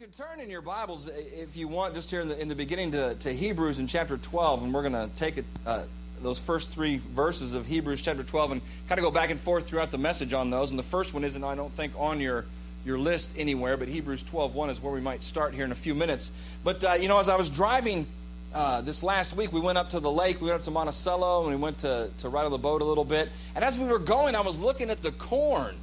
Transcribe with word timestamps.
could 0.00 0.12
turn 0.14 0.40
in 0.40 0.48
your 0.48 0.62
Bibles, 0.62 1.08
if 1.08 1.58
you 1.58 1.68
want, 1.68 1.92
just 1.92 2.10
here 2.10 2.22
in 2.22 2.28
the, 2.28 2.40
in 2.40 2.48
the 2.48 2.54
beginning 2.54 2.92
to, 2.92 3.14
to 3.16 3.34
Hebrews 3.34 3.78
in 3.78 3.86
chapter 3.86 4.16
12, 4.16 4.62
and 4.62 4.72
we're 4.72 4.88
going 4.88 4.94
to 4.94 5.14
take 5.14 5.36
it, 5.36 5.44
uh, 5.66 5.82
those 6.22 6.38
first 6.38 6.72
three 6.72 6.96
verses 6.96 7.52
of 7.52 7.66
Hebrews 7.66 8.00
chapter 8.00 8.22
12 8.22 8.52
and 8.52 8.62
kind 8.88 8.98
of 8.98 9.04
go 9.04 9.10
back 9.10 9.28
and 9.28 9.38
forth 9.38 9.68
throughout 9.68 9.90
the 9.90 9.98
message 9.98 10.32
on 10.32 10.48
those. 10.48 10.70
And 10.70 10.78
the 10.78 10.84
first 10.84 11.12
one 11.12 11.22
isn't, 11.22 11.44
I 11.44 11.54
don't 11.54 11.70
think, 11.70 11.92
on 11.98 12.18
your, 12.18 12.46
your 12.82 12.98
list 12.98 13.34
anywhere, 13.36 13.76
but 13.76 13.88
Hebrews 13.88 14.24
12.1 14.24 14.70
is 14.70 14.82
where 14.82 14.90
we 14.90 15.02
might 15.02 15.22
start 15.22 15.52
here 15.52 15.66
in 15.66 15.70
a 15.70 15.74
few 15.74 15.94
minutes. 15.94 16.30
But, 16.64 16.82
uh, 16.82 16.92
you 16.94 17.08
know, 17.08 17.18
as 17.18 17.28
I 17.28 17.36
was 17.36 17.50
driving 17.50 18.06
uh, 18.54 18.80
this 18.80 19.02
last 19.02 19.36
week, 19.36 19.52
we 19.52 19.60
went 19.60 19.76
up 19.76 19.90
to 19.90 20.00
the 20.00 20.10
lake, 20.10 20.40
we 20.40 20.46
went 20.46 20.60
up 20.60 20.64
to 20.64 20.70
Monticello, 20.70 21.42
and 21.42 21.50
we 21.50 21.56
went 21.56 21.76
to, 21.80 22.08
to 22.16 22.30
ride 22.30 22.46
on 22.46 22.52
the 22.52 22.56
boat 22.58 22.80
a 22.80 22.86
little 22.86 23.04
bit. 23.04 23.28
And 23.54 23.62
as 23.62 23.78
we 23.78 23.84
were 23.84 23.98
going, 23.98 24.34
I 24.34 24.40
was 24.40 24.58
looking 24.58 24.88
at 24.88 25.02
the 25.02 25.12
corn. 25.12 25.76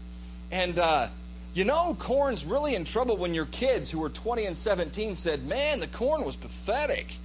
And, 0.51 0.79
uh, 0.79 1.09
you 1.53 1.65
know, 1.65 1.95
corn's 1.95 2.45
really 2.45 2.75
in 2.75 2.83
trouble 2.83 3.17
when 3.17 3.33
your 3.33 3.45
kids 3.45 3.89
who 3.89 3.99
were 3.99 4.09
20 4.09 4.45
and 4.45 4.55
17 4.55 5.15
said, 5.15 5.45
Man, 5.45 5.79
the 5.79 5.87
corn 5.87 6.23
was 6.23 6.35
pathetic. 6.35 7.15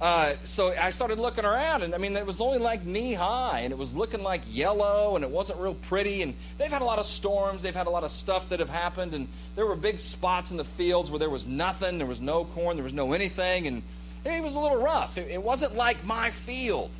Uh, 0.00 0.34
so 0.44 0.72
I 0.80 0.90
started 0.90 1.18
looking 1.18 1.44
around, 1.44 1.82
and 1.82 1.92
I 1.92 1.98
mean, 1.98 2.16
it 2.16 2.24
was 2.24 2.40
only 2.40 2.58
like 2.58 2.84
knee 2.84 3.14
high, 3.14 3.60
and 3.60 3.72
it 3.72 3.78
was 3.78 3.96
looking 3.96 4.22
like 4.22 4.42
yellow, 4.48 5.16
and 5.16 5.24
it 5.24 5.30
wasn't 5.30 5.58
real 5.58 5.74
pretty. 5.74 6.22
And 6.22 6.34
they've 6.56 6.70
had 6.70 6.82
a 6.82 6.84
lot 6.84 7.00
of 7.00 7.06
storms, 7.06 7.62
they've 7.62 7.74
had 7.74 7.88
a 7.88 7.90
lot 7.90 8.04
of 8.04 8.12
stuff 8.12 8.48
that 8.50 8.60
have 8.60 8.70
happened, 8.70 9.12
and 9.12 9.26
there 9.56 9.66
were 9.66 9.74
big 9.74 9.98
spots 9.98 10.52
in 10.52 10.56
the 10.56 10.64
fields 10.64 11.10
where 11.10 11.18
there 11.18 11.30
was 11.30 11.48
nothing, 11.48 11.98
there 11.98 12.06
was 12.06 12.20
no 12.20 12.44
corn, 12.44 12.76
there 12.76 12.84
was 12.84 12.92
no 12.92 13.12
anything, 13.12 13.66
and 13.66 13.82
it 14.24 14.42
was 14.42 14.54
a 14.54 14.60
little 14.60 14.80
rough. 14.80 15.18
It, 15.18 15.30
it 15.32 15.42
wasn't 15.42 15.74
like 15.74 16.04
my 16.04 16.30
field. 16.30 16.90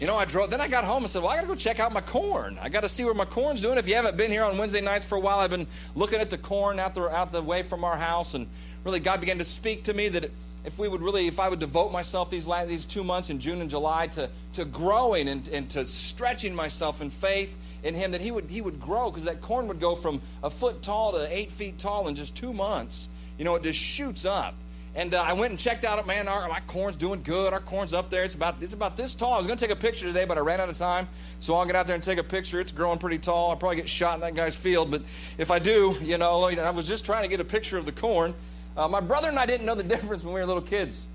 You 0.00 0.06
know, 0.06 0.16
I 0.16 0.24
drove, 0.24 0.48
then 0.48 0.62
I 0.62 0.68
got 0.68 0.84
home 0.84 1.02
and 1.02 1.10
said, 1.10 1.22
well, 1.22 1.30
I 1.30 1.36
got 1.36 1.42
to 1.42 1.46
go 1.46 1.54
check 1.54 1.78
out 1.78 1.92
my 1.92 2.00
corn. 2.00 2.58
I 2.62 2.70
got 2.70 2.80
to 2.80 2.88
see 2.88 3.04
where 3.04 3.12
my 3.12 3.26
corn's 3.26 3.60
doing. 3.60 3.76
If 3.76 3.86
you 3.86 3.96
haven't 3.96 4.16
been 4.16 4.30
here 4.30 4.44
on 4.44 4.56
Wednesday 4.56 4.80
nights 4.80 5.04
for 5.04 5.16
a 5.16 5.20
while, 5.20 5.38
I've 5.40 5.50
been 5.50 5.66
looking 5.94 6.20
at 6.20 6.30
the 6.30 6.38
corn 6.38 6.80
out 6.80 6.94
the, 6.94 7.02
out 7.14 7.32
the 7.32 7.42
way 7.42 7.62
from 7.62 7.84
our 7.84 7.98
house. 7.98 8.32
And 8.32 8.46
really, 8.82 8.98
God 8.98 9.20
began 9.20 9.36
to 9.38 9.44
speak 9.44 9.84
to 9.84 9.92
me 9.92 10.08
that 10.08 10.30
if 10.64 10.78
we 10.78 10.88
would 10.88 11.02
really, 11.02 11.26
if 11.26 11.38
I 11.38 11.50
would 11.50 11.58
devote 11.58 11.92
myself 11.92 12.30
these, 12.30 12.46
last, 12.46 12.68
these 12.68 12.86
two 12.86 13.04
months 13.04 13.28
in 13.28 13.40
June 13.40 13.60
and 13.60 13.68
July 13.68 14.06
to, 14.08 14.30
to 14.54 14.64
growing 14.64 15.28
and, 15.28 15.46
and 15.50 15.68
to 15.70 15.84
stretching 15.84 16.54
myself 16.54 17.02
in 17.02 17.10
faith 17.10 17.54
in 17.82 17.94
Him, 17.94 18.12
that 18.12 18.22
He 18.22 18.30
would, 18.30 18.48
he 18.48 18.62
would 18.62 18.80
grow 18.80 19.10
because 19.10 19.24
that 19.24 19.42
corn 19.42 19.68
would 19.68 19.80
go 19.80 19.94
from 19.94 20.22
a 20.42 20.48
foot 20.48 20.80
tall 20.80 21.12
to 21.12 21.28
eight 21.30 21.52
feet 21.52 21.76
tall 21.76 22.08
in 22.08 22.14
just 22.14 22.34
two 22.34 22.54
months. 22.54 23.10
You 23.36 23.44
know, 23.44 23.54
it 23.54 23.62
just 23.62 23.78
shoots 23.78 24.24
up. 24.24 24.54
And 24.94 25.14
uh, 25.14 25.22
I 25.22 25.34
went 25.34 25.52
and 25.52 25.58
checked 25.58 25.84
out, 25.84 26.04
man, 26.06 26.26
our, 26.26 26.48
my 26.48 26.60
corn's 26.66 26.96
doing 26.96 27.22
good. 27.22 27.52
Our 27.52 27.60
corn's 27.60 27.94
up 27.94 28.10
there. 28.10 28.24
It's 28.24 28.34
about, 28.34 28.56
it's 28.60 28.74
about 28.74 28.96
this 28.96 29.14
tall. 29.14 29.34
I 29.34 29.36
was 29.36 29.46
going 29.46 29.56
to 29.56 29.64
take 29.64 29.72
a 29.72 29.78
picture 29.78 30.06
today, 30.06 30.24
but 30.24 30.36
I 30.36 30.40
ran 30.40 30.60
out 30.60 30.68
of 30.68 30.76
time. 30.76 31.08
So 31.38 31.54
I'll 31.54 31.64
get 31.64 31.76
out 31.76 31.86
there 31.86 31.94
and 31.94 32.02
take 32.02 32.18
a 32.18 32.24
picture. 32.24 32.58
It's 32.58 32.72
growing 32.72 32.98
pretty 32.98 33.18
tall. 33.18 33.50
I'll 33.50 33.56
probably 33.56 33.76
get 33.76 33.88
shot 33.88 34.14
in 34.14 34.20
that 34.22 34.34
guy's 34.34 34.56
field. 34.56 34.90
But 34.90 35.02
if 35.38 35.52
I 35.52 35.60
do, 35.60 35.96
you 36.02 36.18
know, 36.18 36.42
I 36.44 36.70
was 36.70 36.88
just 36.88 37.04
trying 37.04 37.22
to 37.22 37.28
get 37.28 37.40
a 37.40 37.44
picture 37.44 37.78
of 37.78 37.86
the 37.86 37.92
corn. 37.92 38.34
Uh, 38.76 38.88
my 38.88 39.00
brother 39.00 39.28
and 39.28 39.38
I 39.38 39.46
didn't 39.46 39.64
know 39.64 39.76
the 39.76 39.82
difference 39.94 40.24
when 40.24 40.34
we 40.34 40.40
were 40.40 40.46
little 40.46 40.62
kids. 40.62 41.06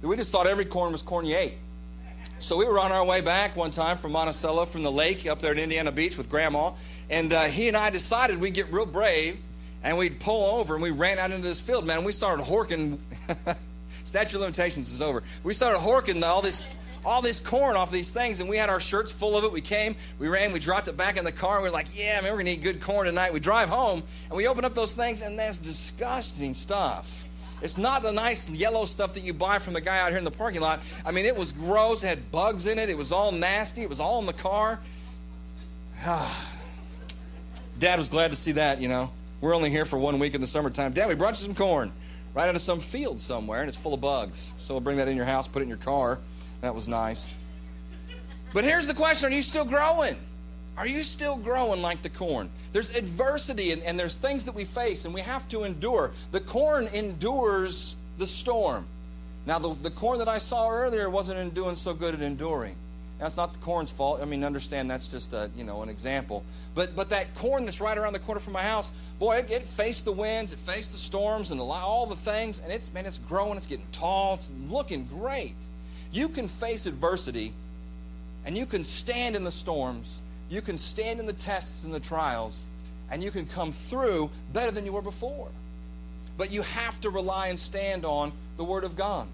We 0.00 0.16
just 0.16 0.30
thought 0.30 0.46
every 0.46 0.64
corn 0.64 0.92
was 0.92 1.02
corn 1.02 1.26
you 1.26 1.36
ate. 1.36 1.54
So 2.38 2.56
we 2.56 2.66
were 2.66 2.78
on 2.78 2.92
our 2.92 3.04
way 3.04 3.20
back 3.20 3.56
one 3.56 3.72
time 3.72 3.96
from 3.96 4.12
Monticello 4.12 4.64
from 4.64 4.84
the 4.84 4.92
lake 4.92 5.26
up 5.26 5.40
there 5.40 5.50
at 5.50 5.58
Indiana 5.58 5.90
Beach 5.90 6.16
with 6.16 6.30
Grandma. 6.30 6.72
And 7.10 7.32
uh, 7.32 7.44
he 7.44 7.66
and 7.66 7.76
I 7.76 7.90
decided 7.90 8.38
we'd 8.38 8.54
get 8.54 8.72
real 8.72 8.86
brave 8.86 9.38
and 9.82 9.96
we'd 9.96 10.20
pull 10.20 10.58
over 10.58 10.74
and 10.74 10.82
we 10.82 10.90
ran 10.90 11.18
out 11.18 11.30
into 11.30 11.46
this 11.46 11.60
field, 11.60 11.86
man. 11.86 12.04
We 12.04 12.12
started 12.12 12.44
horking. 12.44 12.98
Statute 14.04 14.36
of 14.36 14.40
limitations 14.40 14.92
is 14.92 15.02
over. 15.02 15.22
We 15.42 15.52
started 15.52 15.80
horking 15.80 16.22
all 16.24 16.40
this 16.40 16.62
all 17.04 17.22
this 17.22 17.40
corn 17.40 17.76
off 17.76 17.90
these 17.90 18.10
things, 18.10 18.40
and 18.40 18.50
we 18.50 18.56
had 18.56 18.68
our 18.68 18.80
shirts 18.80 19.12
full 19.12 19.36
of 19.36 19.44
it. 19.44 19.52
We 19.52 19.60
came, 19.60 19.96
we 20.18 20.28
ran, 20.28 20.52
we 20.52 20.58
dropped 20.58 20.88
it 20.88 20.96
back 20.96 21.16
in 21.16 21.24
the 21.24 21.32
car, 21.32 21.54
and 21.56 21.62
we 21.62 21.68
are 21.68 21.72
like, 21.72 21.86
yeah, 21.96 22.20
man, 22.20 22.32
we're 22.32 22.38
gonna 22.38 22.50
eat 22.50 22.62
good 22.62 22.80
corn 22.80 23.06
tonight. 23.06 23.32
We 23.32 23.40
drive 23.40 23.68
home, 23.68 24.02
and 24.28 24.36
we 24.36 24.46
open 24.46 24.64
up 24.64 24.74
those 24.74 24.94
things, 24.94 25.22
and 25.22 25.38
that's 25.38 25.58
disgusting 25.58 26.54
stuff. 26.54 27.26
It's 27.60 27.78
not 27.78 28.02
the 28.02 28.12
nice 28.12 28.48
yellow 28.48 28.84
stuff 28.84 29.14
that 29.14 29.24
you 29.24 29.32
buy 29.34 29.58
from 29.58 29.74
the 29.74 29.80
guy 29.80 29.98
out 29.98 30.10
here 30.10 30.18
in 30.18 30.24
the 30.24 30.30
parking 30.30 30.60
lot. 30.60 30.80
I 31.04 31.10
mean, 31.10 31.24
it 31.24 31.36
was 31.36 31.50
gross, 31.50 32.04
it 32.04 32.08
had 32.08 32.30
bugs 32.30 32.66
in 32.66 32.78
it, 32.78 32.88
it 32.88 32.96
was 32.96 33.10
all 33.10 33.32
nasty, 33.32 33.82
it 33.82 33.88
was 33.88 34.00
all 34.00 34.18
in 34.20 34.26
the 34.26 34.32
car. 34.32 34.78
Dad 37.78 37.98
was 37.98 38.08
glad 38.08 38.30
to 38.30 38.36
see 38.36 38.52
that, 38.52 38.80
you 38.80 38.88
know. 38.88 39.10
We're 39.40 39.54
only 39.54 39.70
here 39.70 39.84
for 39.84 39.98
one 39.98 40.18
week 40.18 40.34
in 40.34 40.40
the 40.40 40.48
summertime. 40.48 40.92
Dad, 40.92 41.08
we 41.08 41.14
brought 41.14 41.40
you 41.40 41.46
some 41.46 41.54
corn 41.54 41.92
right 42.34 42.48
out 42.48 42.56
of 42.56 42.60
some 42.60 42.80
field 42.80 43.20
somewhere, 43.20 43.60
and 43.60 43.68
it's 43.68 43.76
full 43.76 43.94
of 43.94 44.00
bugs. 44.00 44.52
So 44.58 44.74
we'll 44.74 44.80
bring 44.80 44.96
that 44.96 45.06
in 45.06 45.16
your 45.16 45.26
house, 45.26 45.46
put 45.46 45.60
it 45.60 45.64
in 45.64 45.68
your 45.68 45.78
car. 45.78 46.18
That 46.60 46.74
was 46.74 46.88
nice. 46.88 47.30
But 48.52 48.64
here's 48.64 48.88
the 48.88 48.94
question 48.94 49.30
Are 49.30 49.34
you 49.34 49.42
still 49.42 49.64
growing? 49.64 50.16
Are 50.76 50.86
you 50.86 51.02
still 51.02 51.36
growing 51.36 51.82
like 51.82 52.02
the 52.02 52.08
corn? 52.08 52.50
There's 52.72 52.94
adversity 52.94 53.72
and, 53.72 53.82
and 53.82 53.98
there's 53.98 54.14
things 54.14 54.44
that 54.44 54.54
we 54.54 54.64
face, 54.64 55.04
and 55.04 55.14
we 55.14 55.20
have 55.20 55.48
to 55.48 55.64
endure. 55.64 56.12
The 56.32 56.40
corn 56.40 56.88
endures 56.88 57.96
the 58.18 58.26
storm. 58.26 58.86
Now, 59.46 59.58
the, 59.58 59.74
the 59.74 59.90
corn 59.90 60.18
that 60.18 60.28
I 60.28 60.38
saw 60.38 60.68
earlier 60.68 61.08
wasn't 61.10 61.54
doing 61.54 61.74
so 61.74 61.94
good 61.94 62.14
at 62.14 62.20
enduring. 62.20 62.74
That's 63.18 63.36
not 63.36 63.52
the 63.52 63.58
corn's 63.58 63.90
fault. 63.90 64.20
I 64.22 64.24
mean, 64.24 64.44
understand 64.44 64.90
that's 64.90 65.08
just 65.08 65.32
a, 65.32 65.50
you 65.56 65.64
know 65.64 65.82
an 65.82 65.88
example. 65.88 66.44
But 66.74 66.94
but 66.94 67.10
that 67.10 67.34
corn 67.34 67.64
that's 67.64 67.80
right 67.80 67.98
around 67.98 68.12
the 68.12 68.20
corner 68.20 68.40
from 68.40 68.52
my 68.52 68.62
house, 68.62 68.90
boy, 69.18 69.38
it, 69.38 69.50
it 69.50 69.62
faced 69.62 70.04
the 70.04 70.12
winds, 70.12 70.52
it 70.52 70.58
faced 70.60 70.92
the 70.92 70.98
storms, 70.98 71.50
and 71.50 71.60
all 71.60 72.06
the 72.06 72.16
things, 72.16 72.60
and 72.60 72.72
it's 72.72 72.92
man, 72.92 73.06
it's 73.06 73.18
growing, 73.18 73.56
it's 73.56 73.66
getting 73.66 73.86
tall, 73.90 74.34
it's 74.34 74.50
looking 74.68 75.04
great. 75.04 75.56
You 76.12 76.28
can 76.28 76.46
face 76.46 76.86
adversity, 76.86 77.52
and 78.46 78.56
you 78.56 78.66
can 78.66 78.84
stand 78.84 79.34
in 79.34 79.42
the 79.42 79.50
storms, 79.50 80.20
you 80.48 80.62
can 80.62 80.76
stand 80.76 81.18
in 81.18 81.26
the 81.26 81.32
tests 81.32 81.82
and 81.84 81.92
the 81.92 82.00
trials, 82.00 82.64
and 83.10 83.22
you 83.22 83.32
can 83.32 83.46
come 83.46 83.72
through 83.72 84.30
better 84.52 84.70
than 84.70 84.86
you 84.86 84.92
were 84.92 85.02
before. 85.02 85.48
But 86.36 86.52
you 86.52 86.62
have 86.62 87.00
to 87.00 87.10
rely 87.10 87.48
and 87.48 87.58
stand 87.58 88.04
on 88.04 88.30
the 88.56 88.64
Word 88.64 88.84
of 88.84 88.94
God. 88.94 89.26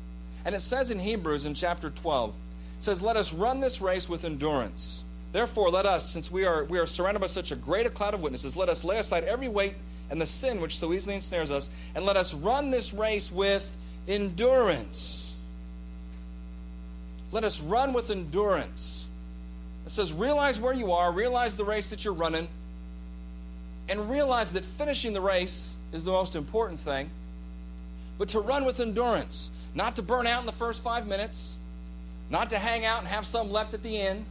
And 0.47 0.55
it 0.55 0.61
says 0.61 0.91
in 0.91 0.99
Hebrews 0.99 1.45
in 1.45 1.53
chapter 1.53 1.91
12 1.91 2.35
says, 2.79 3.03
Let 3.03 3.17
us 3.17 3.33
run 3.33 3.61
this 3.61 3.81
race 3.81 4.09
with 4.09 4.25
endurance. 4.25 5.05
Therefore, 5.33 5.69
let 5.69 5.85
us, 5.85 6.09
since 6.09 6.31
we 6.31 6.45
are, 6.45 6.65
we 6.65 6.79
are 6.79 6.87
surrounded 6.87 7.21
by 7.21 7.27
such 7.27 7.51
a 7.51 7.57
great 7.57 7.87
a 7.87 7.91
cloud 7.91 8.15
of 8.15 8.23
witnesses, 8.23 8.57
let 8.57 8.69
us 8.69 8.85
lay 8.85 8.99
aside 8.99 9.25
every 9.25 9.49
weight 9.49 9.75
and 10.11 10.21
the 10.21 10.27
sin 10.27 10.61
which 10.61 10.79
so 10.79 10.93
easily 10.93 11.17
ensnares 11.17 11.51
us, 11.51 11.71
and 11.95 12.05
let 12.05 12.17
us 12.17 12.35
run 12.35 12.71
this 12.71 12.95
race 12.95 13.33
with 13.33 13.77
endurance. 14.07 15.37
Let 17.33 17.43
us 17.43 17.61
run 17.61 17.93
with 17.93 18.11
endurance. 18.11 19.09
It 19.87 19.91
says, 19.91 20.13
realize 20.13 20.61
where 20.61 20.73
you 20.73 20.93
are, 20.93 21.11
realize 21.11 21.57
the 21.57 21.65
race 21.65 21.89
that 21.89 22.05
you're 22.05 22.15
running, 22.15 22.47
and 23.89 24.09
realize 24.09 24.53
that 24.53 24.65
finishing 24.65 25.13
the 25.13 25.21
race 25.21 25.75
is 25.93 26.05
the 26.05 26.13
most 26.13 26.37
important 26.37 26.79
thing. 26.79 27.11
But 28.19 28.29
to 28.29 28.41
run 28.41 28.65
with 28.65 28.79
endurance, 28.79 29.51
not 29.75 29.97
to 29.97 30.03
burn 30.03 30.27
out 30.27 30.41
in 30.41 30.47
the 30.47 30.53
first 30.53 30.83
five 30.83 31.07
minutes, 31.07 31.57
not 32.35 32.51
to 32.51 32.59
hang 32.59 32.85
out 32.85 32.99
and 32.99 33.07
have 33.07 33.25
some 33.25 33.53
left 33.53 33.75
at 33.75 33.85
the 33.85 33.97
end. 33.97 34.25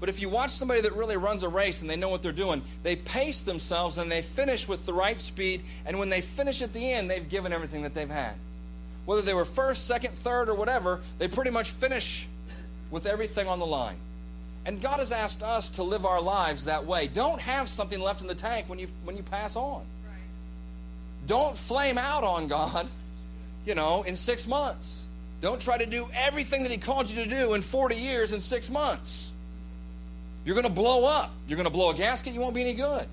But 0.00 0.08
if 0.08 0.22
you 0.22 0.30
watch 0.30 0.50
somebody 0.50 0.80
that 0.80 0.94
really 0.94 1.18
runs 1.18 1.42
a 1.42 1.48
race 1.50 1.82
and 1.82 1.90
they 1.90 1.94
know 1.94 2.08
what 2.08 2.22
they're 2.22 2.32
doing, 2.32 2.62
they 2.82 2.96
pace 2.96 3.42
themselves 3.42 3.98
and 3.98 4.10
they 4.10 4.22
finish 4.22 4.66
with 4.66 4.86
the 4.86 4.94
right 4.94 5.20
speed. 5.20 5.62
And 5.84 5.98
when 5.98 6.08
they 6.08 6.22
finish 6.22 6.62
at 6.62 6.72
the 6.72 6.90
end, 6.90 7.10
they've 7.10 7.28
given 7.28 7.52
everything 7.52 7.82
that 7.82 7.92
they've 7.92 8.08
had. 8.08 8.32
Whether 9.04 9.20
they 9.20 9.34
were 9.34 9.44
first, 9.44 9.86
second, 9.86 10.14
third, 10.14 10.48
or 10.48 10.54
whatever, 10.54 11.02
they 11.18 11.28
pretty 11.28 11.50
much 11.50 11.70
finish 11.70 12.26
with 12.90 13.04
everything 13.04 13.46
on 13.46 13.58
the 13.58 13.66
line. 13.66 13.96
And 14.64 14.80
God 14.80 14.98
has 14.98 15.12
asked 15.12 15.42
us 15.42 15.68
to 15.72 15.82
live 15.82 16.06
our 16.06 16.22
lives 16.22 16.64
that 16.64 16.86
way. 16.86 17.08
Don't 17.08 17.42
have 17.42 17.68
something 17.68 18.00
left 18.00 18.22
in 18.22 18.26
the 18.26 18.34
tank 18.34 18.70
when 18.70 18.78
you, 18.78 18.88
when 19.04 19.18
you 19.18 19.22
pass 19.22 19.54
on. 19.54 19.82
Don't 21.26 21.58
flame 21.58 21.98
out 21.98 22.24
on 22.24 22.48
God, 22.48 22.88
you 23.66 23.74
know, 23.74 24.02
in 24.04 24.16
six 24.16 24.46
months. 24.46 25.04
Don't 25.40 25.60
try 25.60 25.78
to 25.78 25.86
do 25.86 26.08
everything 26.14 26.64
that 26.64 26.72
He 26.72 26.78
called 26.78 27.10
you 27.10 27.22
to 27.24 27.28
do 27.28 27.54
in 27.54 27.62
40 27.62 27.94
years 27.94 28.32
in 28.32 28.40
six 28.40 28.68
months. 28.70 29.32
You're 30.44 30.54
going 30.54 30.66
to 30.66 30.72
blow 30.72 31.04
up. 31.04 31.32
You're 31.46 31.56
going 31.56 31.66
to 31.66 31.72
blow 31.72 31.90
a 31.90 31.94
gasket, 31.94 32.32
you 32.32 32.40
won't 32.40 32.54
be 32.54 32.62
any 32.62 32.74
good. 32.74 33.06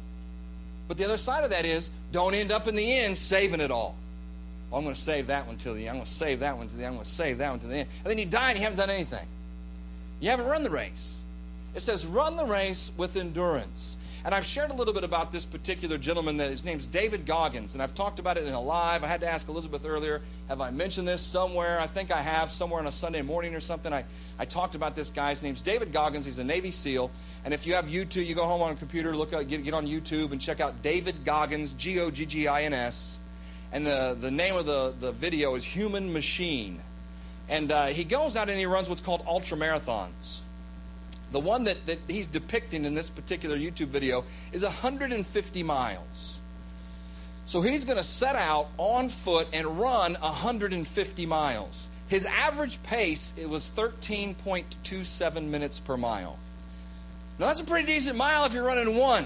But 0.87 0.97
the 0.97 1.05
other 1.05 1.17
side 1.17 1.43
of 1.43 1.49
that 1.49 1.65
is 1.65 1.89
don't 2.11 2.33
end 2.33 2.51
up 2.51 2.67
in 2.67 2.75
the 2.75 2.97
end 2.97 3.17
saving 3.17 3.59
it 3.59 3.71
all. 3.71 3.95
I'm 4.73 4.83
going 4.83 4.95
to 4.95 4.99
save 5.01 5.27
that 5.27 5.47
one 5.47 5.57
till 5.57 5.73
the 5.73 5.81
end. 5.81 5.89
I'm 5.89 5.95
going 5.95 6.05
to 6.05 6.11
save 6.11 6.41
that 6.41 6.57
one 6.57 6.67
to 6.67 6.75
the 6.75 6.83
end. 6.83 6.87
I'm 6.89 6.93
going 6.95 7.05
to 7.05 7.11
save 7.11 7.37
that 7.37 7.49
one 7.49 7.59
to 7.59 7.67
the 7.67 7.75
end. 7.75 7.89
And 8.03 8.11
then 8.11 8.17
you 8.17 8.25
die 8.25 8.49
and 8.49 8.57
you 8.57 8.63
haven't 8.63 8.77
done 8.77 8.89
anything. 8.89 9.25
You 10.19 10.29
haven't 10.29 10.47
run 10.47 10.63
the 10.63 10.69
race. 10.69 11.19
It 11.73 11.81
says, 11.81 12.05
run 12.05 12.35
the 12.35 12.45
race 12.45 12.91
with 12.97 13.15
endurance. 13.15 13.97
And 14.25 14.33
I've 14.33 14.43
shared 14.43 14.71
a 14.71 14.73
little 14.73 14.93
bit 14.93 15.03
about 15.03 15.31
this 15.31 15.45
particular 15.45 15.99
gentleman 15.99 16.37
that 16.37 16.49
his 16.49 16.65
name's 16.65 16.87
David 16.87 17.27
Goggins, 17.27 17.75
and 17.75 17.83
I've 17.83 17.93
talked 17.93 18.17
about 18.17 18.37
it 18.37 18.45
in 18.45 18.53
a 18.53 18.59
live. 18.59 19.03
I 19.03 19.07
had 19.07 19.21
to 19.21 19.31
ask 19.31 19.47
Elizabeth 19.47 19.85
earlier, 19.85 20.23
have 20.47 20.61
I 20.61 20.71
mentioned 20.71 21.07
this 21.07 21.21
somewhere? 21.21 21.79
I 21.79 21.85
think 21.85 22.09
I 22.09 22.23
have, 22.23 22.49
somewhere 22.49 22.79
on 22.79 22.87
a 22.87 22.91
Sunday 22.91 23.21
morning 23.21 23.53
or 23.53 23.59
something. 23.59 23.93
I, 23.93 24.03
I 24.39 24.45
talked 24.45 24.73
about 24.73 24.95
this 24.95 25.11
guy. 25.11 25.29
His 25.29 25.43
name's 25.43 25.61
David 25.61 25.91
Goggins. 25.93 26.25
He's 26.25 26.39
a 26.39 26.43
Navy 26.43 26.71
SEAL. 26.71 27.11
And 27.43 27.53
if 27.53 27.67
you 27.67 27.75
have 27.75 27.85
YouTube, 27.85 28.25
you 28.25 28.33
go 28.33 28.45
home 28.45 28.63
on 28.63 28.71
a 28.71 28.75
computer, 28.75 29.15
look 29.15 29.31
up, 29.31 29.47
get, 29.47 29.63
get 29.63 29.75
on 29.75 29.85
YouTube 29.85 30.31
and 30.31 30.41
check 30.41 30.59
out 30.59 30.81
David 30.81 31.23
Goggins, 31.23 31.73
G 31.73 31.99
O 31.99 32.09
G 32.09 32.25
G 32.25 32.47
I 32.47 32.63
N 32.63 32.73
S. 32.73 33.19
And 33.71 33.85
the, 33.85 34.17
the 34.19 34.31
name 34.31 34.55
of 34.55 34.65
the, 34.65 34.95
the 34.99 35.11
video 35.11 35.53
is 35.53 35.63
Human 35.63 36.11
Machine. 36.11 36.79
And 37.47 37.71
uh, 37.71 37.85
he 37.87 38.03
goes 38.03 38.35
out 38.35 38.49
and 38.49 38.57
he 38.57 38.65
runs 38.65 38.89
what's 38.89 39.01
called 39.01 39.23
ultra 39.27 39.55
marathons. 39.55 40.39
The 41.35 41.41
one 41.41 41.65
that, 41.65 41.85
that 41.87 41.99
he's 42.07 42.27
depicting 42.27 42.85
in 42.85 42.95
this 42.95 43.09
particular 43.09 43.57
YouTube 43.57 43.87
video 43.87 44.23
is 44.53 44.63
150 44.63 45.63
miles. 45.63 46.39
So 47.43 47.59
he's 47.59 47.83
going 47.83 47.97
to 47.97 48.05
set 48.05 48.37
out 48.37 48.69
on 48.77 49.09
foot 49.09 49.49
and 49.51 49.77
run 49.77 50.13
150 50.13 51.25
miles. 51.25 51.89
His 52.07 52.25
average 52.25 52.81
pace 52.83 53.33
it 53.35 53.49
was 53.49 53.69
13.27 53.69 55.43
minutes 55.43 55.81
per 55.81 55.97
mile. 55.97 56.39
Now 57.37 57.47
that's 57.47 57.59
a 57.59 57.65
pretty 57.65 57.87
decent 57.87 58.15
mile 58.15 58.45
if 58.45 58.53
you're 58.53 58.63
running 58.63 58.95
one. 58.95 59.25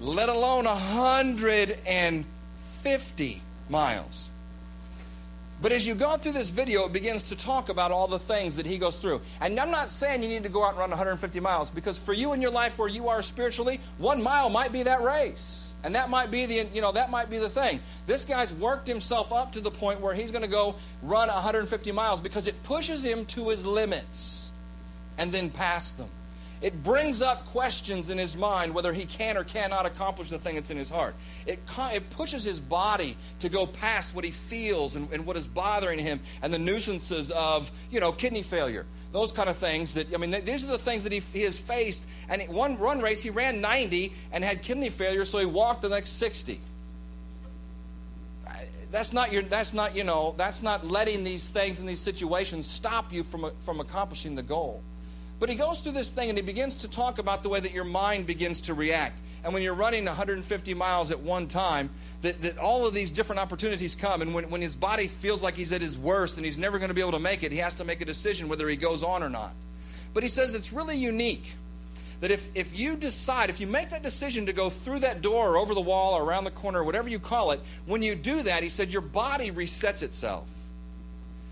Let 0.00 0.28
alone 0.28 0.64
150 0.64 3.42
miles. 3.68 4.30
But 5.60 5.72
as 5.72 5.86
you 5.86 5.94
go 5.94 6.16
through 6.16 6.32
this 6.32 6.50
video, 6.50 6.84
it 6.84 6.92
begins 6.92 7.24
to 7.24 7.36
talk 7.36 7.68
about 7.68 7.90
all 7.90 8.06
the 8.06 8.18
things 8.18 8.56
that 8.56 8.66
he 8.66 8.78
goes 8.78 8.96
through. 8.96 9.20
And 9.40 9.58
I'm 9.58 9.72
not 9.72 9.90
saying 9.90 10.22
you 10.22 10.28
need 10.28 10.44
to 10.44 10.48
go 10.48 10.64
out 10.64 10.70
and 10.70 10.78
run 10.78 10.90
150 10.90 11.40
miles, 11.40 11.70
because 11.70 11.98
for 11.98 12.12
you 12.12 12.32
in 12.32 12.40
your 12.40 12.52
life 12.52 12.78
where 12.78 12.88
you 12.88 13.08
are 13.08 13.22
spiritually, 13.22 13.80
one 13.98 14.22
mile 14.22 14.50
might 14.50 14.72
be 14.72 14.84
that 14.84 15.02
race. 15.02 15.68
And 15.84 15.94
that 15.94 16.10
might 16.10 16.30
be 16.30 16.46
the 16.46 16.66
you 16.72 16.80
know 16.80 16.90
that 16.92 17.08
might 17.10 17.30
be 17.30 17.38
the 17.38 17.48
thing. 17.48 17.80
This 18.06 18.24
guy's 18.24 18.52
worked 18.52 18.88
himself 18.88 19.32
up 19.32 19.52
to 19.52 19.60
the 19.60 19.70
point 19.70 20.00
where 20.00 20.12
he's 20.12 20.32
going 20.32 20.42
to 20.42 20.50
go 20.50 20.74
run 21.02 21.28
150 21.28 21.92
miles 21.92 22.20
because 22.20 22.48
it 22.48 22.60
pushes 22.64 23.04
him 23.04 23.24
to 23.26 23.48
his 23.50 23.64
limits 23.64 24.50
and 25.18 25.30
then 25.30 25.50
past 25.50 25.96
them. 25.96 26.08
It 26.60 26.82
brings 26.82 27.22
up 27.22 27.46
questions 27.46 28.10
in 28.10 28.18
his 28.18 28.36
mind 28.36 28.74
whether 28.74 28.92
he 28.92 29.04
can 29.04 29.36
or 29.36 29.44
cannot 29.44 29.86
accomplish 29.86 30.30
the 30.30 30.38
thing 30.38 30.56
that's 30.56 30.70
in 30.70 30.76
his 30.76 30.90
heart. 30.90 31.14
It, 31.46 31.60
it 31.78 32.10
pushes 32.10 32.44
his 32.44 32.60
body 32.60 33.16
to 33.40 33.48
go 33.48 33.66
past 33.66 34.14
what 34.14 34.24
he 34.24 34.30
feels 34.30 34.96
and, 34.96 35.10
and 35.12 35.24
what 35.24 35.36
is 35.36 35.46
bothering 35.46 35.98
him 35.98 36.20
and 36.42 36.52
the 36.52 36.58
nuisances 36.58 37.30
of, 37.30 37.70
you 37.90 38.00
know, 38.00 38.12
kidney 38.12 38.42
failure. 38.42 38.86
Those 39.12 39.32
kind 39.32 39.48
of 39.48 39.56
things 39.56 39.94
that, 39.94 40.12
I 40.12 40.18
mean, 40.18 40.30
these 40.44 40.64
are 40.64 40.68
the 40.68 40.78
things 40.78 41.04
that 41.04 41.12
he, 41.12 41.20
he 41.20 41.42
has 41.42 41.58
faced. 41.58 42.06
And 42.28 42.42
one 42.48 42.78
run 42.78 43.00
race, 43.00 43.22
he 43.22 43.30
ran 43.30 43.60
90 43.60 44.12
and 44.32 44.44
had 44.44 44.62
kidney 44.62 44.90
failure, 44.90 45.24
so 45.24 45.38
he 45.38 45.46
walked 45.46 45.82
the 45.82 45.88
next 45.88 46.10
60 46.10 46.60
that's 48.90 49.12
not 49.12 49.32
your 49.32 49.42
that's 49.42 49.74
not 49.74 49.94
you 49.94 50.02
know 50.02 50.34
that's 50.38 50.62
not 50.62 50.86
letting 50.86 51.22
these 51.22 51.50
things 51.50 51.78
and 51.78 51.86
these 51.86 52.00
situations 52.00 52.66
stop 52.66 53.12
you 53.12 53.22
from 53.22 53.50
from 53.58 53.80
accomplishing 53.80 54.34
the 54.34 54.42
goal 54.42 54.82
but 55.40 55.48
he 55.48 55.54
goes 55.54 55.80
through 55.80 55.92
this 55.92 56.10
thing 56.10 56.28
and 56.28 56.38
he 56.38 56.42
begins 56.42 56.74
to 56.76 56.88
talk 56.88 57.18
about 57.18 57.42
the 57.42 57.48
way 57.48 57.60
that 57.60 57.72
your 57.72 57.84
mind 57.84 58.26
begins 58.26 58.62
to 58.62 58.74
react. 58.74 59.22
And 59.44 59.54
when 59.54 59.62
you're 59.62 59.74
running 59.74 60.04
150 60.04 60.74
miles 60.74 61.10
at 61.12 61.20
one 61.20 61.46
time, 61.46 61.90
that, 62.22 62.42
that 62.42 62.58
all 62.58 62.86
of 62.86 62.92
these 62.92 63.12
different 63.12 63.38
opportunities 63.38 63.94
come. 63.94 64.20
And 64.20 64.34
when, 64.34 64.50
when 64.50 64.60
his 64.60 64.74
body 64.74 65.06
feels 65.06 65.44
like 65.44 65.54
he's 65.54 65.72
at 65.72 65.80
his 65.80 65.96
worst 65.96 66.38
and 66.38 66.44
he's 66.44 66.58
never 66.58 66.78
going 66.78 66.88
to 66.88 66.94
be 66.94 67.00
able 67.00 67.12
to 67.12 67.20
make 67.20 67.44
it, 67.44 67.52
he 67.52 67.58
has 67.58 67.76
to 67.76 67.84
make 67.84 68.00
a 68.00 68.04
decision 68.04 68.48
whether 68.48 68.68
he 68.68 68.76
goes 68.76 69.04
on 69.04 69.22
or 69.22 69.30
not. 69.30 69.52
But 70.12 70.24
he 70.24 70.28
says 70.28 70.56
it's 70.56 70.72
really 70.72 70.96
unique 70.96 71.52
that 72.20 72.32
if, 72.32 72.50
if 72.56 72.78
you 72.78 72.96
decide, 72.96 73.48
if 73.48 73.60
you 73.60 73.68
make 73.68 73.90
that 73.90 74.02
decision 74.02 74.46
to 74.46 74.52
go 74.52 74.70
through 74.70 75.00
that 75.00 75.22
door 75.22 75.50
or 75.50 75.56
over 75.56 75.72
the 75.72 75.80
wall 75.80 76.14
or 76.14 76.24
around 76.24 76.44
the 76.44 76.50
corner, 76.50 76.80
or 76.80 76.84
whatever 76.84 77.08
you 77.08 77.20
call 77.20 77.52
it, 77.52 77.60
when 77.86 78.02
you 78.02 78.16
do 78.16 78.42
that, 78.42 78.64
he 78.64 78.68
said 78.68 78.92
your 78.92 79.02
body 79.02 79.52
resets 79.52 80.02
itself. 80.02 80.48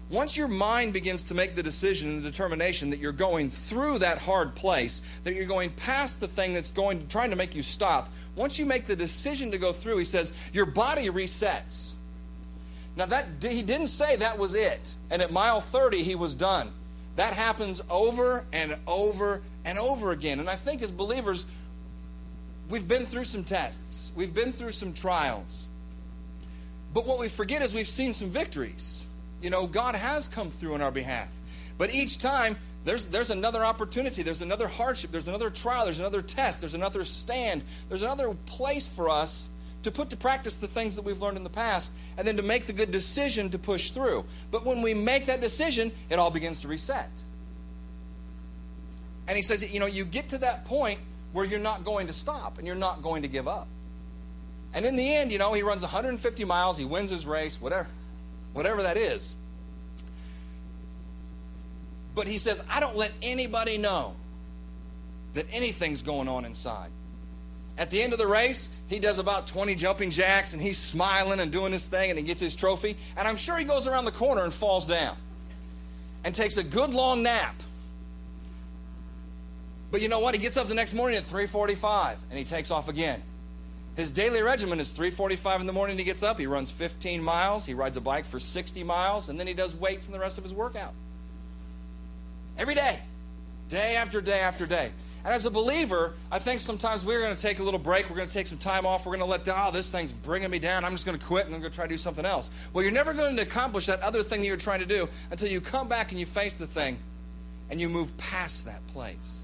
Once 0.08 0.36
your 0.36 0.46
mind 0.46 0.92
begins 0.92 1.24
to 1.24 1.34
make 1.34 1.56
the 1.56 1.62
decision 1.62 2.08
and 2.08 2.18
the 2.18 2.30
determination 2.30 2.90
that 2.90 3.00
you're 3.00 3.10
going 3.10 3.50
through 3.50 3.98
that 3.98 4.18
hard 4.18 4.54
place, 4.54 5.02
that 5.24 5.34
you're 5.34 5.46
going 5.46 5.70
past 5.70 6.20
the 6.20 6.28
thing 6.28 6.54
that's 6.54 6.70
going 6.70 7.06
trying 7.08 7.30
to 7.30 7.36
make 7.36 7.56
you 7.56 7.62
stop, 7.62 8.08
once 8.36 8.58
you 8.58 8.64
make 8.64 8.86
the 8.86 8.94
decision 8.94 9.50
to 9.50 9.58
go 9.58 9.72
through, 9.72 9.98
he 9.98 10.04
says, 10.04 10.32
your 10.52 10.66
body 10.66 11.08
resets. 11.08 11.92
Now 12.94 13.06
that 13.06 13.26
he 13.42 13.62
didn't 13.62 13.88
say 13.88 14.16
that 14.16 14.38
was 14.38 14.54
it. 14.54 14.94
And 15.10 15.20
at 15.20 15.32
mile 15.32 15.60
30 15.60 16.02
he 16.02 16.14
was 16.14 16.34
done. 16.34 16.70
That 17.16 17.32
happens 17.34 17.82
over 17.90 18.44
and 18.52 18.76
over 18.86 19.42
and 19.64 19.78
over 19.78 20.12
again. 20.12 20.38
And 20.38 20.48
I 20.48 20.54
think 20.54 20.82
as 20.82 20.92
believers 20.92 21.46
we've 22.68 22.86
been 22.86 23.06
through 23.06 23.24
some 23.24 23.42
tests. 23.42 24.12
We've 24.14 24.32
been 24.32 24.52
through 24.52 24.72
some 24.72 24.92
trials. 24.92 25.66
But 26.94 27.06
what 27.06 27.18
we 27.18 27.28
forget 27.28 27.60
is 27.60 27.74
we've 27.74 27.88
seen 27.88 28.12
some 28.12 28.30
victories. 28.30 29.05
You 29.40 29.50
know, 29.50 29.66
God 29.66 29.94
has 29.94 30.28
come 30.28 30.50
through 30.50 30.74
on 30.74 30.82
our 30.82 30.90
behalf. 30.90 31.28
But 31.78 31.92
each 31.92 32.18
time, 32.18 32.56
there's, 32.84 33.06
there's 33.06 33.30
another 33.30 33.64
opportunity, 33.64 34.22
there's 34.22 34.42
another 34.42 34.68
hardship, 34.68 35.10
there's 35.10 35.28
another 35.28 35.50
trial, 35.50 35.84
there's 35.84 35.98
another 35.98 36.22
test, 36.22 36.60
there's 36.60 36.74
another 36.74 37.04
stand, 37.04 37.62
there's 37.88 38.02
another 38.02 38.32
place 38.46 38.86
for 38.86 39.08
us 39.08 39.48
to 39.82 39.90
put 39.90 40.10
to 40.10 40.16
practice 40.16 40.56
the 40.56 40.66
things 40.66 40.96
that 40.96 41.02
we've 41.02 41.20
learned 41.20 41.36
in 41.36 41.44
the 41.44 41.50
past, 41.50 41.92
and 42.16 42.26
then 42.26 42.36
to 42.36 42.42
make 42.42 42.66
the 42.66 42.72
good 42.72 42.90
decision 42.90 43.50
to 43.50 43.58
push 43.58 43.90
through. 43.90 44.24
But 44.50 44.64
when 44.64 44.82
we 44.82 44.94
make 44.94 45.26
that 45.26 45.40
decision, 45.40 45.92
it 46.08 46.18
all 46.18 46.30
begins 46.30 46.60
to 46.60 46.68
reset. 46.68 47.10
And 49.28 49.36
he 49.36 49.42
says, 49.42 49.72
you 49.72 49.80
know, 49.80 49.86
you 49.86 50.04
get 50.04 50.28
to 50.30 50.38
that 50.38 50.64
point 50.64 51.00
where 51.32 51.44
you're 51.44 51.58
not 51.58 51.84
going 51.84 52.06
to 52.06 52.12
stop 52.12 52.58
and 52.58 52.66
you're 52.66 52.76
not 52.76 53.02
going 53.02 53.22
to 53.22 53.28
give 53.28 53.48
up. 53.48 53.66
And 54.72 54.86
in 54.86 54.96
the 54.96 55.14
end, 55.14 55.32
you 55.32 55.38
know, 55.38 55.52
he 55.52 55.62
runs 55.62 55.82
150 55.82 56.44
miles, 56.44 56.78
he 56.78 56.84
wins 56.84 57.10
his 57.10 57.26
race, 57.26 57.60
whatever 57.60 57.88
whatever 58.56 58.82
that 58.82 58.96
is. 58.96 59.34
But 62.14 62.26
he 62.26 62.38
says, 62.38 62.64
I 62.70 62.80
don't 62.80 62.96
let 62.96 63.12
anybody 63.20 63.76
know 63.76 64.14
that 65.34 65.44
anything's 65.52 66.00
going 66.00 66.26
on 66.26 66.46
inside. 66.46 66.88
At 67.76 67.90
the 67.90 68.02
end 68.02 68.14
of 68.14 68.18
the 68.18 68.26
race, 68.26 68.70
he 68.86 68.98
does 68.98 69.18
about 69.18 69.46
20 69.46 69.74
jumping 69.74 70.10
jacks 70.10 70.54
and 70.54 70.62
he's 70.62 70.78
smiling 70.78 71.40
and 71.40 71.52
doing 71.52 71.70
his 71.70 71.84
thing 71.84 72.08
and 72.08 72.18
he 72.18 72.24
gets 72.24 72.40
his 72.40 72.56
trophy. 72.56 72.96
And 73.18 73.28
I'm 73.28 73.36
sure 73.36 73.58
he 73.58 73.66
goes 73.66 73.86
around 73.86 74.06
the 74.06 74.12
corner 74.12 74.42
and 74.42 74.52
falls 74.52 74.86
down 74.86 75.18
and 76.24 76.34
takes 76.34 76.56
a 76.56 76.64
good 76.64 76.94
long 76.94 77.22
nap. 77.22 77.62
But 79.90 80.00
you 80.00 80.08
know 80.08 80.20
what? 80.20 80.34
He 80.34 80.40
gets 80.40 80.56
up 80.56 80.68
the 80.68 80.74
next 80.74 80.94
morning 80.94 81.18
at 81.18 81.24
3:45 81.24 82.16
and 82.30 82.38
he 82.38 82.44
takes 82.46 82.70
off 82.70 82.88
again. 82.88 83.22
His 83.96 84.10
daily 84.10 84.42
regimen 84.42 84.78
is 84.78 84.92
3:45 84.92 85.60
in 85.60 85.66
the 85.66 85.72
morning 85.72 85.96
he 85.96 86.04
gets 86.04 86.22
up, 86.22 86.38
he 86.38 86.46
runs 86.46 86.70
15 86.70 87.22
miles, 87.22 87.64
he 87.64 87.72
rides 87.72 87.96
a 87.96 88.00
bike 88.00 88.26
for 88.26 88.38
60 88.38 88.84
miles, 88.84 89.28
and 89.28 89.40
then 89.40 89.46
he 89.46 89.54
does 89.54 89.74
weights 89.74 90.06
in 90.06 90.12
the 90.12 90.18
rest 90.18 90.36
of 90.36 90.44
his 90.44 90.54
workout. 90.54 90.92
Every 92.58 92.74
day. 92.74 93.00
Day 93.68 93.96
after 93.96 94.20
day 94.20 94.40
after 94.40 94.66
day. 94.66 94.92
And 95.24 95.34
as 95.34 95.44
a 95.44 95.50
believer, 95.50 96.12
I 96.30 96.38
think 96.38 96.60
sometimes 96.60 97.04
we're 97.04 97.20
going 97.20 97.34
to 97.34 97.42
take 97.42 97.58
a 97.58 97.62
little 97.62 97.80
break. 97.80 98.08
We're 98.08 98.16
going 98.16 98.28
to 98.28 98.32
take 98.32 98.46
some 98.46 98.58
time 98.58 98.86
off. 98.86 99.04
We're 99.04 99.16
going 99.16 99.28
to 99.28 99.48
let, 99.48 99.48
oh, 99.48 99.72
this 99.72 99.90
thing's 99.90 100.12
bringing 100.12 100.50
me 100.50 100.60
down. 100.60 100.84
I'm 100.84 100.92
just 100.92 101.04
going 101.04 101.18
to 101.18 101.24
quit 101.24 101.46
and 101.46 101.54
I'm 101.54 101.60
going 101.60 101.72
to 101.72 101.74
try 101.74 101.84
to 101.84 101.92
do 101.92 101.98
something 101.98 102.24
else. 102.24 102.48
Well, 102.72 102.84
you're 102.84 102.92
never 102.92 103.12
going 103.12 103.34
to 103.34 103.42
accomplish 103.42 103.86
that 103.86 104.00
other 104.02 104.22
thing 104.22 104.40
that 104.42 104.46
you're 104.46 104.56
trying 104.56 104.78
to 104.78 104.86
do 104.86 105.08
until 105.32 105.48
you 105.48 105.60
come 105.60 105.88
back 105.88 106.12
and 106.12 106.20
you 106.20 106.26
face 106.26 106.54
the 106.54 106.66
thing 106.68 106.98
and 107.70 107.80
you 107.80 107.88
move 107.88 108.16
past 108.16 108.66
that 108.66 108.86
place. 108.86 109.40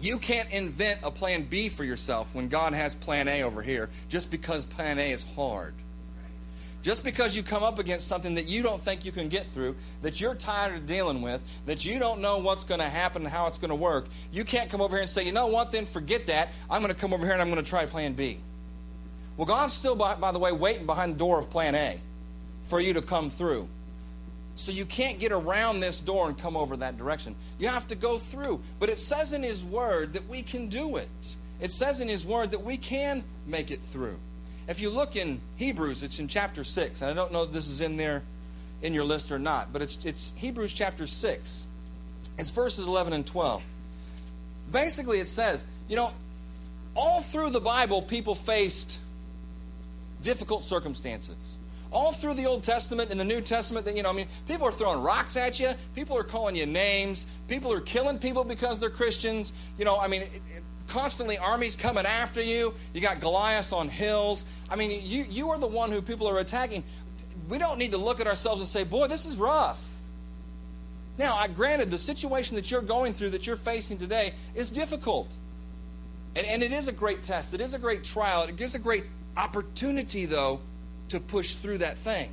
You 0.00 0.18
can't 0.18 0.50
invent 0.50 1.00
a 1.02 1.10
plan 1.10 1.44
B 1.44 1.68
for 1.68 1.84
yourself 1.84 2.34
when 2.34 2.48
God 2.48 2.74
has 2.74 2.94
plan 2.94 3.28
A 3.28 3.42
over 3.42 3.62
here 3.62 3.88
just 4.08 4.30
because 4.30 4.64
plan 4.64 4.98
A 4.98 5.12
is 5.12 5.24
hard. 5.34 5.74
Just 6.82 7.02
because 7.02 7.36
you 7.36 7.42
come 7.42 7.64
up 7.64 7.80
against 7.80 8.06
something 8.06 8.34
that 8.34 8.46
you 8.46 8.62
don't 8.62 8.80
think 8.80 9.04
you 9.04 9.10
can 9.10 9.28
get 9.28 9.48
through, 9.48 9.74
that 10.02 10.20
you're 10.20 10.36
tired 10.36 10.76
of 10.76 10.86
dealing 10.86 11.20
with, 11.20 11.42
that 11.64 11.84
you 11.84 11.98
don't 11.98 12.20
know 12.20 12.38
what's 12.38 12.62
going 12.62 12.78
to 12.78 12.88
happen 12.88 13.22
and 13.22 13.32
how 13.32 13.48
it's 13.48 13.58
going 13.58 13.70
to 13.70 13.74
work, 13.74 14.06
you 14.30 14.44
can't 14.44 14.70
come 14.70 14.80
over 14.80 14.94
here 14.94 15.00
and 15.00 15.10
say, 15.10 15.24
you 15.24 15.32
know 15.32 15.48
what, 15.48 15.72
then 15.72 15.84
forget 15.84 16.28
that. 16.28 16.50
I'm 16.70 16.82
going 16.82 16.94
to 16.94 17.00
come 17.00 17.12
over 17.12 17.24
here 17.24 17.32
and 17.32 17.42
I'm 17.42 17.50
going 17.50 17.60
to 17.60 17.68
try 17.68 17.86
plan 17.86 18.12
B. 18.12 18.38
Well, 19.36 19.46
God's 19.46 19.72
still, 19.72 19.96
by, 19.96 20.14
by 20.14 20.30
the 20.30 20.38
way, 20.38 20.52
waiting 20.52 20.86
behind 20.86 21.14
the 21.14 21.18
door 21.18 21.40
of 21.40 21.50
plan 21.50 21.74
A 21.74 21.98
for 22.64 22.80
you 22.80 22.92
to 22.92 23.02
come 23.02 23.30
through. 23.30 23.68
So 24.56 24.72
you 24.72 24.86
can't 24.86 25.18
get 25.18 25.32
around 25.32 25.80
this 25.80 26.00
door 26.00 26.28
and 26.28 26.36
come 26.36 26.56
over 26.56 26.78
that 26.78 26.96
direction. 26.96 27.36
You 27.58 27.68
have 27.68 27.86
to 27.88 27.94
go 27.94 28.16
through. 28.16 28.62
But 28.80 28.88
it 28.88 28.98
says 28.98 29.34
in 29.34 29.42
His 29.42 29.64
Word 29.64 30.14
that 30.14 30.26
we 30.28 30.42
can 30.42 30.68
do 30.68 30.96
it. 30.96 31.36
It 31.60 31.70
says 31.70 32.00
in 32.00 32.08
His 32.08 32.24
Word 32.24 32.50
that 32.52 32.62
we 32.62 32.78
can 32.78 33.22
make 33.46 33.70
it 33.70 33.82
through. 33.82 34.18
If 34.66 34.80
you 34.80 34.88
look 34.88 35.14
in 35.14 35.40
Hebrews, 35.56 36.02
it's 36.02 36.18
in 36.18 36.26
chapter 36.26 36.64
6. 36.64 37.02
And 37.02 37.10
I 37.10 37.14
don't 37.14 37.32
know 37.32 37.42
if 37.42 37.52
this 37.52 37.68
is 37.68 37.82
in 37.82 37.98
there 37.98 38.22
in 38.82 38.94
your 38.94 39.04
list 39.04 39.30
or 39.30 39.38
not, 39.38 39.72
but 39.72 39.82
it's, 39.82 40.04
it's 40.04 40.32
Hebrews 40.36 40.72
chapter 40.72 41.06
6. 41.06 41.66
It's 42.38 42.50
verses 42.50 42.86
11 42.86 43.12
and 43.12 43.26
12. 43.26 43.62
Basically, 44.72 45.20
it 45.20 45.28
says, 45.28 45.64
you 45.86 45.96
know, 45.96 46.12
all 46.94 47.20
through 47.20 47.50
the 47.50 47.60
Bible, 47.60 48.00
people 48.00 48.34
faced 48.34 48.98
difficult 50.22 50.64
circumstances 50.64 51.58
all 51.92 52.12
through 52.12 52.34
the 52.34 52.46
Old 52.46 52.62
Testament 52.62 53.10
and 53.10 53.18
the 53.18 53.24
New 53.24 53.40
Testament, 53.40 53.86
that 53.86 53.96
you 53.96 54.02
know, 54.02 54.10
I 54.10 54.12
mean, 54.12 54.28
people 54.46 54.66
are 54.66 54.72
throwing 54.72 55.02
rocks 55.02 55.36
at 55.36 55.60
you, 55.60 55.72
people 55.94 56.16
are 56.16 56.24
calling 56.24 56.56
you 56.56 56.66
names, 56.66 57.26
people 57.48 57.72
are 57.72 57.80
killing 57.80 58.18
people 58.18 58.44
because 58.44 58.78
they're 58.78 58.90
Christians. 58.90 59.52
You 59.78 59.84
know, 59.84 59.98
I 59.98 60.08
mean, 60.08 60.22
it, 60.22 60.42
it, 60.56 60.62
constantly 60.86 61.38
armies 61.38 61.76
coming 61.76 62.06
after 62.06 62.40
you. 62.40 62.74
You 62.94 63.00
got 63.00 63.20
Goliath 63.20 63.72
on 63.72 63.88
hills. 63.88 64.44
I 64.70 64.76
mean, 64.76 64.90
you 64.90 65.24
you 65.28 65.50
are 65.50 65.58
the 65.58 65.66
one 65.66 65.90
who 65.90 66.02
people 66.02 66.28
are 66.28 66.38
attacking. 66.38 66.84
We 67.48 67.58
don't 67.58 67.78
need 67.78 67.92
to 67.92 67.98
look 67.98 68.20
at 68.20 68.26
ourselves 68.26 68.60
and 68.60 68.68
say, 68.68 68.84
"Boy, 68.84 69.06
this 69.06 69.26
is 69.26 69.36
rough." 69.36 69.96
Now, 71.18 71.36
I 71.36 71.48
granted 71.48 71.90
the 71.90 71.98
situation 71.98 72.56
that 72.56 72.70
you're 72.70 72.82
going 72.82 73.12
through, 73.12 73.30
that 73.30 73.46
you're 73.46 73.56
facing 73.56 73.96
today, 73.96 74.34
is 74.54 74.70
difficult. 74.70 75.34
And, 76.34 76.46
and 76.46 76.62
it 76.62 76.72
is 76.72 76.88
a 76.88 76.92
great 76.92 77.22
test. 77.22 77.54
It 77.54 77.60
is 77.60 77.72
a 77.72 77.78
great 77.78 78.04
trial. 78.04 78.42
It 78.42 78.56
gives 78.56 78.74
a 78.74 78.78
great 78.78 79.04
opportunity, 79.36 80.26
though, 80.26 80.60
to 81.08 81.20
push 81.20 81.54
through 81.54 81.78
that 81.78 81.96
thing. 81.98 82.30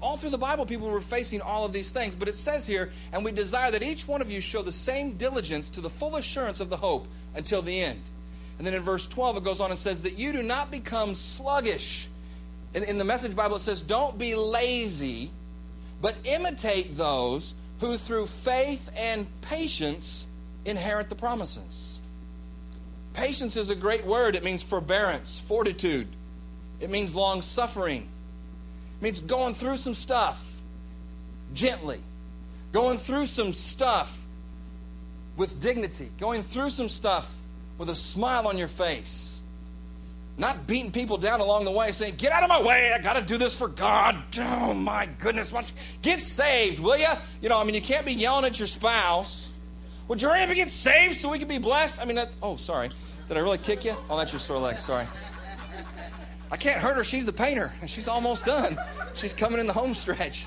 All 0.00 0.16
through 0.16 0.30
the 0.30 0.38
Bible, 0.38 0.66
people 0.66 0.90
were 0.90 1.00
facing 1.00 1.40
all 1.40 1.64
of 1.64 1.72
these 1.72 1.90
things, 1.90 2.16
but 2.16 2.26
it 2.28 2.34
says 2.34 2.66
here, 2.66 2.90
and 3.12 3.24
we 3.24 3.30
desire 3.30 3.70
that 3.70 3.84
each 3.84 4.08
one 4.08 4.20
of 4.20 4.30
you 4.30 4.40
show 4.40 4.60
the 4.60 4.72
same 4.72 5.12
diligence 5.16 5.70
to 5.70 5.80
the 5.80 5.90
full 5.90 6.16
assurance 6.16 6.58
of 6.58 6.70
the 6.70 6.76
hope 6.76 7.06
until 7.36 7.62
the 7.62 7.80
end. 7.80 8.00
And 8.58 8.66
then 8.66 8.74
in 8.74 8.82
verse 8.82 9.06
12, 9.06 9.38
it 9.38 9.44
goes 9.44 9.60
on 9.60 9.70
and 9.70 9.78
says 9.78 10.02
that 10.02 10.18
you 10.18 10.32
do 10.32 10.42
not 10.42 10.70
become 10.70 11.14
sluggish. 11.14 12.08
In, 12.74 12.82
in 12.84 12.98
the 12.98 13.04
Message 13.04 13.36
Bible, 13.36 13.56
it 13.56 13.60
says, 13.60 13.82
Don't 13.82 14.18
be 14.18 14.34
lazy, 14.34 15.30
but 16.00 16.16
imitate 16.24 16.96
those 16.96 17.54
who 17.78 17.96
through 17.96 18.26
faith 18.26 18.90
and 18.96 19.26
patience 19.40 20.26
inherit 20.64 21.08
the 21.08 21.14
promises. 21.14 22.00
Patience 23.14 23.56
is 23.56 23.70
a 23.70 23.74
great 23.74 24.06
word. 24.06 24.34
It 24.34 24.44
means 24.44 24.62
forbearance, 24.62 25.38
fortitude. 25.38 26.08
It 26.80 26.90
means 26.90 27.14
long 27.14 27.42
suffering. 27.42 28.08
Means 29.02 29.20
going 29.20 29.52
through 29.52 29.76
some 29.78 29.94
stuff 29.94 30.62
gently, 31.52 31.98
going 32.70 32.98
through 32.98 33.26
some 33.26 33.52
stuff 33.52 34.24
with 35.36 35.60
dignity, 35.60 36.08
going 36.20 36.42
through 36.42 36.70
some 36.70 36.88
stuff 36.88 37.36
with 37.78 37.90
a 37.90 37.96
smile 37.96 38.46
on 38.46 38.56
your 38.56 38.68
face. 38.68 39.40
Not 40.38 40.68
beating 40.68 40.92
people 40.92 41.18
down 41.18 41.40
along 41.40 41.64
the 41.64 41.72
way, 41.72 41.90
saying, 41.90 42.14
Get 42.16 42.30
out 42.30 42.44
of 42.44 42.48
my 42.48 42.62
way, 42.62 42.92
I 42.92 43.00
got 43.00 43.14
to 43.14 43.22
do 43.22 43.36
this 43.36 43.56
for 43.56 43.66
God. 43.66 44.22
Oh 44.38 44.72
my 44.72 45.08
goodness, 45.18 45.52
get 46.00 46.20
saved, 46.20 46.78
will 46.78 46.96
you? 46.96 47.12
You 47.42 47.48
know, 47.48 47.58
I 47.58 47.64
mean, 47.64 47.74
you 47.74 47.82
can't 47.82 48.06
be 48.06 48.12
yelling 48.12 48.44
at 48.44 48.58
your 48.58 48.68
spouse. 48.68 49.50
Would 50.06 50.22
you 50.22 50.28
hurry 50.28 50.42
up 50.42 50.48
and 50.48 50.56
get 50.56 50.70
saved 50.70 51.16
so 51.16 51.28
we 51.28 51.40
can 51.40 51.48
be 51.48 51.58
blessed? 51.58 52.00
I 52.00 52.04
mean, 52.04 52.16
that, 52.16 52.30
oh, 52.40 52.54
sorry. 52.54 52.90
Did 53.26 53.36
I 53.36 53.40
really 53.40 53.58
kick 53.58 53.84
you? 53.84 53.96
Oh, 54.08 54.16
that's 54.16 54.32
your 54.32 54.40
sore 54.40 54.58
leg, 54.58 54.78
sorry. 54.78 55.06
I 56.52 56.56
can't 56.58 56.80
hurt 56.80 56.96
her. 56.96 57.02
She's 57.02 57.26
the 57.26 57.32
painter, 57.32 57.72
and 57.80 57.90
she's 57.90 58.06
almost 58.06 58.44
done. 58.44 58.78
She's 59.14 59.32
coming 59.32 59.58
in 59.58 59.66
the 59.66 59.72
home 59.72 59.94
stretch. 59.94 60.46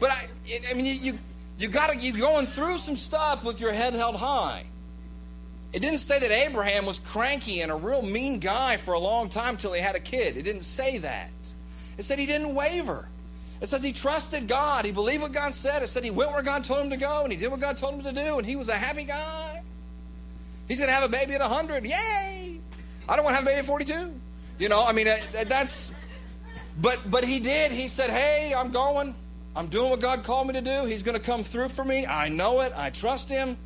But 0.00 0.10
I, 0.10 0.28
I 0.70 0.74
mean, 0.74 0.86
you, 0.86 0.94
you, 0.94 1.18
you 1.58 1.68
got 1.68 1.90
to, 1.90 1.96
you're 1.98 2.16
going 2.16 2.46
through 2.46 2.78
some 2.78 2.96
stuff 2.96 3.44
with 3.44 3.60
your 3.60 3.72
head 3.72 3.94
held 3.94 4.16
high. 4.16 4.64
It 5.72 5.80
didn't 5.80 5.98
say 5.98 6.18
that 6.18 6.30
Abraham 6.30 6.86
was 6.86 6.98
cranky 6.98 7.60
and 7.60 7.72
a 7.72 7.74
real 7.74 8.02
mean 8.02 8.38
guy 8.38 8.76
for 8.76 8.94
a 8.94 8.98
long 8.98 9.28
time 9.28 9.56
till 9.56 9.72
he 9.72 9.80
had 9.80 9.96
a 9.96 10.00
kid. 10.00 10.36
It 10.36 10.42
didn't 10.42 10.62
say 10.62 10.98
that. 10.98 11.30
It 11.96 12.02
said 12.02 12.18
he 12.18 12.26
didn't 12.26 12.54
waver. 12.54 13.08
It 13.60 13.66
says 13.66 13.82
he 13.82 13.92
trusted 13.92 14.48
God. 14.48 14.84
He 14.84 14.92
believed 14.92 15.22
what 15.22 15.32
God 15.32 15.54
said. 15.54 15.82
It 15.82 15.86
said 15.86 16.04
he 16.04 16.10
went 16.10 16.32
where 16.32 16.42
God 16.42 16.64
told 16.64 16.84
him 16.84 16.90
to 16.90 16.96
go 16.96 17.22
and 17.22 17.32
he 17.32 17.38
did 17.38 17.50
what 17.50 17.60
God 17.60 17.76
told 17.76 17.94
him 17.94 18.02
to 18.02 18.12
do 18.12 18.38
and 18.38 18.46
he 18.46 18.56
was 18.56 18.68
a 18.68 18.74
happy 18.74 19.04
guy. 19.04 19.62
He's 20.68 20.78
going 20.78 20.88
to 20.88 20.94
have 20.94 21.04
a 21.04 21.08
baby 21.08 21.34
at 21.34 21.40
100. 21.40 21.84
Yay! 21.84 22.60
I 23.08 23.16
don't 23.16 23.24
want 23.24 23.34
to 23.34 23.42
have 23.42 23.44
a 23.44 23.46
baby 23.46 23.60
at 23.60 23.64
42. 23.64 24.12
You 24.58 24.68
know, 24.68 24.84
I 24.84 24.92
mean, 24.92 25.08
uh, 25.08 25.18
that's. 25.46 25.94
But 26.80 27.10
but 27.10 27.24
he 27.24 27.40
did. 27.40 27.72
He 27.72 27.88
said, 27.88 28.10
"Hey, 28.10 28.54
I'm 28.56 28.70
going. 28.70 29.14
I'm 29.54 29.66
doing 29.66 29.90
what 29.90 30.00
God 30.00 30.24
called 30.24 30.46
me 30.46 30.54
to 30.54 30.62
do. 30.62 30.86
He's 30.86 31.02
going 31.02 31.16
to 31.16 31.22
come 31.22 31.42
through 31.42 31.68
for 31.68 31.84
me. 31.84 32.06
I 32.06 32.28
know 32.28 32.60
it. 32.60 32.72
I 32.74 32.90
trust 32.90 33.28
him." 33.28 33.56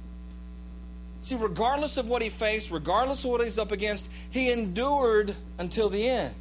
See, 1.21 1.35
regardless 1.35 1.97
of 1.97 2.09
what 2.09 2.23
he 2.23 2.28
faced, 2.28 2.71
regardless 2.71 3.25
of 3.25 3.31
what 3.31 3.43
he's 3.43 3.59
up 3.59 3.73
against, 3.73 4.09
he 4.31 4.50
endured 4.50 5.35
until 5.59 5.88
the 5.88 6.09
end. 6.09 6.35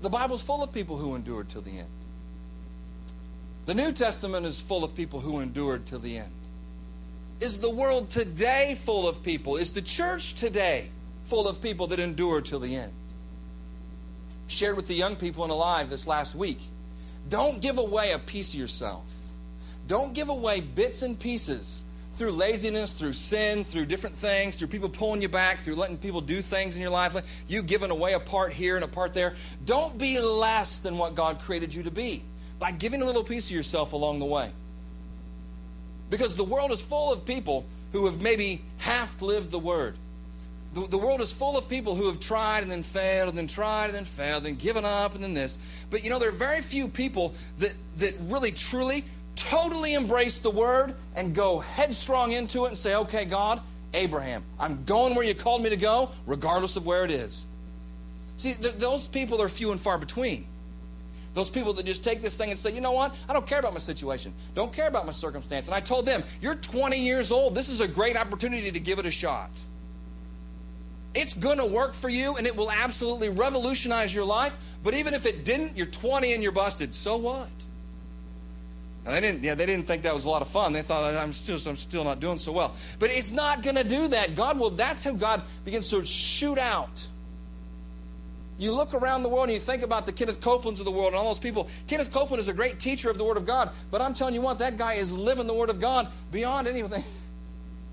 The 0.00 0.10
Bible's 0.10 0.42
full 0.42 0.62
of 0.62 0.72
people 0.72 0.96
who 0.96 1.14
endured 1.14 1.48
till 1.48 1.62
the 1.62 1.78
end. 1.78 1.88
The 3.66 3.74
New 3.74 3.92
Testament 3.92 4.44
is 4.44 4.60
full 4.60 4.84
of 4.84 4.94
people 4.94 5.20
who 5.20 5.40
endured 5.40 5.86
till 5.86 5.98
the 5.98 6.18
end. 6.18 6.30
Is 7.40 7.58
the 7.58 7.70
world 7.70 8.10
today 8.10 8.76
full 8.78 9.08
of 9.08 9.22
people? 9.22 9.56
Is 9.56 9.72
the 9.72 9.82
church 9.82 10.34
today 10.34 10.90
full 11.24 11.48
of 11.48 11.60
people 11.60 11.86
that 11.88 11.98
endure 11.98 12.40
till 12.40 12.60
the 12.60 12.76
end? 12.76 12.92
Shared 14.46 14.76
with 14.76 14.88
the 14.88 14.94
young 14.94 15.16
people 15.16 15.44
in 15.44 15.50
Alive 15.50 15.90
this 15.90 16.06
last 16.06 16.34
week. 16.34 16.60
Don't 17.28 17.60
give 17.60 17.78
away 17.78 18.12
a 18.12 18.18
piece 18.18 18.52
of 18.54 18.60
yourself. 18.60 19.04
Don't 19.86 20.14
give 20.14 20.28
away 20.28 20.60
bits 20.60 21.02
and 21.02 21.18
pieces 21.18 21.84
through 22.14 22.30
laziness, 22.30 22.92
through 22.92 23.12
sin, 23.12 23.64
through 23.64 23.86
different 23.86 24.16
things, 24.16 24.56
through 24.56 24.68
people 24.68 24.88
pulling 24.88 25.20
you 25.20 25.28
back, 25.28 25.58
through 25.60 25.74
letting 25.74 25.98
people 25.98 26.20
do 26.20 26.40
things 26.40 26.76
in 26.76 26.82
your 26.82 26.90
life, 26.90 27.16
you 27.48 27.62
giving 27.62 27.90
away 27.90 28.12
a 28.12 28.20
part 28.20 28.52
here 28.52 28.76
and 28.76 28.84
a 28.84 28.88
part 28.88 29.14
there. 29.14 29.34
Don't 29.64 29.98
be 29.98 30.20
less 30.20 30.78
than 30.78 30.96
what 30.96 31.14
God 31.14 31.40
created 31.40 31.74
you 31.74 31.82
to 31.82 31.90
be 31.90 32.22
by 32.58 32.70
giving 32.70 33.02
a 33.02 33.04
little 33.04 33.24
piece 33.24 33.46
of 33.46 33.56
yourself 33.56 33.92
along 33.92 34.20
the 34.20 34.24
way. 34.24 34.50
Because 36.08 36.36
the 36.36 36.44
world 36.44 36.70
is 36.70 36.80
full 36.80 37.12
of 37.12 37.24
people 37.24 37.64
who 37.92 38.06
have 38.06 38.20
maybe 38.20 38.62
half 38.78 39.20
lived 39.20 39.50
the 39.50 39.58
word. 39.58 39.96
The, 40.74 40.88
the 40.88 40.98
world 40.98 41.20
is 41.20 41.32
full 41.32 41.56
of 41.56 41.68
people 41.68 41.94
who 41.94 42.06
have 42.08 42.18
tried 42.18 42.62
and 42.62 42.70
then 42.70 42.82
failed 42.82 43.28
and 43.28 43.38
then 43.38 43.46
tried 43.46 43.86
and 43.86 43.94
then 43.94 44.04
failed 44.04 44.38
and 44.38 44.46
then 44.46 44.54
given 44.56 44.84
up 44.84 45.14
and 45.14 45.22
then 45.22 45.32
this. 45.32 45.58
But 45.88 46.02
you 46.02 46.10
know, 46.10 46.18
there 46.18 46.28
are 46.28 46.32
very 46.32 46.60
few 46.62 46.88
people 46.88 47.34
that, 47.58 47.72
that 47.98 48.14
really 48.22 48.50
truly 48.50 49.04
totally 49.36 49.94
embrace 49.94 50.40
the 50.40 50.50
word 50.50 50.94
and 51.14 51.34
go 51.34 51.60
headstrong 51.60 52.32
into 52.32 52.64
it 52.64 52.68
and 52.68 52.76
say, 52.76 52.96
okay, 52.96 53.24
God, 53.24 53.60
Abraham, 53.92 54.42
I'm 54.58 54.84
going 54.84 55.14
where 55.14 55.24
you 55.24 55.34
called 55.34 55.62
me 55.62 55.70
to 55.70 55.76
go, 55.76 56.10
regardless 56.26 56.76
of 56.76 56.84
where 56.84 57.04
it 57.04 57.10
is. 57.12 57.46
See, 58.36 58.54
th- 58.54 58.74
those 58.74 59.06
people 59.06 59.40
are 59.40 59.48
few 59.48 59.70
and 59.70 59.80
far 59.80 59.96
between. 59.96 60.46
Those 61.34 61.50
people 61.50 61.72
that 61.74 61.86
just 61.86 62.02
take 62.04 62.22
this 62.22 62.36
thing 62.36 62.50
and 62.50 62.58
say, 62.58 62.72
you 62.72 62.80
know 62.80 62.92
what? 62.92 63.14
I 63.28 63.32
don't 63.32 63.46
care 63.46 63.58
about 63.58 63.72
my 63.72 63.80
situation. 63.80 64.32
Don't 64.54 64.72
care 64.72 64.88
about 64.88 65.04
my 65.06 65.12
circumstance. 65.12 65.66
And 65.66 65.74
I 65.74 65.80
told 65.80 66.06
them, 66.06 66.22
you're 66.40 66.54
20 66.54 66.96
years 66.96 67.32
old. 67.32 67.54
This 67.54 67.68
is 67.68 67.80
a 67.80 67.88
great 67.88 68.16
opportunity 68.16 68.70
to 68.70 68.80
give 68.80 68.98
it 68.98 69.06
a 69.06 69.10
shot. 69.10 69.50
It's 71.14 71.34
going 71.34 71.58
to 71.58 71.66
work 71.66 71.94
for 71.94 72.08
you 72.08 72.36
and 72.36 72.46
it 72.46 72.56
will 72.56 72.70
absolutely 72.70 73.28
revolutionize 73.28 74.14
your 74.14 74.24
life. 74.24 74.56
But 74.82 74.94
even 74.94 75.14
if 75.14 75.26
it 75.26 75.44
didn't, 75.44 75.76
you're 75.76 75.86
20 75.86 76.32
and 76.32 76.42
you're 76.42 76.52
busted. 76.52 76.94
So 76.94 77.16
what? 77.16 77.48
And 79.06 79.14
they 79.14 79.20
didn't, 79.20 79.44
yeah, 79.44 79.54
they 79.54 79.66
didn't 79.66 79.86
think 79.86 80.02
that 80.02 80.14
was 80.14 80.24
a 80.24 80.30
lot 80.30 80.42
of 80.42 80.48
fun. 80.48 80.72
They 80.72 80.82
thought 80.82 81.14
I'm 81.14 81.32
still, 81.32 81.58
I'm 81.68 81.76
still 81.76 82.04
not 82.04 82.20
doing 82.20 82.38
so 82.38 82.52
well. 82.52 82.74
But 82.98 83.10
it's 83.10 83.32
not 83.32 83.62
going 83.62 83.76
to 83.76 83.84
do 83.84 84.08
that. 84.08 84.34
God 84.34 84.58
will. 84.58 84.70
That's 84.70 85.04
how 85.04 85.12
God 85.12 85.42
begins 85.64 85.90
to 85.90 86.04
shoot 86.04 86.58
out. 86.58 87.06
You 88.56 88.72
look 88.72 88.94
around 88.94 89.24
the 89.24 89.28
world 89.28 89.48
and 89.48 89.54
you 89.54 89.60
think 89.60 89.82
about 89.82 90.06
the 90.06 90.12
Kenneth 90.12 90.40
Copelands 90.40 90.78
of 90.78 90.86
the 90.86 90.92
world 90.92 91.08
and 91.08 91.16
all 91.16 91.24
those 91.24 91.38
people. 91.38 91.68
Kenneth 91.86 92.12
Copeland 92.12 92.40
is 92.40 92.48
a 92.48 92.52
great 92.52 92.78
teacher 92.78 93.10
of 93.10 93.18
the 93.18 93.24
Word 93.24 93.36
of 93.36 93.46
God, 93.46 93.70
but 93.90 94.00
I'm 94.00 94.14
telling 94.14 94.34
you 94.34 94.40
what, 94.40 94.60
that 94.60 94.76
guy 94.76 94.94
is 94.94 95.12
living 95.12 95.46
the 95.46 95.54
Word 95.54 95.70
of 95.70 95.80
God 95.80 96.08
beyond 96.30 96.68
anything. 96.68 97.04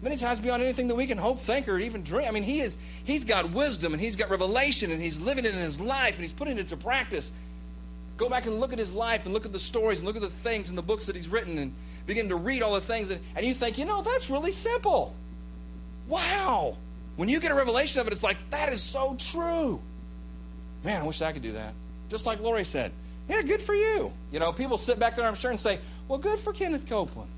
Many 0.01 0.17
times 0.17 0.39
beyond 0.39 0.63
anything 0.63 0.87
that 0.87 0.95
we 0.95 1.05
can 1.05 1.17
hope, 1.17 1.39
think, 1.39 1.67
or 1.67 1.77
even 1.77 2.03
dream. 2.03 2.27
I 2.27 2.31
mean, 2.31 2.43
he 2.43 2.59
is, 2.59 2.77
he's 3.03 3.23
got 3.23 3.51
wisdom 3.51 3.93
and 3.93 4.01
he's 4.01 4.15
got 4.15 4.31
revelation 4.31 4.89
and 4.89 4.99
he's 4.99 5.19
living 5.19 5.45
it 5.45 5.53
in 5.53 5.59
his 5.59 5.79
life 5.79 6.15
and 6.15 6.21
he's 6.21 6.33
putting 6.33 6.57
it 6.57 6.61
into 6.61 6.75
practice. 6.75 7.31
Go 8.17 8.27
back 8.27 8.45
and 8.47 8.59
look 8.59 8.73
at 8.73 8.79
his 8.79 8.93
life 8.93 9.25
and 9.25 9.33
look 9.33 9.45
at 9.45 9.51
the 9.51 9.59
stories 9.59 9.99
and 9.99 10.07
look 10.07 10.15
at 10.15 10.23
the 10.23 10.29
things 10.29 10.69
and 10.69 10.77
the 10.77 10.81
books 10.81 11.05
that 11.05 11.15
he's 11.15 11.27
written 11.27 11.57
and 11.59 11.73
begin 12.07 12.29
to 12.29 12.35
read 12.35 12.63
all 12.63 12.73
the 12.73 12.81
things. 12.81 13.11
And, 13.11 13.21
and 13.35 13.45
you 13.45 13.53
think, 13.53 13.77
you 13.77 13.85
know, 13.85 14.01
that's 14.01 14.29
really 14.29 14.51
simple. 14.51 15.15
Wow. 16.07 16.77
When 17.15 17.29
you 17.29 17.39
get 17.39 17.51
a 17.51 17.55
revelation 17.55 18.01
of 18.01 18.07
it, 18.07 18.13
it's 18.13 18.23
like, 18.23 18.37
that 18.49 18.69
is 18.69 18.81
so 18.81 19.15
true. 19.19 19.81
Man, 20.83 21.01
I 21.01 21.05
wish 21.05 21.21
I 21.21 21.31
could 21.31 21.43
do 21.43 21.51
that. 21.53 21.73
Just 22.09 22.25
like 22.25 22.39
Lori 22.39 22.63
said. 22.63 22.91
Yeah, 23.29 23.43
good 23.43 23.61
for 23.61 23.75
you. 23.75 24.11
You 24.31 24.39
know, 24.39 24.51
people 24.51 24.77
sit 24.77 24.97
back 24.97 25.15
there, 25.15 25.25
I'm 25.25 25.35
sure, 25.35 25.51
and 25.51 25.59
say, 25.59 25.79
well, 26.07 26.17
good 26.17 26.39
for 26.39 26.53
Kenneth 26.53 26.89
Copeland. 26.89 27.29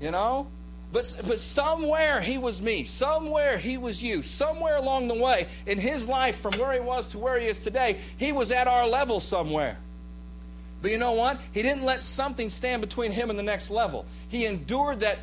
You 0.00 0.12
know? 0.12 0.46
But, 0.94 1.22
but 1.26 1.40
somewhere 1.40 2.20
he 2.20 2.38
was 2.38 2.62
me. 2.62 2.84
Somewhere 2.84 3.58
he 3.58 3.76
was 3.76 4.00
you. 4.00 4.22
Somewhere 4.22 4.76
along 4.76 5.08
the 5.08 5.16
way 5.16 5.48
in 5.66 5.76
his 5.76 6.08
life, 6.08 6.36
from 6.36 6.54
where 6.54 6.72
he 6.72 6.78
was 6.78 7.08
to 7.08 7.18
where 7.18 7.38
he 7.40 7.48
is 7.48 7.58
today, 7.58 7.98
he 8.16 8.30
was 8.30 8.52
at 8.52 8.68
our 8.68 8.86
level 8.86 9.18
somewhere. 9.18 9.76
But 10.80 10.92
you 10.92 10.98
know 10.98 11.14
what? 11.14 11.40
He 11.50 11.62
didn't 11.62 11.82
let 11.82 12.00
something 12.00 12.48
stand 12.48 12.80
between 12.80 13.10
him 13.10 13.28
and 13.28 13.36
the 13.36 13.42
next 13.42 13.72
level. 13.72 14.06
He 14.28 14.46
endured 14.46 15.00
that 15.00 15.18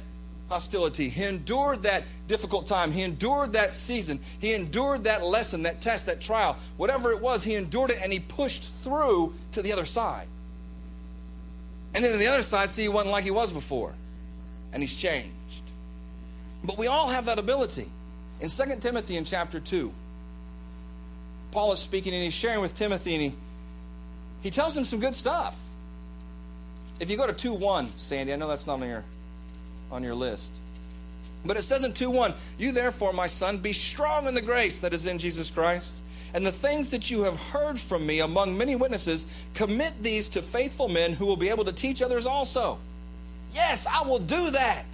hostility. 0.49 1.07
He 1.07 1.23
endured 1.23 1.83
that 1.83 2.03
difficult 2.27 2.67
time. 2.67 2.91
He 2.91 3.03
endured 3.03 3.53
that 3.53 3.73
season. 3.73 4.19
He 4.39 4.51
endured 4.51 5.05
that 5.05 5.23
lesson, 5.23 5.63
that 5.63 5.79
test, 5.79 6.05
that 6.07 6.19
trial. 6.19 6.57
Whatever 6.75 7.11
it 7.11 7.21
was, 7.21 7.45
he 7.45 7.55
endured 7.55 7.91
it 7.91 7.99
and 8.03 8.11
he 8.11 8.19
pushed 8.19 8.69
through 8.83 9.35
to 9.53 9.61
the 9.61 9.71
other 9.71 9.85
side. 9.85 10.27
And 11.93 12.03
then 12.03 12.11
on 12.11 12.19
the 12.19 12.27
other 12.27 12.43
side, 12.43 12.69
see, 12.69 12.81
he 12.81 12.89
wasn't 12.89 13.13
like 13.13 13.23
he 13.23 13.31
was 13.31 13.53
before. 13.53 13.93
And 14.73 14.83
he's 14.83 14.97
changed. 14.97 15.31
But 16.63 16.77
we 16.77 16.87
all 16.87 17.07
have 17.07 17.25
that 17.25 17.39
ability. 17.39 17.89
In 18.39 18.49
2 18.49 18.63
Timothy 18.79 19.17
in 19.17 19.25
chapter 19.25 19.59
2, 19.59 19.93
Paul 21.51 21.71
is 21.71 21.79
speaking 21.79 22.13
and 22.13 22.23
he's 22.23 22.33
sharing 22.33 22.61
with 22.61 22.75
Timothy 22.75 23.13
and 23.15 23.23
he 23.23 23.35
he 24.41 24.49
tells 24.49 24.75
him 24.75 24.85
some 24.85 24.99
good 24.99 25.15
stuff. 25.15 25.57
If 26.99 27.09
you 27.09 27.17
go 27.17 27.27
to 27.27 27.33
2 27.33 27.53
1, 27.53 27.95
Sandy, 27.95 28.33
I 28.33 28.35
know 28.35 28.47
that's 28.47 28.67
not 28.67 28.81
on 28.81 28.87
your, 28.87 29.03
on 29.91 30.03
your 30.03 30.15
list. 30.15 30.51
But 31.45 31.57
it 31.57 31.63
says 31.63 31.83
in 31.83 31.93
2 31.93 32.09
1, 32.09 32.33
You 32.57 32.71
therefore, 32.71 33.13
my 33.13 33.27
son, 33.27 33.59
be 33.59 33.73
strong 33.73 34.27
in 34.27 34.35
the 34.35 34.41
grace 34.41 34.79
that 34.81 34.93
is 34.93 35.05
in 35.05 35.17
Jesus 35.17 35.49
Christ. 35.49 36.03
And 36.33 36.45
the 36.45 36.51
things 36.51 36.89
that 36.91 37.11
you 37.11 37.23
have 37.23 37.37
heard 37.37 37.79
from 37.79 38.05
me 38.05 38.19
among 38.19 38.57
many 38.57 38.75
witnesses, 38.75 39.25
commit 39.53 40.01
these 40.01 40.29
to 40.29 40.41
faithful 40.41 40.87
men 40.87 41.13
who 41.13 41.25
will 41.25 41.35
be 41.35 41.49
able 41.49 41.65
to 41.65 41.73
teach 41.73 42.01
others 42.01 42.25
also. 42.25 42.79
Yes, 43.51 43.85
I 43.85 44.03
will 44.03 44.19
do 44.19 44.51
that. 44.51 44.85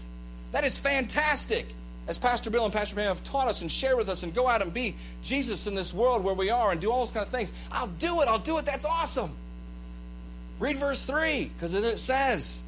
That 0.57 0.63
is 0.63 0.75
fantastic. 0.75 1.67
As 2.07 2.17
Pastor 2.17 2.49
Bill 2.49 2.65
and 2.65 2.73
Pastor 2.73 2.95
Pam 2.95 3.05
have 3.05 3.23
taught 3.23 3.47
us 3.47 3.61
and 3.61 3.71
shared 3.71 3.95
with 3.95 4.09
us 4.09 4.23
and 4.23 4.33
go 4.33 4.47
out 4.47 4.63
and 4.63 4.73
be 4.73 4.95
Jesus 5.21 5.67
in 5.67 5.75
this 5.75 5.93
world 5.93 6.23
where 6.23 6.33
we 6.33 6.49
are 6.49 6.71
and 6.71 6.81
do 6.81 6.91
all 6.91 7.01
those 7.01 7.11
kind 7.11 7.23
of 7.23 7.31
things. 7.31 7.51
I'll 7.71 7.85
do 7.85 8.21
it. 8.23 8.27
I'll 8.27 8.39
do 8.39 8.57
it. 8.57 8.65
That's 8.65 8.83
awesome. 8.83 9.35
Read 10.57 10.79
verse 10.79 10.99
3 10.99 11.51
because 11.53 11.75
it 11.75 11.99
says, 11.99 12.63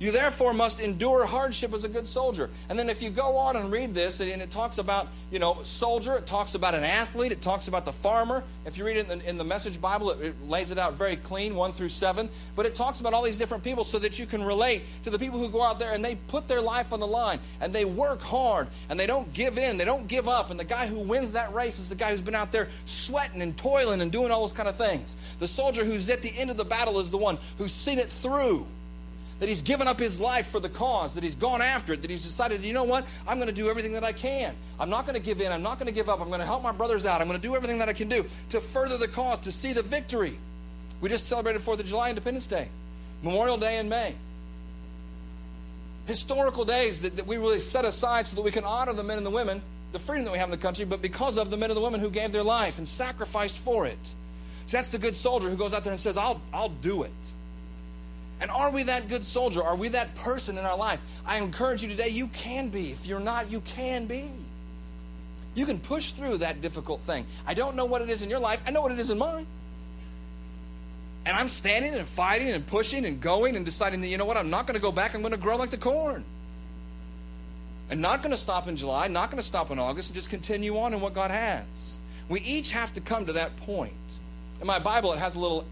You 0.00 0.10
therefore 0.10 0.52
must 0.52 0.80
endure 0.80 1.24
hardship 1.24 1.72
as 1.72 1.84
a 1.84 1.88
good 1.88 2.06
soldier. 2.06 2.50
And 2.68 2.76
then 2.76 2.90
if 2.90 3.00
you 3.00 3.10
go 3.10 3.36
on 3.36 3.54
and 3.54 3.70
read 3.70 3.94
this, 3.94 4.18
and 4.18 4.42
it 4.42 4.50
talks 4.50 4.78
about, 4.78 5.08
you 5.30 5.38
know, 5.38 5.60
soldier, 5.62 6.14
it 6.14 6.26
talks 6.26 6.56
about 6.56 6.74
an 6.74 6.82
athlete, 6.82 7.30
it 7.30 7.40
talks 7.40 7.68
about 7.68 7.84
the 7.84 7.92
farmer. 7.92 8.42
If 8.66 8.76
you 8.76 8.84
read 8.84 8.96
it 8.96 9.08
in 9.08 9.18
the, 9.18 9.28
in 9.28 9.38
the 9.38 9.44
Message 9.44 9.80
Bible, 9.80 10.10
it, 10.10 10.20
it 10.20 10.48
lays 10.48 10.72
it 10.72 10.78
out 10.78 10.94
very 10.94 11.14
clean, 11.14 11.54
1 11.54 11.72
through 11.72 11.90
7. 11.90 12.28
But 12.56 12.66
it 12.66 12.74
talks 12.74 13.00
about 13.00 13.14
all 13.14 13.22
these 13.22 13.38
different 13.38 13.62
people 13.62 13.84
so 13.84 14.00
that 14.00 14.18
you 14.18 14.26
can 14.26 14.42
relate 14.42 14.82
to 15.04 15.10
the 15.10 15.18
people 15.18 15.38
who 15.38 15.48
go 15.48 15.62
out 15.62 15.78
there 15.78 15.92
and 15.92 16.04
they 16.04 16.16
put 16.16 16.48
their 16.48 16.60
life 16.60 16.92
on 16.92 16.98
the 16.98 17.06
line 17.06 17.38
and 17.60 17.72
they 17.72 17.84
work 17.84 18.20
hard 18.20 18.68
and 18.88 18.98
they 18.98 19.06
don't 19.06 19.32
give 19.32 19.58
in, 19.58 19.76
they 19.76 19.84
don't 19.84 20.08
give 20.08 20.28
up. 20.28 20.50
And 20.50 20.58
the 20.58 20.64
guy 20.64 20.88
who 20.88 21.00
wins 21.00 21.32
that 21.32 21.54
race 21.54 21.78
is 21.78 21.88
the 21.88 21.94
guy 21.94 22.10
who's 22.10 22.22
been 22.22 22.34
out 22.34 22.50
there 22.50 22.68
sweating 22.84 23.42
and 23.42 23.56
toiling 23.56 24.00
and 24.00 24.10
doing 24.10 24.32
all 24.32 24.40
those 24.40 24.52
kind 24.52 24.68
of 24.68 24.74
things. 24.74 25.16
The 25.38 25.46
soldier 25.46 25.84
who's 25.84 26.10
at 26.10 26.20
the 26.20 26.36
end 26.36 26.50
of 26.50 26.56
the 26.56 26.64
battle 26.64 26.98
is 26.98 27.10
the 27.10 27.18
one 27.18 27.38
who's 27.58 27.72
seen 27.72 28.00
it 28.00 28.08
through 28.08 28.66
that 29.40 29.48
he's 29.48 29.62
given 29.62 29.88
up 29.88 29.98
his 29.98 30.20
life 30.20 30.46
for 30.48 30.60
the 30.60 30.68
cause, 30.68 31.14
that 31.14 31.24
he's 31.24 31.34
gone 31.34 31.60
after 31.60 31.92
it, 31.92 32.02
that 32.02 32.10
he's 32.10 32.22
decided, 32.22 32.62
you 32.62 32.72
know 32.72 32.84
what, 32.84 33.06
I'm 33.26 33.38
going 33.38 33.48
to 33.48 33.54
do 33.54 33.68
everything 33.68 33.92
that 33.92 34.04
I 34.04 34.12
can. 34.12 34.54
I'm 34.78 34.90
not 34.90 35.06
going 35.06 35.16
to 35.16 35.22
give 35.22 35.40
in. 35.40 35.50
I'm 35.50 35.62
not 35.62 35.78
going 35.78 35.88
to 35.88 35.92
give 35.92 36.08
up. 36.08 36.20
I'm 36.20 36.28
going 36.28 36.40
to 36.40 36.46
help 36.46 36.62
my 36.62 36.72
brothers 36.72 37.04
out. 37.04 37.20
I'm 37.20 37.26
going 37.26 37.40
to 37.40 37.46
do 37.46 37.56
everything 37.56 37.78
that 37.78 37.88
I 37.88 37.92
can 37.92 38.08
do 38.08 38.24
to 38.50 38.60
further 38.60 38.96
the 38.96 39.08
cause, 39.08 39.40
to 39.40 39.52
see 39.52 39.72
the 39.72 39.82
victory. 39.82 40.38
We 41.00 41.08
just 41.08 41.26
celebrated 41.26 41.62
4th 41.62 41.80
of 41.80 41.86
July, 41.86 42.10
Independence 42.10 42.46
Day, 42.46 42.68
Memorial 43.22 43.56
Day 43.56 43.78
in 43.78 43.88
May. 43.88 44.14
Historical 46.06 46.64
days 46.64 47.02
that, 47.02 47.16
that 47.16 47.26
we 47.26 47.36
really 47.36 47.58
set 47.58 47.84
aside 47.84 48.26
so 48.26 48.36
that 48.36 48.42
we 48.42 48.50
can 48.50 48.64
honor 48.64 48.92
the 48.92 49.02
men 49.02 49.16
and 49.16 49.26
the 49.26 49.30
women, 49.30 49.60
the 49.92 49.98
freedom 49.98 50.24
that 50.26 50.32
we 50.32 50.38
have 50.38 50.48
in 50.48 50.52
the 50.52 50.56
country, 50.56 50.84
but 50.84 51.02
because 51.02 51.38
of 51.38 51.50
the 51.50 51.56
men 51.56 51.70
and 51.70 51.76
the 51.76 51.82
women 51.82 52.00
who 52.00 52.10
gave 52.10 52.30
their 52.30 52.42
life 52.42 52.78
and 52.78 52.86
sacrificed 52.86 53.58
for 53.58 53.86
it. 53.86 53.98
So 54.66 54.76
that's 54.76 54.88
the 54.88 54.98
good 54.98 55.16
soldier 55.16 55.50
who 55.50 55.56
goes 55.56 55.74
out 55.74 55.84
there 55.84 55.92
and 55.92 56.00
says, 56.00 56.16
I'll, 56.16 56.40
I'll 56.52 56.68
do 56.68 57.02
it. 57.02 57.12
And 58.40 58.50
are 58.50 58.70
we 58.70 58.82
that 58.84 59.08
good 59.08 59.24
soldier? 59.24 59.62
Are 59.62 59.76
we 59.76 59.88
that 59.88 60.14
person 60.16 60.58
in 60.58 60.64
our 60.64 60.76
life? 60.76 61.00
I 61.24 61.38
encourage 61.38 61.82
you 61.82 61.88
today, 61.88 62.08
you 62.08 62.28
can 62.28 62.68
be. 62.68 62.90
If 62.90 63.06
you're 63.06 63.20
not, 63.20 63.50
you 63.50 63.60
can 63.60 64.06
be. 64.06 64.30
You 65.54 65.66
can 65.66 65.78
push 65.78 66.12
through 66.12 66.38
that 66.38 66.60
difficult 66.60 67.00
thing. 67.00 67.26
I 67.46 67.54
don't 67.54 67.76
know 67.76 67.84
what 67.84 68.02
it 68.02 68.10
is 68.10 68.22
in 68.22 68.30
your 68.30 68.40
life, 68.40 68.62
I 68.66 68.70
know 68.70 68.82
what 68.82 68.92
it 68.92 68.98
is 68.98 69.10
in 69.10 69.18
mine. 69.18 69.46
And 71.26 71.36
I'm 71.36 71.48
standing 71.48 71.94
and 71.94 72.06
fighting 72.06 72.50
and 72.50 72.66
pushing 72.66 73.06
and 73.06 73.20
going 73.20 73.56
and 73.56 73.64
deciding 73.64 74.00
that, 74.02 74.08
you 74.08 74.18
know 74.18 74.26
what, 74.26 74.36
I'm 74.36 74.50
not 74.50 74.66
going 74.66 74.74
to 74.74 74.82
go 74.82 74.92
back, 74.92 75.14
I'm 75.14 75.22
going 75.22 75.32
to 75.32 75.38
grow 75.38 75.56
like 75.56 75.70
the 75.70 75.78
corn. 75.78 76.24
And 77.90 78.00
not 78.00 78.22
going 78.22 78.32
to 78.32 78.36
stop 78.36 78.66
in 78.66 78.76
July, 78.76 79.08
not 79.08 79.30
going 79.30 79.40
to 79.40 79.46
stop 79.46 79.70
in 79.70 79.78
August, 79.78 80.10
and 80.10 80.14
just 80.14 80.28
continue 80.28 80.78
on 80.78 80.92
in 80.92 81.00
what 81.00 81.14
God 81.14 81.30
has. 81.30 81.98
We 82.28 82.40
each 82.40 82.70
have 82.72 82.92
to 82.94 83.00
come 83.00 83.26
to 83.26 83.34
that 83.34 83.56
point. 83.56 83.92
In 84.60 84.66
my 84.66 84.78
Bible, 84.78 85.12
it 85.12 85.18
has 85.18 85.34
a 85.36 85.40
little 85.40 85.66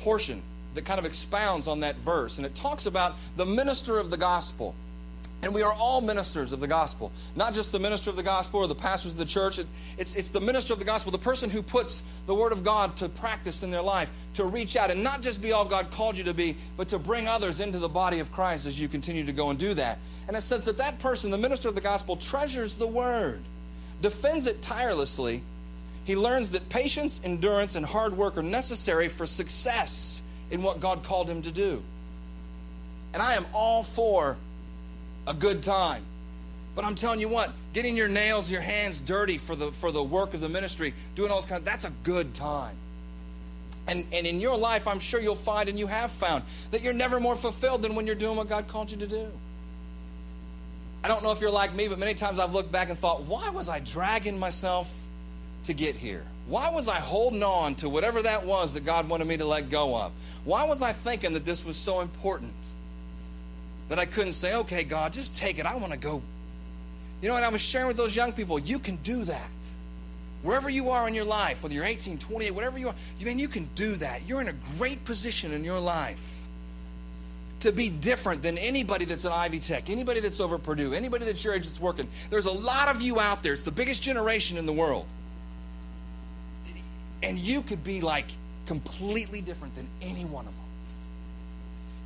portion 0.00 0.42
that 0.74 0.84
kind 0.84 0.98
of 0.98 1.04
expounds 1.04 1.66
on 1.66 1.80
that 1.80 1.96
verse. 1.96 2.38
And 2.38 2.46
it 2.46 2.54
talks 2.54 2.86
about 2.86 3.16
the 3.36 3.46
minister 3.46 3.98
of 3.98 4.10
the 4.10 4.16
gospel. 4.16 4.74
And 5.42 5.54
we 5.54 5.62
are 5.62 5.72
all 5.72 6.02
ministers 6.02 6.52
of 6.52 6.60
the 6.60 6.66
gospel. 6.66 7.10
Not 7.34 7.54
just 7.54 7.72
the 7.72 7.78
minister 7.78 8.10
of 8.10 8.16
the 8.16 8.22
gospel 8.22 8.60
or 8.60 8.66
the 8.66 8.74
pastors 8.74 9.12
of 9.12 9.18
the 9.18 9.24
church. 9.24 9.58
It, 9.58 9.68
it's, 9.96 10.14
it's 10.14 10.28
the 10.28 10.40
minister 10.40 10.74
of 10.74 10.78
the 10.78 10.84
gospel, 10.84 11.12
the 11.12 11.18
person 11.18 11.48
who 11.48 11.62
puts 11.62 12.02
the 12.26 12.34
word 12.34 12.52
of 12.52 12.62
God 12.62 12.94
to 12.96 13.08
practice 13.08 13.62
in 13.62 13.70
their 13.70 13.80
life, 13.80 14.12
to 14.34 14.44
reach 14.44 14.76
out 14.76 14.90
and 14.90 15.02
not 15.02 15.22
just 15.22 15.40
be 15.40 15.52
all 15.52 15.64
God 15.64 15.90
called 15.90 16.18
you 16.18 16.24
to 16.24 16.34
be, 16.34 16.56
but 16.76 16.88
to 16.88 16.98
bring 16.98 17.26
others 17.26 17.60
into 17.60 17.78
the 17.78 17.88
body 17.88 18.20
of 18.20 18.30
Christ 18.30 18.66
as 18.66 18.78
you 18.78 18.86
continue 18.86 19.24
to 19.24 19.32
go 19.32 19.48
and 19.48 19.58
do 19.58 19.72
that. 19.74 19.98
And 20.28 20.36
it 20.36 20.42
says 20.42 20.60
that 20.62 20.76
that 20.76 20.98
person, 20.98 21.30
the 21.30 21.38
minister 21.38 21.68
of 21.68 21.74
the 21.74 21.80
gospel, 21.80 22.16
treasures 22.16 22.74
the 22.74 22.86
word, 22.86 23.40
defends 24.02 24.46
it 24.46 24.60
tirelessly. 24.60 25.42
He 26.10 26.16
learns 26.16 26.50
that 26.50 26.68
patience, 26.68 27.20
endurance, 27.22 27.76
and 27.76 27.86
hard 27.86 28.16
work 28.16 28.36
are 28.36 28.42
necessary 28.42 29.06
for 29.06 29.26
success 29.26 30.22
in 30.50 30.60
what 30.60 30.80
God 30.80 31.04
called 31.04 31.30
him 31.30 31.40
to 31.42 31.52
do. 31.52 31.84
And 33.14 33.22
I 33.22 33.34
am 33.34 33.46
all 33.52 33.84
for 33.84 34.36
a 35.28 35.32
good 35.32 35.62
time. 35.62 36.02
But 36.74 36.84
I'm 36.84 36.96
telling 36.96 37.20
you 37.20 37.28
what, 37.28 37.52
getting 37.74 37.96
your 37.96 38.08
nails, 38.08 38.50
your 38.50 38.60
hands 38.60 39.00
dirty 39.00 39.38
for 39.38 39.54
the 39.54 39.70
for 39.70 39.92
the 39.92 40.02
work 40.02 40.34
of 40.34 40.40
the 40.40 40.48
ministry, 40.48 40.94
doing 41.14 41.30
all 41.30 41.36
those 41.36 41.48
kind 41.48 41.60
of 41.60 41.64
that's 41.64 41.84
a 41.84 41.92
good 42.02 42.34
time. 42.34 42.74
And, 43.86 44.04
and 44.12 44.26
in 44.26 44.40
your 44.40 44.58
life, 44.58 44.88
I'm 44.88 44.98
sure 44.98 45.20
you'll 45.20 45.36
find, 45.36 45.68
and 45.68 45.78
you 45.78 45.86
have 45.86 46.10
found, 46.10 46.42
that 46.72 46.82
you're 46.82 46.92
never 46.92 47.20
more 47.20 47.36
fulfilled 47.36 47.82
than 47.82 47.94
when 47.94 48.08
you're 48.08 48.16
doing 48.16 48.36
what 48.36 48.48
God 48.48 48.66
called 48.66 48.90
you 48.90 48.96
to 48.96 49.06
do. 49.06 49.28
I 51.04 51.06
don't 51.06 51.22
know 51.22 51.30
if 51.30 51.40
you're 51.40 51.52
like 51.52 51.72
me, 51.72 51.86
but 51.86 52.00
many 52.00 52.14
times 52.14 52.40
I've 52.40 52.52
looked 52.52 52.72
back 52.72 52.88
and 52.88 52.98
thought, 52.98 53.22
why 53.22 53.50
was 53.50 53.68
I 53.68 53.78
dragging 53.78 54.40
myself 54.40 54.92
to 55.64 55.74
get 55.74 55.96
here? 55.96 56.24
Why 56.46 56.70
was 56.70 56.88
I 56.88 56.96
holding 56.96 57.42
on 57.42 57.76
to 57.76 57.88
whatever 57.88 58.22
that 58.22 58.44
was 58.44 58.74
that 58.74 58.84
God 58.84 59.08
wanted 59.08 59.26
me 59.26 59.36
to 59.36 59.44
let 59.44 59.70
go 59.70 59.96
of? 59.96 60.12
Why 60.44 60.64
was 60.64 60.82
I 60.82 60.92
thinking 60.92 61.32
that 61.34 61.44
this 61.44 61.64
was 61.64 61.76
so 61.76 62.00
important 62.00 62.52
that 63.88 63.98
I 63.98 64.06
couldn't 64.06 64.32
say, 64.32 64.54
okay, 64.56 64.84
God, 64.84 65.12
just 65.12 65.34
take 65.34 65.58
it. 65.58 65.66
I 65.66 65.76
want 65.76 65.92
to 65.92 65.98
go. 65.98 66.22
You 67.22 67.28
know, 67.28 67.36
and 67.36 67.44
I 67.44 67.50
was 67.50 67.60
sharing 67.60 67.88
with 67.88 67.96
those 67.96 68.16
young 68.16 68.32
people, 68.32 68.58
you 68.58 68.78
can 68.78 68.96
do 68.96 69.24
that. 69.24 69.50
Wherever 70.42 70.70
you 70.70 70.90
are 70.90 71.06
in 71.06 71.14
your 71.14 71.24
life, 71.24 71.62
whether 71.62 71.74
you're 71.74 71.84
18, 71.84 72.16
28, 72.16 72.50
whatever 72.52 72.78
you 72.78 72.88
are, 72.88 72.94
you 73.18 73.26
mean 73.26 73.38
you 73.38 73.48
can 73.48 73.68
do 73.74 73.94
that. 73.96 74.26
You're 74.26 74.40
in 74.40 74.48
a 74.48 74.54
great 74.78 75.04
position 75.04 75.52
in 75.52 75.64
your 75.64 75.78
life 75.78 76.46
to 77.60 77.72
be 77.72 77.90
different 77.90 78.42
than 78.42 78.56
anybody 78.56 79.04
that's 79.04 79.26
at 79.26 79.32
Ivy 79.32 79.60
Tech, 79.60 79.90
anybody 79.90 80.20
that's 80.20 80.40
over 80.40 80.58
Purdue, 80.58 80.94
anybody 80.94 81.26
that's 81.26 81.44
your 81.44 81.54
age 81.54 81.66
that's 81.66 81.80
working. 81.80 82.08
There's 82.30 82.46
a 82.46 82.52
lot 82.52 82.88
of 82.88 83.02
you 83.02 83.20
out 83.20 83.42
there. 83.42 83.52
It's 83.52 83.62
the 83.62 83.70
biggest 83.70 84.02
generation 84.02 84.56
in 84.56 84.64
the 84.64 84.72
world. 84.72 85.06
And 87.22 87.38
you 87.38 87.62
could 87.62 87.84
be 87.84 88.00
like 88.00 88.26
completely 88.66 89.40
different 89.40 89.74
than 89.74 89.88
any 90.00 90.24
one 90.24 90.46
of 90.46 90.54
them. 90.54 90.64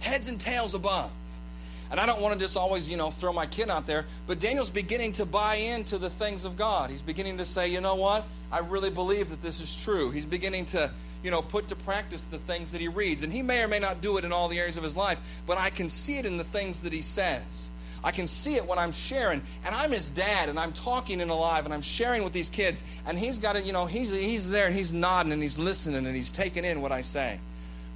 Heads 0.00 0.28
and 0.28 0.40
tails 0.40 0.74
above. 0.74 1.10
And 1.90 2.00
I 2.00 2.06
don't 2.06 2.20
want 2.20 2.34
to 2.34 2.40
just 2.40 2.56
always, 2.56 2.88
you 2.88 2.96
know, 2.96 3.10
throw 3.10 3.32
my 3.32 3.46
kid 3.46 3.70
out 3.70 3.86
there, 3.86 4.06
but 4.26 4.40
Daniel's 4.40 4.70
beginning 4.70 5.12
to 5.12 5.24
buy 5.24 5.56
into 5.56 5.98
the 5.98 6.10
things 6.10 6.44
of 6.44 6.56
God. 6.56 6.90
He's 6.90 7.02
beginning 7.02 7.38
to 7.38 7.44
say, 7.44 7.68
you 7.68 7.80
know 7.80 7.94
what? 7.94 8.24
I 8.50 8.60
really 8.60 8.90
believe 8.90 9.30
that 9.30 9.42
this 9.42 9.60
is 9.60 9.80
true. 9.80 10.10
He's 10.10 10.26
beginning 10.26 10.64
to, 10.66 10.90
you 11.22 11.30
know, 11.30 11.42
put 11.42 11.68
to 11.68 11.76
practice 11.76 12.24
the 12.24 12.38
things 12.38 12.72
that 12.72 12.80
he 12.80 12.88
reads. 12.88 13.22
And 13.22 13.32
he 13.32 13.42
may 13.42 13.62
or 13.62 13.68
may 13.68 13.78
not 13.78 14.00
do 14.00 14.16
it 14.16 14.24
in 14.24 14.32
all 14.32 14.48
the 14.48 14.58
areas 14.58 14.76
of 14.76 14.82
his 14.82 14.96
life, 14.96 15.20
but 15.46 15.58
I 15.58 15.70
can 15.70 15.88
see 15.88 16.18
it 16.18 16.26
in 16.26 16.36
the 16.36 16.44
things 16.44 16.80
that 16.80 16.92
he 16.92 17.02
says. 17.02 17.70
I 18.04 18.10
can 18.10 18.26
see 18.26 18.56
it 18.56 18.66
when 18.66 18.78
I'm 18.78 18.92
sharing. 18.92 19.42
And 19.64 19.74
I'm 19.74 19.90
his 19.90 20.10
dad, 20.10 20.50
and 20.50 20.58
I'm 20.58 20.72
talking 20.72 21.20
in 21.20 21.30
alive, 21.30 21.64
and 21.64 21.72
I'm 21.72 21.82
sharing 21.82 22.22
with 22.22 22.34
these 22.34 22.50
kids. 22.50 22.84
And 23.06 23.18
he's 23.18 23.38
got 23.38 23.56
it, 23.56 23.64
you 23.64 23.72
know, 23.72 23.86
he's, 23.86 24.12
he's 24.12 24.50
there, 24.50 24.66
and 24.66 24.76
he's 24.76 24.92
nodding, 24.92 25.32
and 25.32 25.42
he's 25.42 25.58
listening, 25.58 26.06
and 26.06 26.14
he's 26.14 26.30
taking 26.30 26.64
in 26.64 26.82
what 26.82 26.92
I 26.92 27.00
say. 27.00 27.40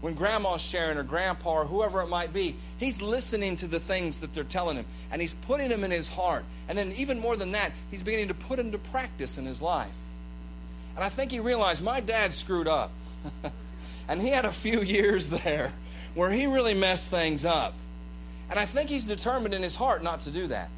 When 0.01 0.15
grandma's 0.15 0.63
sharing, 0.63 0.97
or 0.97 1.03
grandpa, 1.03 1.51
or 1.51 1.65
whoever 1.67 2.01
it 2.01 2.09
might 2.09 2.33
be, 2.33 2.57
he's 2.79 3.03
listening 3.03 3.57
to 3.57 3.67
the 3.67 3.81
things 3.81 4.21
that 4.21 4.33
they're 4.33 4.45
telling 4.45 4.77
him, 4.77 4.87
and 5.13 5.21
he's 5.21 5.35
putting 5.35 5.69
them 5.69 5.85
in 5.85 5.91
his 5.91 6.09
heart. 6.09 6.45
And 6.69 6.79
then, 6.79 6.93
even 6.93 7.19
more 7.19 7.37
than 7.37 7.53
that, 7.53 7.73
he's 7.91 8.03
beginning 8.03 8.29
to 8.29 8.35
put 8.35 8.57
them 8.57 8.73
to 8.73 8.79
practice 8.79 9.37
in 9.37 9.45
his 9.45 9.61
life. 9.61 9.91
And 10.97 11.05
I 11.05 11.11
think 11.11 11.33
he 11.33 11.41
realized 11.41 11.83
my 11.83 12.01
dad 12.01 12.33
screwed 12.33 12.67
up. 12.67 12.91
and 14.09 14.23
he 14.23 14.31
had 14.31 14.45
a 14.45 14.53
few 14.53 14.81
years 14.81 15.29
there 15.29 15.73
where 16.15 16.31
he 16.31 16.47
really 16.47 16.75
messed 16.75 17.11
things 17.11 17.45
up. 17.45 17.75
And 18.51 18.59
I 18.59 18.65
think 18.65 18.89
he's 18.89 19.05
determined 19.05 19.55
in 19.55 19.63
his 19.63 19.77
heart 19.77 20.03
not 20.03 20.21
to 20.21 20.31
do 20.31 20.47
that. 20.47 20.71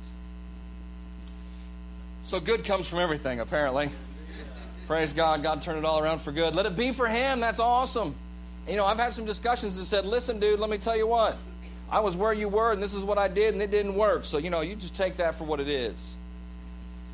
So 2.24 2.40
good 2.40 2.64
comes 2.64 2.88
from 2.88 2.98
everything, 2.98 3.40
apparently. 3.40 3.90
Praise 4.86 5.12
God. 5.12 5.42
God 5.42 5.62
turned 5.62 5.78
it 5.78 5.84
all 5.84 6.02
around 6.02 6.18
for 6.20 6.32
good. 6.32 6.56
Let 6.56 6.66
it 6.66 6.76
be 6.76 6.92
for 6.92 7.06
him. 7.06 7.40
That's 7.40 7.60
awesome. 7.60 8.14
You 8.68 8.76
know, 8.76 8.84
I've 8.84 8.98
had 8.98 9.12
some 9.12 9.24
discussions 9.24 9.78
that 9.78 9.84
said, 9.84 10.04
listen, 10.04 10.40
dude, 10.40 10.60
let 10.60 10.68
me 10.68 10.78
tell 10.78 10.96
you 10.96 11.06
what. 11.06 11.38
I 11.90 12.00
was 12.00 12.16
where 12.16 12.32
you 12.32 12.48
were, 12.48 12.72
and 12.72 12.82
this 12.82 12.94
is 12.94 13.02
what 13.02 13.18
I 13.18 13.28
did, 13.28 13.52
and 13.52 13.62
it 13.62 13.70
didn't 13.70 13.94
work. 13.94 14.24
So, 14.24 14.38
you 14.38 14.50
know, 14.50 14.60
you 14.60 14.76
just 14.76 14.94
take 14.94 15.16
that 15.16 15.34
for 15.34 15.44
what 15.44 15.60
it 15.60 15.68
is. 15.68 16.14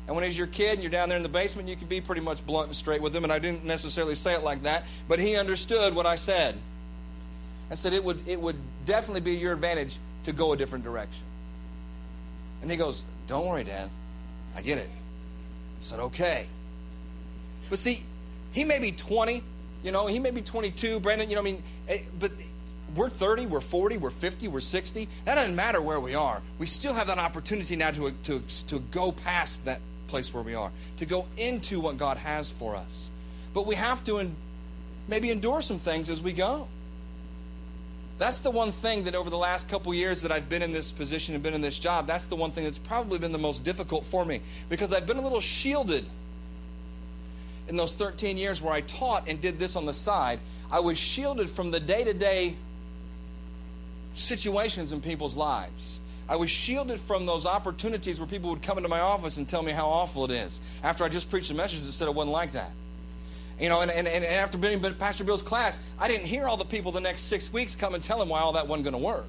And 0.07 0.15
when 0.15 0.23
he's 0.23 0.37
your 0.37 0.47
kid 0.47 0.73
and 0.73 0.81
you're 0.81 0.91
down 0.91 1.09
there 1.09 1.17
in 1.17 1.23
the 1.23 1.29
basement, 1.29 1.67
you 1.67 1.75
can 1.75 1.87
be 1.87 1.99
pretty 1.99 2.21
much 2.21 2.45
blunt 2.45 2.67
and 2.67 2.75
straight 2.75 3.01
with 3.01 3.15
him. 3.15 3.23
And 3.23 3.33
I 3.33 3.39
didn't 3.39 3.65
necessarily 3.65 4.15
say 4.15 4.33
it 4.33 4.43
like 4.43 4.63
that, 4.63 4.85
but 5.07 5.19
he 5.19 5.35
understood 5.35 5.95
what 5.95 6.05
I 6.05 6.15
said. 6.15 6.55
I 7.69 7.75
said 7.75 7.93
it 7.93 8.03
would, 8.03 8.25
it 8.27 8.39
would 8.39 8.55
definitely 8.85 9.21
be 9.21 9.33
your 9.33 9.53
advantage 9.53 9.99
to 10.27 10.33
go 10.33 10.51
a 10.51 10.57
different 10.57 10.83
direction. 10.83 11.25
And 12.61 12.69
he 12.69 12.75
goes, 12.75 13.03
Don't 13.27 13.47
worry, 13.47 13.63
Dad. 13.63 13.89
I 14.55 14.61
get 14.61 14.77
it. 14.77 14.89
I 14.89 15.81
said, 15.81 15.99
Okay. 15.99 16.47
But 17.69 17.79
see, 17.79 18.03
he 18.51 18.63
may 18.65 18.79
be 18.79 18.91
20, 18.91 19.41
you 19.83 19.91
know, 19.91 20.07
he 20.07 20.19
may 20.19 20.31
be 20.31 20.41
22, 20.41 20.99
Brandon, 20.99 21.29
you 21.29 21.35
know, 21.35 21.41
I 21.41 21.45
mean, 21.45 21.63
eh, 21.87 21.99
but 22.19 22.31
we're 22.95 23.09
30, 23.09 23.45
we're 23.45 23.61
40, 23.61 23.97
we're 23.97 24.09
50, 24.09 24.47
we're 24.49 24.59
60. 24.59 25.07
That 25.25 25.35
doesn't 25.35 25.55
matter 25.55 25.81
where 25.81 25.99
we 25.99 26.15
are. 26.15 26.41
We 26.59 26.65
still 26.65 26.93
have 26.93 27.07
that 27.07 27.19
opportunity 27.19 27.75
now 27.75 27.91
to, 27.91 28.11
to, 28.23 28.41
to 28.67 28.79
go 28.79 29.11
past 29.11 29.63
that 29.65 29.79
place 30.07 30.33
where 30.33 30.43
we 30.43 30.55
are, 30.55 30.71
to 30.97 31.05
go 31.05 31.25
into 31.37 31.79
what 31.79 31.97
God 31.97 32.17
has 32.17 32.49
for 32.49 32.75
us. 32.75 33.11
But 33.53 33.65
we 33.65 33.75
have 33.75 34.03
to 34.05 34.17
and 34.17 34.35
maybe 35.07 35.31
endure 35.31 35.61
some 35.61 35.79
things 35.79 36.09
as 36.09 36.21
we 36.21 36.33
go. 36.33 36.67
That's 38.17 38.39
the 38.39 38.49
one 38.49 38.71
thing 38.71 39.03
that 39.03 39.13
over 39.13 39.29
the 39.29 39.37
last 39.37 39.69
couple 39.69 39.93
years 39.93 40.23
that 40.23 40.31
I've 40.31 40.49
been 40.49 40.63
in 40.63 40.71
this 40.71 40.91
position 40.91 41.35
and 41.35 41.43
been 41.43 41.53
in 41.53 41.61
this 41.61 41.77
job, 41.77 42.07
that's 42.07 42.25
the 42.25 42.35
one 42.35 42.51
thing 42.51 42.63
that's 42.63 42.79
probably 42.79 43.19
been 43.19 43.31
the 43.31 43.37
most 43.37 43.63
difficult 43.63 44.05
for 44.05 44.25
me 44.25 44.41
because 44.69 44.91
I've 44.91 45.05
been 45.05 45.17
a 45.17 45.21
little 45.21 45.39
shielded 45.39 46.09
in 47.67 47.75
those 47.75 47.93
13 47.93 48.37
years 48.37 48.61
where 48.61 48.73
I 48.73 48.81
taught 48.81 49.27
and 49.27 49.39
did 49.39 49.59
this 49.59 49.75
on 49.75 49.85
the 49.85 49.93
side. 49.93 50.39
I 50.71 50.79
was 50.79 50.97
shielded 50.97 51.49
from 51.49 51.69
the 51.69 51.79
day 51.79 52.03
to 52.03 52.13
day 52.13 52.55
situations 54.13 54.91
in 54.91 55.01
people's 55.01 55.35
lives. 55.35 55.99
I 56.29 56.37
was 56.37 56.49
shielded 56.49 56.99
from 56.99 57.25
those 57.25 57.45
opportunities 57.45 58.19
where 58.19 58.27
people 58.27 58.49
would 58.49 58.61
come 58.61 58.77
into 58.77 58.89
my 58.89 58.99
office 58.99 59.37
and 59.37 59.47
tell 59.47 59.61
me 59.61 59.71
how 59.71 59.87
awful 59.87 60.25
it 60.25 60.31
is 60.31 60.59
after 60.83 61.03
I 61.03 61.09
just 61.09 61.29
preached 61.29 61.51
a 61.51 61.53
message 61.53 61.81
that 61.83 61.91
said 61.91 62.07
it 62.07 62.15
wasn't 62.15 62.33
like 62.33 62.53
that. 62.53 62.71
You 63.59 63.69
know, 63.69 63.81
and, 63.81 63.89
and, 63.89 64.07
and 64.07 64.23
after 64.23 64.57
being 64.57 64.83
in 64.83 64.93
Pastor 64.95 65.23
Bill's 65.23 65.41
class, 65.41 65.79
I 65.99 66.07
didn't 66.07 66.27
hear 66.27 66.47
all 66.47 66.57
the 66.57 66.65
people 66.65 66.91
the 66.91 67.01
next 67.01 67.23
six 67.23 67.51
weeks 67.51 67.75
come 67.75 67.95
and 67.95 68.03
tell 68.03 68.21
him 68.21 68.29
why 68.29 68.39
all 68.39 68.53
that 68.53 68.67
wasn't 68.67 68.83
going 68.83 69.01
to 69.01 69.05
work 69.05 69.25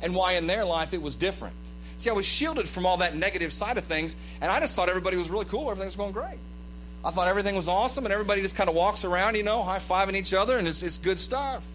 and 0.00 0.14
why 0.14 0.34
in 0.34 0.46
their 0.46 0.64
life 0.64 0.94
it 0.94 1.02
was 1.02 1.16
different. 1.16 1.54
See, 1.96 2.08
I 2.08 2.12
was 2.12 2.24
shielded 2.24 2.68
from 2.68 2.86
all 2.86 2.98
that 2.98 3.16
negative 3.16 3.52
side 3.52 3.76
of 3.76 3.84
things, 3.84 4.16
and 4.40 4.50
I 4.50 4.60
just 4.60 4.76
thought 4.76 4.88
everybody 4.88 5.16
was 5.16 5.30
really 5.30 5.44
cool, 5.46 5.68
everything 5.70 5.86
was 5.86 5.96
going 5.96 6.12
great. 6.12 6.38
I 7.04 7.10
thought 7.10 7.28
everything 7.28 7.56
was 7.56 7.68
awesome, 7.68 8.04
and 8.04 8.12
everybody 8.12 8.40
just 8.40 8.56
kind 8.56 8.70
of 8.70 8.76
walks 8.76 9.04
around, 9.04 9.34
you 9.34 9.42
know, 9.42 9.62
high 9.62 9.78
fiving 9.78 10.14
each 10.14 10.32
other, 10.32 10.58
and 10.58 10.66
it's, 10.66 10.82
it's 10.82 10.96
good 10.96 11.18
stuff. 11.18 11.66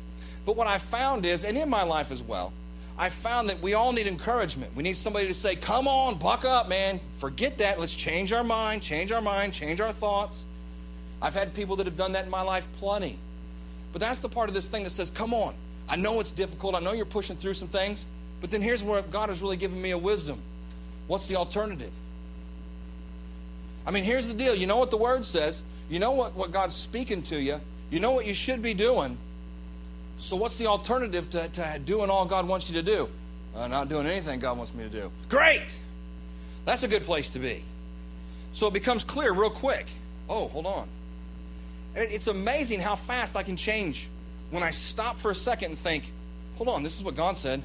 But 0.46 0.56
what 0.56 0.68
I 0.68 0.78
found 0.78 1.26
is, 1.26 1.44
and 1.44 1.58
in 1.58 1.70
my 1.70 1.84
life 1.84 2.12
as 2.12 2.24
well, 2.24 2.54
I 2.98 3.10
found 3.10 3.50
that 3.50 3.62
we 3.62 3.74
all 3.74 3.92
need 3.92 4.08
encouragement. 4.08 4.76
We 4.76 4.84
need 4.84 4.98
somebody 4.98 5.28
to 5.28 5.34
say, 5.34 5.56
Come 5.56 5.88
on, 5.88 6.20
buck 6.20 6.46
up, 6.46 6.70
man. 6.70 7.00
Forget 7.18 7.58
that. 7.58 7.80
Let's 7.80 7.96
change 7.96 8.32
our 8.32 8.44
mind, 8.44 8.84
change 8.84 9.12
our 9.12 9.22
mind, 9.22 9.54
change 9.54 9.82
our 9.82 9.92
thoughts. 9.92 10.44
I've 11.23 11.33
had 11.33 11.53
people 11.53 11.77
that 11.77 11.88
have 11.88 11.95
done 11.95 12.12
that 12.12 12.25
in 12.25 12.29
my 12.29 12.41
life 12.41 12.67
plenty. 12.77 13.17
But 13.93 14.01
that's 14.01 14.19
the 14.19 14.27
part 14.27 14.49
of 14.49 14.53
this 14.53 14.67
thing 14.67 14.83
that 14.83 14.89
says, 14.89 15.09
Come 15.09 15.33
on. 15.33 15.55
I 15.88 15.95
know 15.95 16.19
it's 16.19 16.31
difficult. 16.31 16.75
I 16.75 16.79
know 16.81 16.91
you're 16.91 17.05
pushing 17.05 17.38
through 17.38 17.53
some 17.53 17.69
things. 17.69 18.05
But 18.41 18.51
then 18.51 18.62
here's 18.62 18.83
where 18.83 19.01
God 19.01 19.29
has 19.29 19.41
really 19.41 19.55
given 19.55 19.81
me 19.81 19.91
a 19.91 19.97
wisdom. 19.97 20.41
What's 21.07 21.27
the 21.27 21.38
alternative? 21.38 21.91
I 23.86 23.91
mean, 23.91 24.03
here's 24.03 24.27
the 24.27 24.33
deal. 24.33 24.53
You 24.53 24.67
know 24.67 24.77
what 24.77 24.91
the 24.91 24.97
Word 24.97 25.23
says, 25.23 25.63
you 25.89 25.99
know 25.99 26.12
what, 26.12 26.33
what 26.36 26.51
God's 26.51 26.75
speaking 26.75 27.21
to 27.23 27.39
you, 27.39 27.62
you 27.89 27.99
know 27.99 28.12
what 28.12 28.25
you 28.25 28.33
should 28.33 28.62
be 28.62 28.73
doing. 28.73 29.17
So, 30.17 30.36
what's 30.36 30.57
the 30.57 30.67
alternative 30.67 31.29
to, 31.31 31.47
to 31.49 31.79
doing 31.83 32.09
all 32.09 32.25
God 32.25 32.47
wants 32.47 32.69
you 32.69 32.75
to 32.75 32.83
do? 32.83 33.09
Uh, 33.55 33.67
not 33.67 33.89
doing 33.89 34.07
anything 34.07 34.39
God 34.39 34.57
wants 34.57 34.73
me 34.73 34.83
to 34.83 34.89
do. 34.89 35.12
Great! 35.29 35.79
That's 36.65 36.83
a 36.83 36.88
good 36.88 37.03
place 37.03 37.29
to 37.31 37.39
be. 37.39 37.63
So, 38.51 38.67
it 38.67 38.73
becomes 38.73 39.03
clear 39.03 39.33
real 39.33 39.49
quick. 39.49 39.88
Oh, 40.29 40.47
hold 40.47 40.65
on. 40.65 40.88
It's 41.95 42.27
amazing 42.27 42.79
how 42.79 42.95
fast 42.95 43.36
I 43.36 43.43
can 43.43 43.56
change 43.56 44.10
when 44.51 44.63
I 44.63 44.71
stop 44.71 45.17
for 45.17 45.32
a 45.32 45.36
second 45.36 45.71
and 45.71 45.79
think, 45.79 46.12
hold 46.56 46.69
on, 46.69 46.84
this 46.84 46.97
is 46.97 47.03
what 47.03 47.15
God 47.15 47.38
said. 47.38 47.62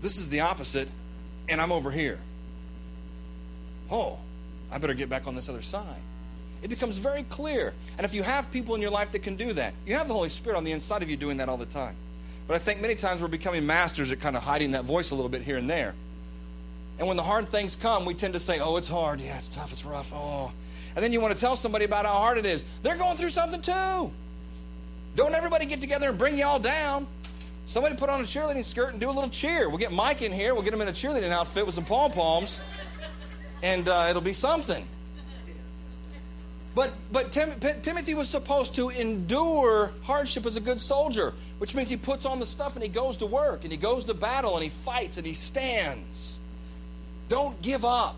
This 0.00 0.16
is 0.16 0.28
the 0.28 0.40
opposite, 0.40 0.88
and 1.48 1.60
I'm 1.60 1.72
over 1.72 1.90
here. 1.90 2.18
Oh, 3.90 4.18
I 4.70 4.78
better 4.78 4.94
get 4.94 5.08
back 5.08 5.26
on 5.26 5.34
this 5.34 5.48
other 5.48 5.62
side. 5.62 6.00
It 6.62 6.68
becomes 6.68 6.98
very 6.98 7.24
clear. 7.24 7.74
And 7.98 8.04
if 8.04 8.14
you 8.14 8.22
have 8.22 8.50
people 8.52 8.74
in 8.74 8.80
your 8.80 8.90
life 8.90 9.10
that 9.12 9.20
can 9.20 9.36
do 9.36 9.52
that, 9.54 9.74
you 9.86 9.94
have 9.94 10.08
the 10.08 10.14
Holy 10.14 10.28
Spirit 10.28 10.56
on 10.56 10.64
the 10.64 10.72
inside 10.72 11.02
of 11.02 11.10
you 11.10 11.16
doing 11.16 11.38
that 11.38 11.48
all 11.48 11.56
the 11.56 11.66
time. 11.66 11.96
But 12.46 12.56
I 12.56 12.58
think 12.58 12.80
many 12.80 12.94
times 12.94 13.20
we're 13.20 13.28
becoming 13.28 13.66
masters 13.66 14.12
at 14.12 14.20
kind 14.20 14.36
of 14.36 14.42
hiding 14.42 14.72
that 14.72 14.84
voice 14.84 15.10
a 15.10 15.14
little 15.14 15.28
bit 15.28 15.42
here 15.42 15.56
and 15.56 15.68
there. 15.68 15.94
And 16.98 17.08
when 17.08 17.16
the 17.16 17.22
hard 17.22 17.48
things 17.50 17.74
come, 17.74 18.04
we 18.04 18.14
tend 18.14 18.34
to 18.34 18.40
say, 18.40 18.60
oh, 18.60 18.76
it's 18.76 18.88
hard. 18.88 19.20
Yeah, 19.20 19.36
it's 19.36 19.48
tough. 19.48 19.72
It's 19.72 19.84
rough. 19.84 20.12
Oh. 20.14 20.52
And 20.94 21.02
then 21.02 21.12
you 21.12 21.20
want 21.20 21.34
to 21.34 21.40
tell 21.40 21.56
somebody 21.56 21.84
about 21.84 22.04
how 22.04 22.14
hard 22.14 22.38
it 22.38 22.46
is. 22.46 22.64
They're 22.82 22.98
going 22.98 23.16
through 23.16 23.30
something 23.30 23.60
too. 23.60 24.12
Don't 25.14 25.34
everybody 25.34 25.66
get 25.66 25.80
together 25.80 26.08
and 26.08 26.18
bring 26.18 26.38
you 26.38 26.46
all 26.46 26.58
down. 26.58 27.06
Somebody 27.66 27.96
put 27.96 28.10
on 28.10 28.20
a 28.20 28.24
cheerleading 28.24 28.64
skirt 28.64 28.90
and 28.90 29.00
do 29.00 29.08
a 29.08 29.12
little 29.12 29.30
cheer. 29.30 29.68
We'll 29.68 29.78
get 29.78 29.92
Mike 29.92 30.22
in 30.22 30.32
here. 30.32 30.54
We'll 30.54 30.64
get 30.64 30.74
him 30.74 30.80
in 30.80 30.88
a 30.88 30.92
cheerleading 30.92 31.30
outfit 31.30 31.64
with 31.64 31.74
some 31.74 31.84
pom 31.84 32.10
poms, 32.10 32.60
and 33.62 33.88
uh, 33.88 34.06
it'll 34.10 34.22
be 34.22 34.32
something. 34.32 34.86
But, 36.74 36.92
but 37.12 37.32
Tim, 37.32 37.50
Timothy 37.82 38.14
was 38.14 38.28
supposed 38.28 38.74
to 38.76 38.88
endure 38.88 39.92
hardship 40.02 40.46
as 40.46 40.56
a 40.56 40.60
good 40.60 40.80
soldier, 40.80 41.34
which 41.58 41.74
means 41.74 41.90
he 41.90 41.98
puts 41.98 42.24
on 42.24 42.40
the 42.40 42.46
stuff 42.46 42.76
and 42.76 42.82
he 42.82 42.88
goes 42.88 43.18
to 43.18 43.26
work 43.26 43.62
and 43.62 43.70
he 43.70 43.76
goes 43.76 44.06
to 44.06 44.14
battle 44.14 44.54
and 44.54 44.62
he 44.62 44.70
fights 44.70 45.18
and 45.18 45.26
he 45.26 45.34
stands. 45.34 46.40
Don't 47.28 47.60
give 47.60 47.84
up 47.84 48.16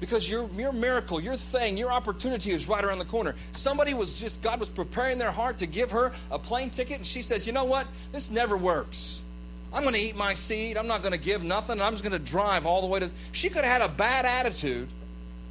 because 0.00 0.28
your, 0.28 0.48
your 0.50 0.72
miracle, 0.72 1.20
your 1.20 1.36
thing, 1.36 1.76
your 1.76 1.92
opportunity 1.92 2.50
is 2.50 2.68
right 2.68 2.84
around 2.84 2.98
the 2.98 3.04
corner. 3.04 3.34
Somebody 3.52 3.94
was 3.94 4.12
just, 4.12 4.42
God 4.42 4.60
was 4.60 4.68
preparing 4.68 5.18
their 5.18 5.30
heart 5.30 5.58
to 5.58 5.66
give 5.66 5.90
her 5.92 6.12
a 6.30 6.38
plane 6.38 6.70
ticket, 6.70 6.98
and 6.98 7.06
she 7.06 7.22
says, 7.22 7.46
You 7.46 7.52
know 7.52 7.64
what? 7.64 7.86
This 8.12 8.30
never 8.30 8.56
works. 8.56 9.22
I'm 9.72 9.82
going 9.82 9.94
to 9.94 10.00
eat 10.00 10.16
my 10.16 10.34
seed. 10.34 10.76
I'm 10.76 10.86
not 10.86 11.02
going 11.02 11.12
to 11.12 11.18
give 11.18 11.42
nothing. 11.42 11.80
I'm 11.80 11.92
just 11.92 12.04
going 12.04 12.12
to 12.12 12.30
drive 12.30 12.64
all 12.64 12.80
the 12.80 12.86
way 12.86 13.00
to. 13.00 13.10
She 13.32 13.48
could 13.48 13.64
have 13.64 13.80
had 13.80 13.82
a 13.82 13.92
bad 13.92 14.24
attitude 14.24 14.88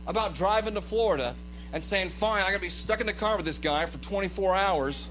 about 0.08 0.34
driving 0.34 0.76
to 0.76 0.82
Florida 0.82 1.36
and 1.74 1.84
saying, 1.84 2.10
Fine, 2.10 2.44
I 2.44 2.52
got 2.52 2.58
to 2.58 2.62
be 2.62 2.70
stuck 2.70 3.02
in 3.02 3.08
the 3.08 3.14
car 3.14 3.36
with 3.38 3.46
this 3.46 3.60
guy 3.60 3.86
for 3.86 3.98
24 3.98 4.56
hours 4.56 5.10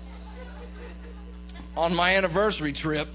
on 1.76 1.94
my 1.94 2.14
anniversary 2.16 2.72
trip. 2.72 3.08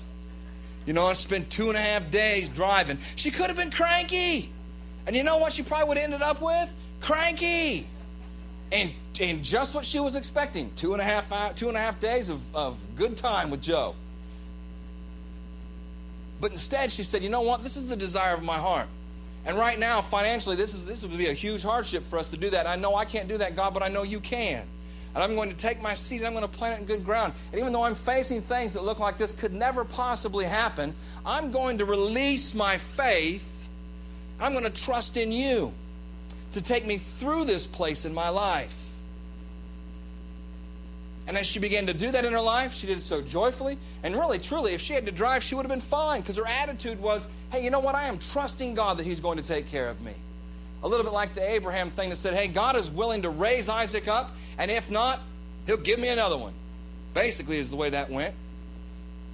You 0.86 0.93
know, 0.93 1.08
I 1.08 1.13
spent 1.13 1.49
two 1.49 1.67
and 1.67 1.77
a 1.77 1.82
half 1.82 2.10
days 2.10 2.49
driving. 2.49 2.99
She 3.15 3.32
could 3.32 3.47
have 3.47 3.58
been 3.58 3.71
cranky. 3.71 4.51
And 5.08 5.15
you 5.15 5.24
know 5.24 5.38
what 5.38 5.54
she 5.54 5.63
probably 5.63 5.88
would 5.88 5.98
have 5.98 6.04
ended 6.04 6.22
up 6.22 6.41
with? 6.41 6.72
Cranky. 7.00 7.88
And, 8.74 8.91
and 9.22 9.41
just 9.43 9.74
what 9.74 9.86
she 9.86 10.02
was 10.02 10.15
expecting 10.15 10.72
two 10.76 10.91
and 10.91 11.02
a 11.02 11.06
half, 11.06 11.56
two 11.56 11.70
and 11.70 11.78
a 11.78 11.80
half 11.80 12.00
days 12.02 12.28
of, 12.28 12.54
of 12.54 12.78
good 12.96 13.15
time 13.15 13.50
with 13.50 13.62
Joe. 13.62 13.96
But 16.41 16.52
instead, 16.52 16.91
she 16.91 17.04
said, 17.04 17.24
You 17.24 17.30
know 17.30 17.41
what? 17.41 17.63
This 17.63 17.78
is 17.78 17.88
the 17.88 17.96
desire 17.96 18.34
of 18.34 18.43
my 18.43 18.58
heart. 18.58 18.88
And 19.46 19.58
right 19.58 19.80
now, 19.80 20.02
financially, 20.02 20.58
this, 20.58 20.74
is, 20.74 20.86
this 20.86 21.04
would 21.04 21.17
be 21.17 21.28
a 21.28 21.34
huge 21.34 21.63
hardship 21.63 22.04
for 22.04 22.20
us 22.20 22.30
to 22.32 22.38
do 22.38 22.50
that. 22.50 22.67
I 22.67 22.76
know 22.76 22.96
I 22.96 23.06
can't 23.06 23.30
do 23.30 23.38
that, 23.38 23.56
God, 23.56 23.74
but 23.74 23.82
I 23.82 23.88
know 23.88 24.04
you 24.04 24.20
can. 24.20 24.67
And 25.15 25.24
I'm 25.24 25.36
going 25.36 25.50
to 25.50 25.56
take 25.56 25.82
my 25.82 25.93
seed 25.93 26.20
and 26.20 26.28
I'm 26.28 26.34
going 26.34 26.43
to 26.46 26.52
plant 26.52 26.78
it 26.78 26.82
in 26.82 26.86
good 26.86 27.06
ground. 27.06 27.32
And 27.54 27.62
even 27.62 27.72
though 27.72 27.84
I'm 27.84 27.96
facing 27.96 28.41
things 28.41 28.74
that 28.74 28.84
look 28.84 29.00
like 29.00 29.17
this 29.17 29.32
could 29.32 29.54
never 29.54 29.86
possibly 29.86 30.43
happen, 30.43 30.93
I'm 31.26 31.50
going 31.50 31.78
to 31.78 31.86
release 31.86 32.54
my 32.54 32.78
faith 32.78 33.57
I'm 34.39 34.54
going 34.54 34.65
to 34.65 34.82
trust 34.82 35.17
in 35.17 35.32
you 35.32 35.73
to 36.54 36.62
take 36.62 36.86
me 36.86 36.97
through 36.97 37.45
this 37.45 37.67
place 37.67 38.06
in 38.06 38.13
my 38.13 38.30
life. 38.30 38.88
And 41.28 41.38
as 41.38 41.45
she 41.45 41.60
began 41.60 41.88
to 41.88 41.93
do 41.93 42.10
that 42.12 42.23
in 42.23 42.32
her 42.32 42.39
life, 42.39 42.73
she 42.73 42.88
did 42.88 42.97
it 42.97 43.04
so 43.04 43.21
joyfully. 43.21 43.78
And 44.02 44.15
really, 44.15 44.39
truly, 44.39 44.73
if 44.73 44.80
she 44.80 44.93
had 44.93 45.06
to 45.08 45.12
drive, 45.12 45.43
she 45.43 45.56
would 45.56 45.63
have 45.63 45.69
been 45.69 45.82
fine 45.82 46.21
because 46.21 46.38
her 46.38 46.47
attitude 46.47 47.02
was, 47.02 47.28
hey, 47.52 47.63
you 47.63 47.69
know 47.69 47.82
what? 47.82 47.95
I 47.95 48.06
am 48.06 48.17
trusting 48.17 48.76
God 48.76 48.97
that 48.97 49.06
He's 49.06 49.19
going 49.19 49.38
to 49.38 49.43
take 49.43 49.67
care 49.67 49.89
of 49.89 50.02
me. 50.02 50.13
A 50.84 50.88
little 50.88 51.04
bit 51.04 51.12
like 51.12 51.34
the 51.34 51.52
Abraham 51.52 51.89
thing 51.89 52.12
that 52.12 52.15
said, 52.15 52.34
hey, 52.34 52.47
God 52.47 52.78
is 52.78 52.89
willing 52.89 53.23
to 53.23 53.30
raise 53.30 53.67
Isaac 53.67 54.08
up, 54.08 54.36
and 54.58 54.71
if 54.71 54.89
not, 54.89 55.19
He'll 55.65 55.76
give 55.76 56.00
me 56.00 56.08
another 56.08 56.38
one. 56.38 56.54
Basically, 57.13 57.58
is 57.58 57.69
the 57.69 57.76
way 57.76 57.89
that 57.89 58.10
went. 58.10 58.34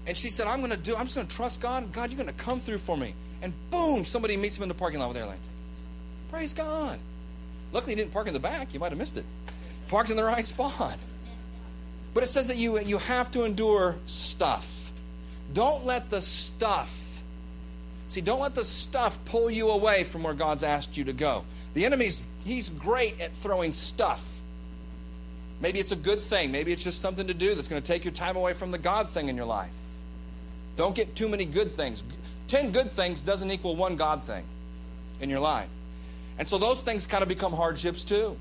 And 0.08 0.18
she 0.18 0.30
said, 0.30 0.48
I'm 0.48 0.60
going 0.60 0.72
to 0.72 0.78
do, 0.78 0.96
I'm 0.96 1.06
just 1.06 1.16
going 1.16 1.28
to 1.28 1.36
trust 1.36 1.62
God. 1.62 1.92
God, 1.92 2.10
you're 2.10 2.18
going 2.18 2.36
to 2.36 2.44
come 2.44 2.60
through 2.60 2.80
for 2.80 2.98
me 2.98 3.14
and 3.44 3.54
boom, 3.70 4.04
somebody 4.04 4.38
meets 4.38 4.58
him 4.58 4.64
in 4.64 4.70
the 4.70 4.76
parking 4.76 5.00
lot 5.00 5.10
with 5.10 5.18
airline 5.18 5.36
tickets. 5.36 5.50
Praise 6.30 6.54
God. 6.54 6.98
Luckily, 7.72 7.94
he 7.94 7.96
didn't 8.02 8.12
park 8.12 8.28
in 8.28 8.34
the 8.34 8.40
back. 8.40 8.74
You 8.74 8.80
might 8.80 8.90
have 8.90 8.98
missed 8.98 9.18
it. 9.18 9.26
Parked 9.88 10.10
in 10.10 10.18
the 10.18 10.24
right 10.24 10.46
spot. 10.46 10.98
But 12.14 12.24
it 12.24 12.28
says 12.28 12.48
that 12.48 12.58
you, 12.58 12.80
you 12.80 13.00
have 13.00 13.30
to 13.32 13.44
endure 13.44 13.96
stuff. 14.06 14.92
Don't 15.54 15.86
let 15.86 16.10
the 16.10 16.22
stuff, 16.22 17.22
see, 18.08 18.22
don't 18.22 18.40
let 18.40 18.56
the 18.56 18.64
stuff 18.64 19.24
pull 19.26 19.52
you 19.52 19.70
away 19.70 20.04
from 20.04 20.24
where 20.24 20.34
God's 20.34 20.64
asked 20.64 20.98
you 20.98 21.04
to 21.04 21.14
go. 21.14 21.44
The 21.74 21.86
enemy's, 21.86 22.24
he's 22.46 22.70
great 22.70 23.20
at 23.20 23.34
throwing 23.34 23.74
stuff. 23.74 24.42
Maybe 25.60 25.80
it's 25.80 25.92
a 25.92 25.98
good 25.98 26.22
thing. 26.22 26.52
Maybe 26.52 26.72
it's 26.72 26.84
just 26.84 27.02
something 27.02 27.28
to 27.28 27.34
do 27.34 27.56
that's 27.56 27.68
going 27.68 27.82
to 27.82 27.88
take 27.88 28.04
your 28.04 28.14
time 28.14 28.36
away 28.36 28.54
from 28.54 28.72
the 28.72 28.78
God 28.78 29.10
thing 29.10 29.28
in 29.30 29.36
your 29.36 29.46
life. 29.46 29.70
Don't 30.76 30.96
get 30.96 31.16
too 31.16 31.28
many 31.28 31.46
good 31.46 31.76
things. 31.76 32.04
10 32.54 32.72
good 32.72 32.92
things 32.92 33.20
doesn't 33.20 33.50
equal 33.50 33.76
one 33.76 33.96
God 33.96 34.24
thing 34.24 34.44
in 35.20 35.28
your 35.28 35.40
life. 35.40 35.68
And 36.38 36.48
so 36.48 36.60
those 36.60 36.82
things 36.82 37.08
kind 37.08 37.24
of 37.24 37.28
become 37.28 37.52
hardships 37.52 38.04
too. 38.04 38.38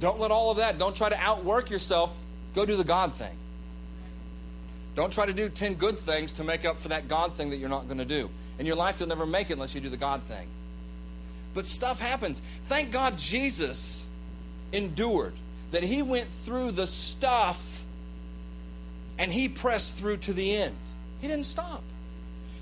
Don't 0.00 0.18
let 0.18 0.32
all 0.32 0.50
of 0.50 0.56
that, 0.56 0.78
don't 0.78 0.96
try 0.96 1.08
to 1.08 1.16
outwork 1.16 1.70
yourself. 1.70 2.18
Go 2.56 2.66
do 2.66 2.74
the 2.74 2.82
God 2.82 3.14
thing. 3.14 3.36
Don't 4.96 5.12
try 5.12 5.26
to 5.26 5.32
do 5.32 5.48
10 5.48 5.74
good 5.74 5.96
things 5.96 6.32
to 6.32 6.44
make 6.44 6.64
up 6.64 6.76
for 6.76 6.88
that 6.88 7.06
God 7.06 7.36
thing 7.36 7.50
that 7.50 7.58
you're 7.58 7.68
not 7.68 7.86
going 7.86 7.98
to 7.98 8.04
do. 8.04 8.28
In 8.58 8.66
your 8.66 8.74
life, 8.74 8.98
you'll 8.98 9.08
never 9.08 9.26
make 9.26 9.48
it 9.48 9.52
unless 9.52 9.76
you 9.76 9.80
do 9.80 9.90
the 9.90 9.96
God 9.96 10.24
thing. 10.24 10.48
But 11.54 11.66
stuff 11.66 12.00
happens. 12.00 12.42
Thank 12.64 12.90
God 12.90 13.16
Jesus 13.16 14.06
endured, 14.72 15.34
that 15.70 15.84
he 15.84 16.02
went 16.02 16.26
through 16.26 16.72
the 16.72 16.88
stuff 16.88 17.84
and 19.18 19.32
he 19.32 19.48
pressed 19.48 19.98
through 19.98 20.16
to 20.16 20.32
the 20.32 20.56
end. 20.56 20.74
He 21.20 21.28
didn't 21.28 21.46
stop. 21.46 21.84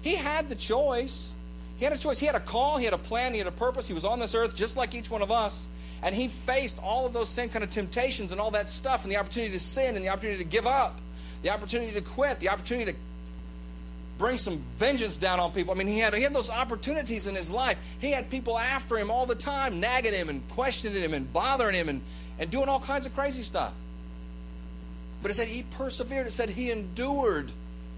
He 0.02 0.14
had 0.16 0.48
the 0.48 0.54
choice. 0.54 1.34
He 1.76 1.84
had 1.84 1.94
a 1.94 1.98
choice. 1.98 2.18
He 2.18 2.26
had 2.26 2.34
a 2.34 2.40
call, 2.40 2.78
he 2.78 2.84
had 2.84 2.94
a 2.94 2.98
plan, 2.98 3.32
he 3.32 3.38
had 3.38 3.46
a 3.46 3.52
purpose. 3.52 3.87
He 3.87 3.94
was 3.94 4.04
on 4.04 4.18
this 4.18 4.34
earth 4.34 4.54
just 4.54 4.76
like 4.76 4.94
each 4.94 5.11
one 5.11 5.22
of 5.22 5.30
us. 5.30 5.66
And 6.02 6.14
he 6.14 6.28
faced 6.28 6.80
all 6.82 7.06
of 7.06 7.12
those 7.12 7.28
same 7.28 7.48
kind 7.48 7.64
of 7.64 7.70
temptations 7.70 8.32
and 8.32 8.40
all 8.40 8.52
that 8.52 8.70
stuff, 8.70 9.02
and 9.02 9.12
the 9.12 9.16
opportunity 9.16 9.52
to 9.52 9.58
sin, 9.58 9.96
and 9.96 10.04
the 10.04 10.11
opportunity 10.11 10.42
to 10.42 10.48
give 10.48 10.66
up, 10.66 11.00
the 11.42 11.50
opportunity 11.50 11.92
to 11.92 12.00
quit, 12.00 12.38
the 12.38 12.48
opportunity 12.50 12.92
to 12.92 12.98
bring 14.18 14.38
some 14.38 14.58
vengeance 14.76 15.16
down 15.16 15.40
on 15.40 15.52
people. 15.52 15.72
I 15.72 15.76
mean, 15.76 15.87
he 15.87 15.98
had, 15.98 16.14
he 16.14 16.22
had 16.22 16.34
those 16.34 16.50
opportunities 16.50 17.26
in 17.26 17.34
his 17.34 17.50
life. 17.50 17.78
He 18.00 18.11
had 18.11 18.28
people 18.30 18.58
after 18.58 18.98
him 18.98 19.11
all 19.11 19.26
the 19.26 19.34
time, 19.34 19.80
nagging 19.80 20.12
him 20.12 20.28
and 20.28 20.46
questioning 20.50 21.02
him 21.02 21.14
and 21.14 21.32
bothering 21.32 21.74
him 21.74 21.88
and, 21.88 22.02
and 22.38 22.50
doing 22.50 22.68
all 22.68 22.80
kinds 22.80 23.06
of 23.06 23.14
crazy 23.14 23.42
stuff. 23.42 23.72
But 25.22 25.30
it 25.30 25.34
said 25.34 25.48
he 25.48 25.62
persevered. 25.62 26.26
It 26.26 26.32
said 26.32 26.50
he 26.50 26.70
endured 26.70 27.52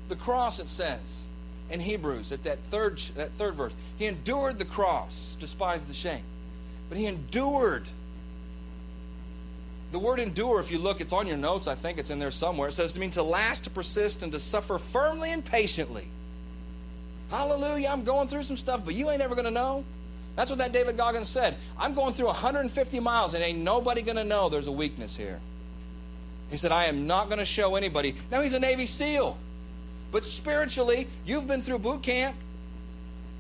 the 0.08 0.16
cross, 0.16 0.58
it 0.58 0.68
says. 0.68 1.26
In 1.70 1.80
Hebrews 1.80 2.32
at 2.32 2.42
that 2.44 2.58
third, 2.64 2.98
that 3.16 3.32
third 3.32 3.54
verse. 3.54 3.74
He 3.96 4.06
endured 4.06 4.58
the 4.58 4.64
cross, 4.64 5.36
despised 5.38 5.88
the 5.88 5.94
shame. 5.94 6.22
But 6.88 6.98
he 6.98 7.06
endured. 7.06 7.88
The 9.92 9.98
word 9.98 10.20
endure, 10.20 10.60
if 10.60 10.70
you 10.70 10.78
look, 10.78 11.00
it's 11.00 11.12
on 11.12 11.26
your 11.26 11.36
notes. 11.36 11.66
I 11.66 11.74
think 11.74 11.98
it's 11.98 12.10
in 12.10 12.18
there 12.18 12.30
somewhere. 12.30 12.68
It 12.68 12.72
says 12.72 12.92
to 12.94 13.00
mean 13.00 13.10
to 13.10 13.22
last, 13.22 13.64
to 13.64 13.70
persist, 13.70 14.22
and 14.22 14.30
to 14.32 14.38
suffer 14.38 14.78
firmly 14.78 15.32
and 15.32 15.44
patiently. 15.44 16.08
Hallelujah, 17.30 17.88
I'm 17.90 18.04
going 18.04 18.28
through 18.28 18.42
some 18.42 18.56
stuff, 18.56 18.84
but 18.84 18.94
you 18.94 19.10
ain't 19.10 19.22
ever 19.22 19.34
going 19.34 19.44
to 19.44 19.52
know. 19.52 19.84
That's 20.36 20.50
what 20.50 20.58
that 20.58 20.72
David 20.72 20.96
Goggins 20.96 21.28
said. 21.28 21.56
I'm 21.78 21.94
going 21.94 22.12
through 22.14 22.26
150 22.26 23.00
miles, 23.00 23.34
and 23.34 23.42
ain't 23.42 23.58
nobody 23.58 24.02
going 24.02 24.16
to 24.16 24.24
know 24.24 24.48
there's 24.48 24.66
a 24.66 24.72
weakness 24.72 25.16
here. 25.16 25.40
He 26.50 26.56
said, 26.56 26.72
I 26.72 26.86
am 26.86 27.06
not 27.06 27.26
going 27.26 27.38
to 27.38 27.44
show 27.44 27.76
anybody. 27.76 28.16
Now, 28.30 28.42
he's 28.42 28.54
a 28.54 28.60
Navy 28.60 28.86
SEAL. 28.86 29.36
But 30.10 30.24
spiritually, 30.24 31.08
you've 31.24 31.46
been 31.46 31.60
through 31.60 31.78
boot 31.80 32.02
camp. 32.02 32.36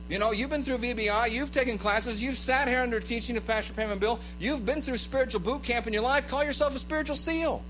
You 0.08 0.18
know, 0.18 0.32
you've 0.32 0.50
been 0.50 0.64
through 0.64 0.78
VBI, 0.78 1.30
you've 1.30 1.52
taken 1.52 1.78
classes, 1.78 2.20
you've 2.20 2.36
sat 2.36 2.66
here 2.66 2.80
under 2.80 2.98
teaching 2.98 3.36
of 3.36 3.46
Pastor 3.46 3.72
Pam 3.74 3.92
and 3.92 4.00
Bill, 4.00 4.18
you've 4.40 4.66
been 4.66 4.82
through 4.82 4.96
spiritual 4.96 5.40
boot 5.40 5.62
camp 5.62 5.86
in 5.86 5.92
your 5.92 6.02
life. 6.02 6.26
Call 6.26 6.42
yourself 6.42 6.74
a 6.74 6.78
spiritual 6.80 7.14
SEAL. 7.14 7.62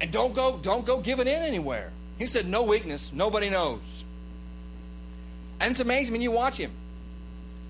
And 0.00 0.12
don't 0.12 0.34
go, 0.34 0.58
don't 0.58 0.86
go 0.86 1.00
giving 1.00 1.26
in 1.26 1.42
anywhere. 1.42 1.90
He 2.16 2.26
said, 2.26 2.46
no 2.46 2.62
weakness, 2.62 3.12
nobody 3.12 3.50
knows. 3.50 4.04
And 5.60 5.72
it's 5.72 5.80
amazing 5.80 6.12
when 6.12 6.22
you 6.22 6.30
watch 6.30 6.56
him. 6.56 6.70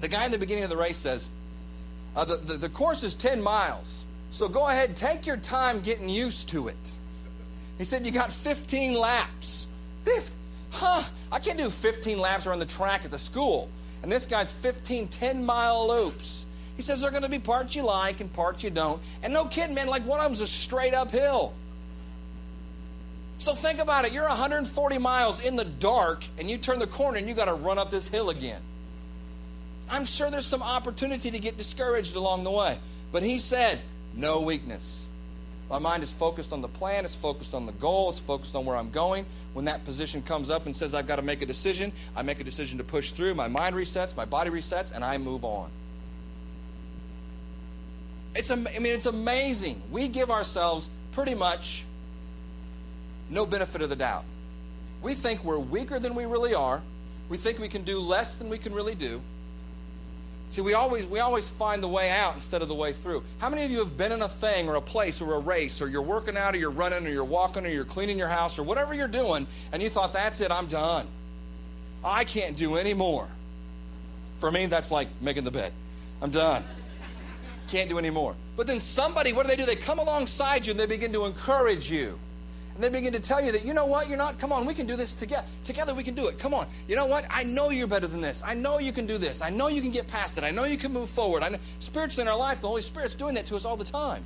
The 0.01 0.09
guy 0.09 0.27
in 0.27 0.33
the 0.33 0.39
beginning 0.39 0.65
of 0.65 0.71
the 0.71 0.77
race 0.77 0.99
says, 0.99 1.31
uh, 2.15 2.27
the, 2.27 2.37
the, 2.37 2.55
the 2.55 2.69
course 2.69 3.03
is 3.03 3.15
10 3.15 3.41
miles. 3.41 4.05
So 4.31 4.49
go 4.49 4.69
ahead, 4.69 4.97
take 4.97 5.27
your 5.27 5.39
time 5.39 5.81
getting 5.81 6.11
used 6.11 6.51
to 6.51 6.69
it. 6.69 6.98
He 7.79 7.85
said, 7.85 8.05
You 8.05 8.13
got 8.13 8.33
15 8.33 8.95
laps. 8.95 9.69
Fifth, 10.03 10.35
huh? 10.71 11.05
I 11.33 11.39
can't 11.39 11.59
do 11.59 11.71
15 11.71 12.19
laps 12.19 12.47
around 12.47 12.59
the 12.59 12.67
track 12.67 13.05
at 13.05 13.11
the 13.11 13.19
school. 13.19 13.71
And 14.03 14.13
this 14.13 14.27
guy's 14.27 14.53
15 14.53 15.09
10 15.09 15.45
mile 15.45 15.89
loops. 15.89 16.47
He 16.77 16.83
says, 16.83 17.01
There 17.01 17.09
are 17.09 17.13
going 17.13 17.23
to 17.23 17.31
be 17.31 17.39
parts 17.39 17.75
you 17.75 17.85
like 17.85 18.21
and 18.21 18.33
parts 18.33 18.63
you 18.63 18.71
don't. 18.71 19.01
And 19.23 19.33
no 19.33 19.47
kidding, 19.47 19.75
man, 19.75 19.87
like 19.87 20.05
one 20.05 20.21
of 20.21 20.27
them's 20.27 20.41
a 20.41 20.47
straight 20.47 20.95
uphill. 20.95 21.55
So 23.37 23.55
think 23.55 23.79
about 23.79 24.05
it. 24.05 24.13
You're 24.13 24.29
140 24.29 24.99
miles 24.99 25.41
in 25.41 25.55
the 25.55 25.65
dark, 25.65 26.25
and 26.39 26.51
you 26.51 26.59
turn 26.59 26.81
the 26.81 26.89
corner 26.89 27.19
and 27.19 27.29
you 27.29 27.35
got 27.35 27.45
to 27.45 27.55
run 27.55 27.79
up 27.79 27.89
this 27.89 28.09
hill 28.09 28.31
again. 28.31 28.61
I'm 29.91 30.05
sure 30.05 30.31
there's 30.31 30.47
some 30.47 30.63
opportunity 30.63 31.31
to 31.31 31.39
get 31.39 31.57
discouraged 31.57 32.17
along 32.17 32.45
the 32.45 32.51
way. 32.51 32.79
But 33.11 33.23
he 33.23 33.39
said, 33.39 33.81
no 34.15 34.41
weakness. 34.41 35.08
My 35.71 35.79
mind 35.79 36.03
is 36.03 36.11
focused 36.11 36.53
on 36.53 36.63
the 36.63 36.69
plan, 36.69 37.05
it's 37.05 37.15
focused 37.15 37.53
on 37.53 37.67
the 37.67 37.73
goal, 37.73 38.09
it's 38.09 38.19
focused 38.19 38.55
on 38.55 38.65
where 38.65 38.77
I'm 38.77 38.91
going. 38.91 39.27
When 39.53 39.67
that 39.67 39.85
position 39.85 40.23
comes 40.23 40.49
up 40.49 40.65
and 40.65 40.75
says 40.75 40.95
I've 40.95 41.07
got 41.07 41.17
to 41.17 41.23
make 41.23 41.43
a 41.43 41.47
decision, 41.47 41.93
I 42.17 42.23
make 42.23 42.41
a 42.41 42.45
decision 42.45 42.79
to 42.79 42.85
push 42.85 43.13
through. 43.13 43.35
My 43.35 43.49
mind 43.49 43.77
resets, 43.77 44.17
my 44.17 44.25
body 44.25 44.51
resets, 44.51 44.95
and 44.95 45.05
I 45.05 45.19
move 45.19 45.45
on. 45.45 45.71
It's, 48.35 48.51
I 48.51 48.57
mean, 48.57 48.87
it's 48.87 49.07
amazing. 49.07 49.83
We 49.91 50.09
give 50.09 50.31
ourselves 50.31 50.89
pretty 51.13 51.35
much 51.35 51.85
no 53.29 53.45
benefit 53.45 53.83
of 53.83 53.91
the 53.91 53.97
doubt. 53.97 54.25
We 55.03 55.15
think 55.15 55.45
we're 55.45 55.59
weaker 55.59 55.99
than 55.99 56.15
we 56.15 56.25
really 56.25 56.55
are. 56.55 56.83
We 57.29 57.37
think 57.37 57.59
we 57.59 57.69
can 57.69 57.83
do 57.83 58.01
less 58.01 58.37
than 58.37 58.49
we 58.49 58.57
can 58.57 58.73
really 58.73 58.95
do. 58.95 59.21
See, 60.51 60.63
we 60.63 60.73
always, 60.73 61.07
we 61.07 61.21
always 61.21 61.47
find 61.49 61.83
the 61.83 61.89
way 61.89 62.11
out 62.11 62.35
instead 62.35 62.63
of 62.63 62.69
the 62.69 62.75
way 62.75 62.93
through. 62.93 63.23
How 63.39 63.51
many 63.51 63.65
of 63.65 63.71
you 63.71 63.79
have 63.81 63.97
been 63.97 64.13
in 64.13 64.23
a 64.23 64.29
thing 64.29 64.69
or 64.69 64.77
a 64.77 64.81
place 64.81 65.21
or 65.21 65.35
a 65.35 65.39
race 65.39 65.83
or 65.83 65.89
you're 65.89 66.01
working 66.03 66.37
out 66.37 66.55
or 66.55 66.59
you're 66.59 66.71
running 66.71 67.07
or 67.07 67.11
you're 67.11 67.25
walking 67.25 67.67
or 67.67 67.69
you're 67.69 67.85
cleaning 67.85 68.19
your 68.19 68.29
house 68.29 68.59
or 68.59 68.63
whatever 68.63 68.95
you're 68.95 69.09
doing 69.09 69.47
and 69.73 69.83
you 69.83 69.91
thought, 69.91 70.13
that's 70.13 70.41
it, 70.41 70.51
I'm 70.51 70.67
done. 70.67 71.07
I 72.03 72.25
can't 72.25 72.57
do 72.57 72.77
any 72.77 72.95
more. 72.95 73.29
For 74.39 74.51
me, 74.51 74.67
that's 74.67 74.91
like 74.91 75.09
making 75.21 75.45
the 75.45 75.51
bed. 75.51 75.73
I'm 76.23 76.31
done. 76.31 76.65
Can't 77.69 77.91
do 77.91 77.99
any 77.99 78.11
more. 78.11 78.35
But 78.57 78.67
then 78.67 78.81
somebody, 78.81 79.33
what 79.33 79.45
do 79.45 79.51
they 79.51 79.57
do? 79.57 79.67
They 79.67 79.77
come 79.77 79.99
alongside 79.99 80.67
you 80.67 80.71
and 80.71 80.81
they 80.81 80.87
begin 80.87 81.13
to 81.13 81.27
encourage 81.27 81.91
you. 81.91 82.19
And 82.79 82.85
they 82.85 82.91
begin 82.91 83.13
to 83.15 83.19
tell 83.19 83.45
you 83.45 83.51
that, 83.51 83.65
you 83.65 83.75
know 83.75 83.87
what, 83.87 84.09
you're 84.09 84.17
not, 84.17 84.39
come 84.39 84.53
on, 84.53 84.65
we 84.65 84.73
can 84.73 84.87
do 84.87 84.95
this 84.95 85.13
together. 85.13 85.45
Together 85.65 85.95
we 85.95 86.05
can 86.05 86.15
do 86.15 86.29
it. 86.29 86.39
Come 86.39 86.55
on. 86.55 86.69
You 86.87 86.95
know 86.95 87.07
what? 87.07 87.27
I 87.29 87.43
know 87.43 87.71
you're 87.71 87.89
better 87.89 88.07
than 88.07 88.21
this. 88.21 88.41
I 88.47 88.55
know 88.55 88.79
you 88.79 88.93
can 88.93 89.05
do 89.05 89.19
this. 89.19 89.43
I 89.43 89.51
know 89.51 89.67
you 89.67 89.83
can 89.83 89.91
get 89.91 90.07
past 90.07 90.39
it. 90.39 90.45
I 90.45 90.53
know 90.53 90.63
you 90.63 90.77
can 90.77 90.93
move 90.93 91.11
forward. 91.11 91.43
I 91.43 91.49
know, 91.49 91.59
spiritually 91.81 92.23
in 92.23 92.29
our 92.29 92.39
life, 92.39 92.61
the 92.61 92.69
Holy 92.69 92.83
Spirit's 92.83 93.17
doing 93.17 93.35
that 93.35 93.47
to 93.47 93.57
us 93.57 93.65
all 93.65 93.77
the 93.77 93.85
time. 93.85 94.23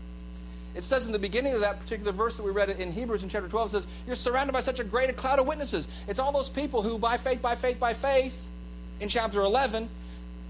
It 0.74 0.84
says 0.84 1.06
in 1.06 1.12
the 1.12 1.18
beginning 1.18 1.54
of 1.54 1.62
that 1.62 1.80
particular 1.80 2.12
verse 2.12 2.36
that 2.36 2.42
we 2.42 2.50
read 2.50 2.68
in 2.68 2.92
Hebrews 2.92 3.22
in 3.22 3.30
chapter 3.30 3.48
12, 3.48 3.70
says, 3.70 3.86
You're 4.06 4.16
surrounded 4.16 4.52
by 4.52 4.60
such 4.60 4.80
a 4.80 4.84
great 4.84 5.16
cloud 5.16 5.38
of 5.38 5.46
witnesses. 5.46 5.88
It's 6.06 6.18
all 6.18 6.30
those 6.30 6.50
people 6.50 6.82
who, 6.82 6.98
by 6.98 7.16
faith, 7.16 7.40
by 7.40 7.54
faith, 7.54 7.80
by 7.80 7.94
faith, 7.94 8.46
in 9.00 9.08
chapter 9.08 9.40
11, 9.40 9.88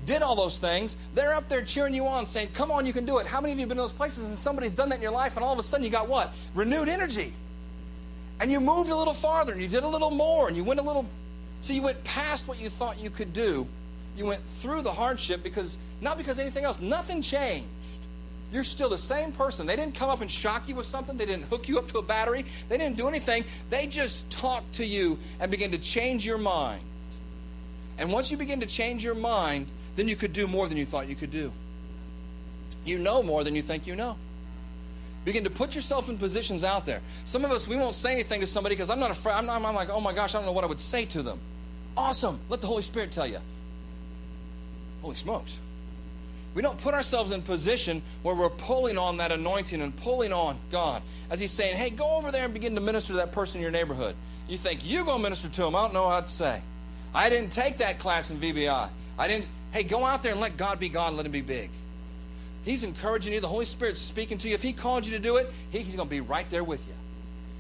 did 0.06 0.22
all 0.22 0.34
those 0.34 0.58
things. 0.58 0.96
They're 1.14 1.34
up 1.34 1.48
there 1.48 1.62
cheering 1.62 1.94
you 1.94 2.08
on, 2.08 2.26
saying, 2.26 2.48
Come 2.48 2.72
on, 2.72 2.84
you 2.84 2.92
can 2.92 3.04
do 3.04 3.18
it. 3.18 3.28
How 3.28 3.40
many 3.40 3.52
of 3.52 3.58
you 3.58 3.62
have 3.62 3.68
been 3.68 3.78
in 3.78 3.84
those 3.84 3.92
places 3.92 4.26
and 4.26 4.36
somebody's 4.36 4.72
done 4.72 4.88
that 4.88 4.96
in 4.96 5.02
your 5.02 5.12
life, 5.12 5.36
and 5.36 5.44
all 5.44 5.52
of 5.52 5.60
a 5.60 5.62
sudden 5.62 5.84
you 5.84 5.90
got 5.90 6.08
what? 6.08 6.34
Renewed 6.56 6.88
energy. 6.88 7.32
And 8.42 8.50
you 8.50 8.61
moved 8.61 8.90
a 8.90 8.96
little 8.96 9.14
farther, 9.14 9.52
and 9.52 9.62
you 9.62 9.68
did 9.68 9.85
a 9.85 9.88
little 9.88 10.11
more, 10.11 10.48
and 10.48 10.57
you 10.57 10.64
went 10.64 10.81
a 10.81 10.83
little. 10.83 11.07
So 11.61 11.72
you 11.72 11.81
went 11.81 12.02
past 12.02 12.48
what 12.48 12.61
you 12.61 12.68
thought 12.68 13.00
you 13.00 13.09
could 13.09 13.33
do. 13.33 13.68
You 14.16 14.26
went 14.26 14.42
through 14.59 14.83
the 14.83 14.90
hardship 14.90 15.44
because, 15.44 15.78
not 16.00 16.18
because 16.18 16.40
anything 16.40 16.64
else, 16.64 16.81
nothing 16.81 17.22
changed. 17.22 17.68
You're 18.52 18.64
still 18.64 18.88
the 18.88 18.98
same 18.98 19.31
person. 19.31 19.64
They 19.64 19.76
didn't 19.76 19.94
come 19.94 20.11
up 20.11 20.22
and 20.22 20.28
shock 20.28 20.68
you 20.68 20.74
with 20.74 20.87
something. 20.87 21.16
They 21.16 21.24
didn't 21.24 21.44
hook 21.44 21.68
you 21.68 21.78
up 21.78 21.87
to 21.92 21.98
a 21.98 22.02
battery. 22.02 22.44
They 22.68 22.78
didn't 22.78 22.96
do 22.96 23.07
anything. 23.07 23.44
They 23.70 23.87
just 23.87 24.28
talked 24.28 24.74
to 24.74 24.85
you 24.85 25.18
and 25.38 25.48
began 25.48 25.70
to 25.70 25.78
change 25.78 26.26
your 26.26 26.37
mind. 26.37 26.83
And 27.96 28.12
once 28.12 28.33
you 28.33 28.37
begin 28.37 28.59
to 28.59 28.66
change 28.66 29.05
your 29.05 29.14
mind, 29.14 29.68
then 29.94 30.09
you 30.09 30.16
could 30.16 30.33
do 30.33 30.48
more 30.48 30.66
than 30.66 30.76
you 30.76 30.85
thought 30.85 31.09
you 31.09 31.14
could 31.14 31.31
do. 31.31 31.52
You 32.85 32.98
know 32.98 33.22
more 33.22 33.44
than 33.44 33.55
you 33.55 33.62
think 33.62 33.87
you 33.87 33.94
know. 33.94 34.16
Begin 35.24 35.44
to 35.44 35.50
put 35.50 35.74
yourself 35.74 36.08
in 36.08 36.18
positions 36.18 36.64
out 36.64 36.85
there. 36.85 37.00
Some 37.24 37.44
of 37.44 37.52
us, 37.52 37.68
we 37.68 37.76
won't 37.76 37.94
say 37.94 38.12
anything 38.12 38.40
to 38.40 38.46
somebody 38.46 38.74
because 38.74 38.90
I'm 38.90 38.98
not 38.98 39.12
afraid. 39.12 39.35
I'm, 39.35 39.46
not, 39.46 39.62
I'm 39.62 39.74
like, 39.74 39.88
oh 39.90 40.00
my 40.00 40.12
gosh, 40.12 40.35
I 40.35 40.38
don't 40.38 40.46
know 40.46 40.52
what 40.52 40.64
I 40.64 40.66
would 40.66 40.80
say 40.80 41.04
to 41.06 41.22
them. 41.22 41.38
Awesome. 41.96 42.40
Let 42.48 42.61
the 42.61 42.66
Holy 42.66 42.82
Spirit 42.82 43.12
tell 43.12 43.26
you. 43.26 43.38
Holy 45.02 45.14
smokes. 45.14 45.58
We 46.54 46.61
don't 46.61 46.78
put 46.78 46.92
ourselves 46.92 47.32
in 47.32 47.42
position 47.42 48.02
where 48.22 48.35
we're 48.35 48.50
pulling 48.50 48.98
on 48.98 49.16
that 49.18 49.32
anointing 49.32 49.80
and 49.80 49.94
pulling 49.96 50.32
on 50.32 50.58
God. 50.70 51.02
As 51.30 51.40
He's 51.40 51.50
saying, 51.50 51.76
hey, 51.76 51.90
go 51.90 52.16
over 52.16 52.30
there 52.30 52.44
and 52.44 52.52
begin 52.52 52.74
to 52.74 52.80
minister 52.80 53.12
to 53.12 53.18
that 53.18 53.32
person 53.32 53.58
in 53.58 53.62
your 53.62 53.70
neighborhood. 53.70 54.14
You 54.48 54.58
think, 54.58 54.80
you're 54.82 55.04
going 55.04 55.18
to 55.18 55.22
minister 55.22 55.48
to 55.48 55.62
them. 55.62 55.74
I 55.74 55.82
don't 55.82 55.94
know 55.94 56.08
how 56.08 56.20
to 56.20 56.28
say. 56.28 56.61
I 57.14 57.30
didn't 57.30 57.50
take 57.50 57.78
that 57.78 57.98
class 57.98 58.30
in 58.30 58.38
VBI. 58.38 58.88
I 59.18 59.28
didn't, 59.28 59.48
hey, 59.70 59.82
go 59.82 60.04
out 60.04 60.22
there 60.22 60.32
and 60.32 60.40
let 60.40 60.56
God 60.56 60.78
be 60.78 60.88
God 60.88 61.08
and 61.08 61.16
let 61.16 61.26
Him 61.26 61.32
be 61.32 61.40
big. 61.40 61.70
He's 62.64 62.85
encouraging 62.85 63.33
you. 63.33 63.40
The 63.40 63.48
Holy 63.48 63.64
Spirit's 63.64 64.01
speaking 64.01 64.38
to 64.38 64.48
you. 64.48 64.55
If 64.55 64.62
He 64.62 64.72
called 64.72 65.07
you 65.07 65.12
to 65.12 65.18
do 65.18 65.37
it, 65.37 65.53
He's 65.70 65.94
going 65.96 66.09
to 66.09 66.14
be 66.14 66.20
right 66.20 66.48
there 66.51 66.64
with 66.64 66.87
you. 66.87 66.94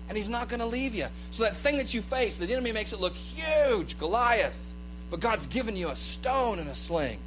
And 0.08 0.16
He's 0.16 0.28
not 0.28 0.48
going 0.48 0.60
to 0.60 0.66
leave 0.66 0.94
you. 0.94 1.06
So 1.30 1.42
that 1.42 1.56
thing 1.56 1.78
that 1.78 1.92
you 1.92 2.02
face, 2.02 2.36
the 2.36 2.50
enemy 2.52 2.72
makes 2.72 2.92
it 2.92 3.00
look 3.00 3.14
huge, 3.14 3.98
Goliath. 3.98 4.72
But 5.10 5.20
God's 5.20 5.46
given 5.46 5.76
you 5.76 5.88
a 5.88 5.96
stone 5.96 6.58
and 6.58 6.68
a 6.68 6.74
sling. 6.74 7.18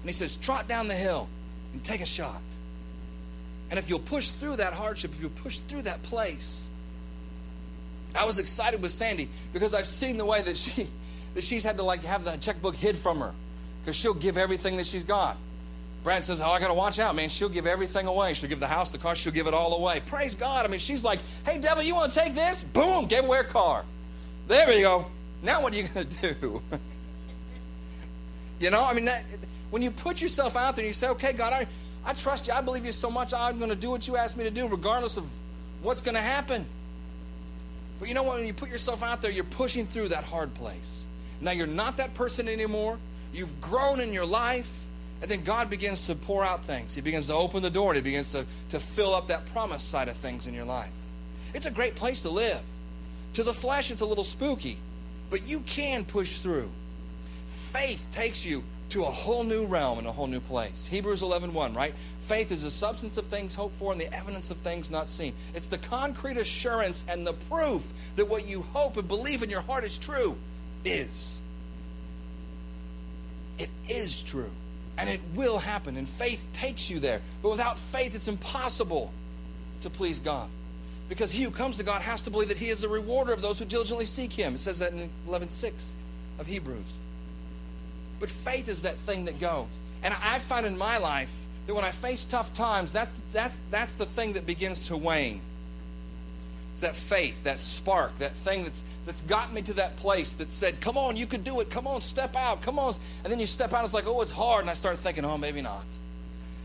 And 0.00 0.08
He 0.08 0.12
says, 0.12 0.36
trot 0.36 0.68
down 0.68 0.88
the 0.88 0.94
hill 0.94 1.28
and 1.72 1.84
take 1.84 2.00
a 2.00 2.06
shot. 2.06 2.40
And 3.70 3.78
if 3.78 3.90
you'll 3.90 3.98
push 3.98 4.30
through 4.30 4.56
that 4.56 4.72
hardship, 4.72 5.12
if 5.12 5.20
you'll 5.20 5.30
push 5.30 5.58
through 5.58 5.82
that 5.82 6.02
place, 6.02 6.70
I 8.14 8.24
was 8.24 8.38
excited 8.38 8.80
with 8.80 8.92
Sandy 8.92 9.28
because 9.52 9.74
I've 9.74 9.86
seen 9.86 10.16
the 10.16 10.24
way 10.24 10.40
that 10.42 10.56
she 10.56 10.88
that 11.34 11.44
she's 11.44 11.62
had 11.62 11.76
to 11.76 11.82
like 11.82 12.04
have 12.04 12.24
the 12.24 12.36
checkbook 12.36 12.74
hid 12.74 12.96
from 12.96 13.20
her 13.20 13.34
because 13.82 13.96
she'll 13.96 14.14
give 14.14 14.38
everything 14.38 14.78
that 14.78 14.86
she's 14.86 15.04
got. 15.04 15.36
Brad 16.04 16.24
says, 16.24 16.40
Oh, 16.40 16.50
I 16.50 16.60
got 16.60 16.68
to 16.68 16.74
watch 16.74 16.98
out, 16.98 17.14
man. 17.14 17.28
She'll 17.28 17.48
give 17.48 17.66
everything 17.66 18.06
away. 18.06 18.34
She'll 18.34 18.48
give 18.48 18.60
the 18.60 18.66
house, 18.66 18.90
the 18.90 18.98
car, 18.98 19.14
she'll 19.14 19.32
give 19.32 19.46
it 19.46 19.54
all 19.54 19.74
away. 19.74 20.00
Praise 20.06 20.34
God. 20.34 20.64
I 20.64 20.68
mean, 20.68 20.80
she's 20.80 21.04
like, 21.04 21.20
Hey, 21.44 21.58
devil, 21.58 21.82
you 21.82 21.94
want 21.94 22.12
to 22.12 22.18
take 22.18 22.34
this? 22.34 22.62
Boom, 22.62 23.06
gave 23.06 23.24
away 23.24 23.38
her 23.38 23.44
car. 23.44 23.84
There 24.46 24.68
we 24.68 24.80
go. 24.80 25.06
Now 25.42 25.62
what 25.62 25.72
are 25.72 25.76
you 25.76 25.88
going 25.88 26.08
to 26.08 26.34
do? 26.34 26.62
you 28.58 28.70
know, 28.70 28.84
I 28.84 28.94
mean, 28.94 29.06
that, 29.06 29.24
when 29.70 29.82
you 29.82 29.90
put 29.90 30.22
yourself 30.22 30.56
out 30.56 30.76
there 30.76 30.84
and 30.84 30.88
you 30.88 30.94
say, 30.94 31.08
Okay, 31.08 31.32
God, 31.32 31.52
I, 31.52 31.66
I 32.04 32.12
trust 32.14 32.46
you. 32.46 32.54
I 32.54 32.60
believe 32.60 32.86
you 32.86 32.92
so 32.92 33.10
much. 33.10 33.34
I'm 33.34 33.58
going 33.58 33.70
to 33.70 33.76
do 33.76 33.90
what 33.90 34.06
you 34.08 34.16
asked 34.16 34.36
me 34.36 34.44
to 34.44 34.50
do, 34.50 34.68
regardless 34.68 35.16
of 35.16 35.28
what's 35.82 36.00
going 36.00 36.14
to 36.14 36.22
happen. 36.22 36.64
But 37.98 38.08
you 38.08 38.14
know 38.14 38.22
what? 38.22 38.38
When 38.38 38.46
you 38.46 38.54
put 38.54 38.70
yourself 38.70 39.02
out 39.02 39.22
there, 39.22 39.30
you're 39.30 39.44
pushing 39.44 39.86
through 39.86 40.08
that 40.08 40.24
hard 40.24 40.54
place. 40.54 41.06
Now 41.40 41.50
you're 41.50 41.66
not 41.66 41.96
that 41.98 42.14
person 42.14 42.48
anymore. 42.48 42.98
You've 43.32 43.60
grown 43.60 44.00
in 44.00 44.12
your 44.12 44.26
life. 44.26 44.86
And 45.20 45.30
then 45.30 45.42
God 45.42 45.68
begins 45.68 46.06
to 46.06 46.14
pour 46.14 46.44
out 46.44 46.64
things. 46.64 46.94
He 46.94 47.00
begins 47.00 47.26
to 47.26 47.34
open 47.34 47.62
the 47.62 47.70
door 47.70 47.94
He 47.94 48.00
begins 48.00 48.32
to, 48.32 48.46
to 48.70 48.78
fill 48.78 49.14
up 49.14 49.26
that 49.28 49.46
promise 49.46 49.82
side 49.82 50.08
of 50.08 50.16
things 50.16 50.46
in 50.46 50.54
your 50.54 50.64
life. 50.64 50.92
It's 51.54 51.66
a 51.66 51.70
great 51.70 51.96
place 51.96 52.22
to 52.22 52.30
live. 52.30 52.60
To 53.34 53.42
the 53.42 53.54
flesh, 53.54 53.90
it's 53.90 54.00
a 54.00 54.06
little 54.06 54.24
spooky, 54.24 54.78
but 55.30 55.48
you 55.48 55.60
can 55.60 56.04
push 56.04 56.38
through. 56.38 56.70
Faith 57.46 58.08
takes 58.12 58.44
you 58.44 58.64
to 58.90 59.02
a 59.02 59.10
whole 59.10 59.44
new 59.44 59.66
realm 59.66 59.98
and 59.98 60.06
a 60.06 60.12
whole 60.12 60.26
new 60.26 60.40
place. 60.40 60.86
Hebrews 60.86 61.22
11:1, 61.22 61.52
1, 61.52 61.74
right? 61.74 61.94
Faith 62.20 62.50
is 62.50 62.62
the 62.62 62.70
substance 62.70 63.18
of 63.18 63.26
things 63.26 63.54
hoped 63.54 63.76
for 63.76 63.92
and 63.92 64.00
the 64.00 64.12
evidence 64.14 64.50
of 64.50 64.56
things 64.56 64.90
not 64.90 65.08
seen. 65.08 65.34
It's 65.54 65.66
the 65.66 65.78
concrete 65.78 66.38
assurance 66.38 67.04
and 67.06 67.26
the 67.26 67.34
proof 67.34 67.92
that 68.16 68.28
what 68.28 68.48
you 68.48 68.62
hope 68.72 68.96
and 68.96 69.06
believe 69.06 69.42
in 69.42 69.50
your 69.50 69.60
heart 69.60 69.84
is 69.84 69.98
true 69.98 70.38
is. 70.84 71.40
It 73.58 73.70
is 73.88 74.22
true. 74.22 74.52
And 74.98 75.08
it 75.08 75.20
will 75.34 75.58
happen. 75.58 75.96
And 75.96 76.06
faith 76.06 76.46
takes 76.52 76.90
you 76.90 76.98
there. 76.98 77.22
But 77.40 77.50
without 77.50 77.78
faith, 77.78 78.14
it's 78.14 78.28
impossible 78.28 79.12
to 79.80 79.88
please 79.88 80.18
God. 80.18 80.50
Because 81.08 81.32
he 81.32 81.42
who 81.42 81.50
comes 81.50 81.78
to 81.78 81.84
God 81.84 82.02
has 82.02 82.20
to 82.22 82.30
believe 82.30 82.48
that 82.48 82.58
he 82.58 82.68
is 82.68 82.82
the 82.82 82.88
rewarder 82.88 83.32
of 83.32 83.40
those 83.40 83.58
who 83.58 83.64
diligently 83.64 84.04
seek 84.04 84.32
him. 84.32 84.56
It 84.56 84.60
says 84.60 84.80
that 84.80 84.92
in 84.92 85.08
11.6 85.26 85.72
of 86.38 86.46
Hebrews. 86.46 86.92
But 88.20 88.28
faith 88.28 88.68
is 88.68 88.82
that 88.82 88.98
thing 88.98 89.24
that 89.26 89.38
goes. 89.38 89.68
And 90.02 90.12
I 90.22 90.38
find 90.38 90.66
in 90.66 90.76
my 90.76 90.98
life 90.98 91.32
that 91.66 91.74
when 91.74 91.84
I 91.84 91.90
face 91.92 92.24
tough 92.24 92.52
times, 92.52 92.92
that's, 92.92 93.12
that's, 93.32 93.58
that's 93.70 93.92
the 93.94 94.06
thing 94.06 94.34
that 94.34 94.46
begins 94.46 94.88
to 94.88 94.96
wane. 94.96 95.40
It's 96.78 96.82
that 96.84 96.94
faith, 96.94 97.42
that 97.42 97.60
spark, 97.60 98.16
that 98.18 98.36
thing 98.36 98.62
that's, 98.62 98.84
that's 99.04 99.20
gotten 99.22 99.52
me 99.52 99.62
to 99.62 99.72
that 99.74 99.96
place 99.96 100.34
that 100.34 100.48
said, 100.48 100.80
come 100.80 100.96
on, 100.96 101.16
you 101.16 101.26
can 101.26 101.42
do 101.42 101.58
it. 101.58 101.70
Come 101.70 101.88
on, 101.88 102.00
step 102.00 102.36
out. 102.36 102.62
Come 102.62 102.78
on. 102.78 102.94
And 103.24 103.32
then 103.32 103.40
you 103.40 103.46
step 103.46 103.72
out, 103.72 103.82
it's 103.82 103.92
like, 103.92 104.06
oh, 104.06 104.22
it's 104.22 104.30
hard. 104.30 104.60
And 104.60 104.70
I 104.70 104.74
start 104.74 104.96
thinking, 104.96 105.24
oh, 105.24 105.36
maybe 105.36 105.60
not. 105.60 105.82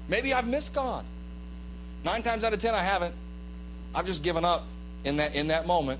Maybe 0.07 0.31
I've 0.31 0.47
missed 0.47 0.71
God. 0.71 1.03
Nine 2.05 2.21
times 2.21 2.43
out 2.43 2.53
of 2.53 2.59
ten, 2.59 2.75
I 2.75 2.83
haven't. 2.83 3.15
I've 3.95 4.05
just 4.05 4.21
given 4.21 4.45
up 4.45 4.67
in 5.03 5.17
that, 5.17 5.33
in 5.33 5.47
that 5.47 5.65
moment. 5.65 5.99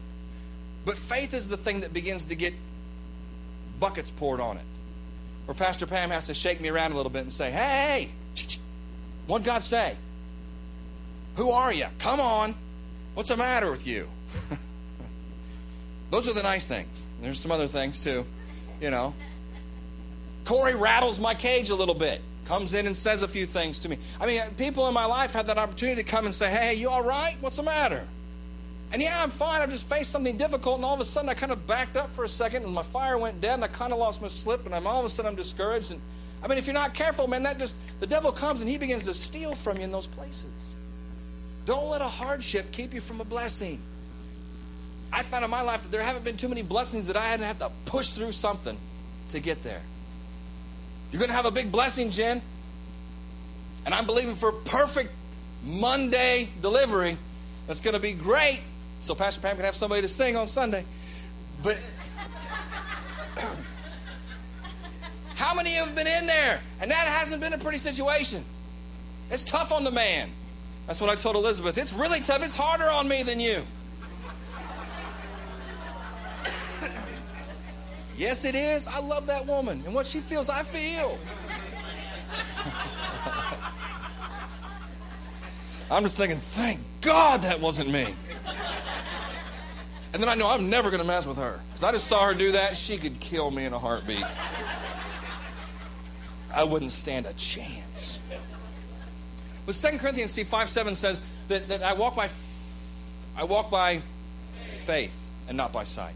But 0.86 0.95
faith 0.95 1.34
is 1.34 1.47
the 1.47 1.58
thing 1.58 1.80
that 1.80 1.91
begins 1.91 2.26
to 2.26 2.36
get 2.36 2.54
buckets 3.80 4.12
poured 4.12 4.39
on 4.39 4.58
it 4.58 4.65
Or 5.47 5.56
Pastor 5.56 5.88
Pam 5.88 6.12
has 6.12 6.28
to 6.28 6.36
shake 6.36 6.62
me 6.62 6.69
around 6.69 6.91
a 6.91 6.95
little 6.95 7.10
bit 7.10 7.23
and 7.23 7.34
say, 7.34 7.49
hey, 7.49 8.10
what 9.26 9.41
God 9.41 9.63
say? 9.63 9.95
Who 11.38 11.49
are 11.49 11.73
you? 11.73 11.88
Come 11.97 12.19
on. 12.19 12.54
What's 13.13 13.30
the 13.30 13.38
matter 13.38 13.71
with 13.71 13.86
you? 13.86 14.10
Those 16.10 16.28
are 16.28 16.34
the 16.34 16.43
nice 16.43 16.67
things. 16.67 17.04
There's 17.21 17.39
some 17.39 17.52
other 17.52 17.67
things 17.67 18.04
too, 18.04 18.26
you 18.82 18.89
know. 18.89 19.13
Corey 20.45 20.76
rattles 20.76 21.19
my 21.19 21.34
cage 21.34 21.69
a 21.69 21.76
little 21.76 21.95
bit, 21.95 22.21
comes 22.45 22.73
in 22.73 22.86
and 22.86 22.97
says 22.97 23.23
a 23.23 23.28
few 23.28 23.45
things 23.45 23.80
to 23.80 23.89
me. 23.89 23.97
I 24.19 24.26
mean, 24.26 24.41
people 24.58 24.88
in 24.88 24.93
my 24.93 25.06
life 25.06 25.34
have 25.34 25.47
that 25.47 25.58
opportunity 25.58 26.04
to 26.04 26.10
come 26.10 26.26
and 26.26 26.34
say, 26.34 26.49
hey, 26.49 26.73
you 26.73 26.89
all 26.89 27.04
right? 27.04 27.38
What's 27.39 27.56
the 27.58 27.63
matter? 27.63 28.08
And 28.91 29.02
yeah, 29.02 29.23
I'm 29.23 29.32
fine. 29.32 29.62
I've 29.62 29.71
just 29.71 29.89
faced 29.89 30.12
something 30.12 30.38
difficult, 30.38 30.76
and 30.76 30.86
all 30.86 30.93
of 30.93 30.99
a 30.99 31.06
sudden 31.06 31.30
I 31.30 31.34
kind 31.34 31.52
of 31.52 31.65
backed 31.65 31.97
up 31.97 32.12
for 32.12 32.26
a 32.26 32.30
second, 32.30 32.63
and 32.63 32.73
my 32.73 32.84
fire 32.84 33.17
went 33.17 33.41
dead, 33.41 33.56
and 33.56 33.63
I 33.63 33.67
kind 33.67 33.91
of 33.91 33.97
lost 33.97 34.21
my 34.21 34.28
slip, 34.28 34.65
and 34.65 34.76
I'm 34.76 34.86
all 34.86 34.99
of 34.99 35.06
a 35.06 35.10
sudden 35.10 35.30
I'm 35.30 35.36
discouraged. 35.36 35.91
And 35.91 36.02
I 36.43 36.47
mean, 36.47 36.58
if 36.58 36.67
you're 36.67 36.76
not 36.76 36.93
careful, 36.93 37.28
man, 37.28 37.43
that 37.43 37.58
just 37.58 37.80
the 37.99 38.08
devil 38.08 38.32
comes 38.32 38.62
and 38.62 38.69
he 38.69 38.78
begins 38.78 39.06
to 39.06 39.13
steal 39.13 39.56
from 39.56 39.78
you 39.78 39.84
in 39.84 39.91
those 39.91 40.08
places. 40.08 40.76
Don't 41.65 41.89
let 41.89 42.02
a 42.02 42.08
hardship 42.08 42.71
keep 42.71 42.93
you 42.93 43.02
from 43.02 43.21
a 43.21 43.26
blessing. 43.26 43.82
I 45.12 45.21
found 45.21 45.45
in 45.45 45.52
my 45.52 45.62
life 45.62 45.84
that 45.84 45.91
there 45.91 46.04
haven't 46.04 46.26
been 46.26 46.38
too 46.38 46.49
many 46.49 46.63
blessings 46.63 47.08
that 47.08 47.15
I 47.15 47.26
hadn't 47.28 47.45
had 47.45 47.60
to 47.60 47.71
push 47.86 48.10
through 48.10 48.32
something 48.32 48.78
to 49.30 49.39
get 49.39 49.63
there. 49.63 49.82
You're 51.12 51.19
going 51.19 51.30
to 51.30 51.36
have 51.36 51.45
a 51.45 51.52
big 51.52 51.71
blessing, 51.71 52.10
Jen. 52.10 52.41
And 53.86 53.93
I'm 53.93 54.06
believing 54.06 54.36
for 54.36 54.52
perfect 54.52 55.12
Monday 55.63 56.49
delivery. 56.62 57.17
That's 57.67 57.82
going 57.82 57.93
to 57.93 57.99
be 57.99 58.13
great 58.13 58.62
so 59.02 59.13
Pastor 59.13 59.41
Pam 59.41 59.56
can 59.58 59.65
have 59.65 59.76
somebody 59.76 60.02
to 60.02 60.08
sing 60.08 60.36
on 60.36 60.47
Sunday. 60.47 60.86
But 61.62 61.78
how 65.36 65.54
many 65.54 65.69
of 65.71 65.76
you 65.76 65.84
have 65.86 65.95
been 65.95 66.08
in 66.08 66.26
there? 66.26 66.62
And 66.82 66.89
that 66.89 67.08
hasn't 67.08 67.41
been 67.41 67.54
a 67.54 67.58
pretty 67.58 67.78
situation. 67.78 68.43
It's 69.30 69.43
tough 69.43 69.71
on 69.71 69.84
the 69.84 69.91
man. 69.91 70.30
That's 70.88 71.00
what 71.00 71.10
I 71.10 71.15
told 71.15 71.36
Elizabeth. 71.36 71.78
It's 71.78 71.93
really 71.93 72.19
tough. 72.19 72.43
It's 72.43 72.56
harder 72.56 72.89
on 72.89 73.08
me 73.08 73.24
than 73.24 73.39
you. 73.39 73.62
yes, 78.17 78.43
it 78.43 78.56
is. 78.56 78.88
I 78.88 79.00
love 79.00 79.28
that 79.28 79.46
woman. 79.46 79.82
And 79.86 79.96
what 79.96 80.06
she 80.06 80.19
feels, 80.19 80.50
I 80.50 80.63
feel. 80.63 81.17
I'm 85.91 86.04
just 86.04 86.15
thinking, 86.17 86.38
thank 86.38 86.80
God 87.02 87.43
that 87.43 87.62
wasn't 87.62 87.91
me. 87.91 88.13
And 90.13 90.22
then 90.22 90.30
I 90.30 90.36
know 90.36 90.50
I'm 90.50 90.69
never 90.69 90.89
going 90.91 91.02
to 91.02 91.08
mess 91.08 91.26
with 91.26 91.38
her. 91.38 91.60
Because 91.69 91.84
I 91.84 91.91
just 91.91 92.08
saw 92.08 92.26
her 92.28 92.34
do 92.34 92.52
that. 92.52 92.78
She 92.78 92.98
could 92.98 93.19
kill 93.19 93.52
me 93.52 93.65
in 93.65 93.74
a 93.74 93.80
heartbeat. 93.80 94.24
I 96.54 96.63
wouldn't 96.63 96.91
stand 96.91 97.26
a 97.26 97.34
chance. 97.34 98.19
But 99.65 99.76
2 99.76 99.97
Corinthians 99.97 100.32
see 100.32 100.43
5 100.43 100.69
7 100.69 100.95
says 100.95 101.21
that, 101.47 101.67
that 101.69 101.84
I 101.84 101.93
walk 101.93 102.15
by 102.15 102.30
I 103.36 103.45
walk 103.45 103.71
by 103.71 104.02
faith 104.84 105.15
and 105.47 105.58
not 105.58 105.71
by 105.71 105.84
sight. 105.84 106.13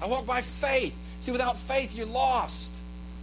I 0.00 0.06
walk 0.06 0.26
by 0.26 0.40
faith. 0.40 0.94
See, 1.20 1.32
without 1.32 1.56
faith, 1.56 1.96
you're 1.96 2.06
lost. 2.06 2.72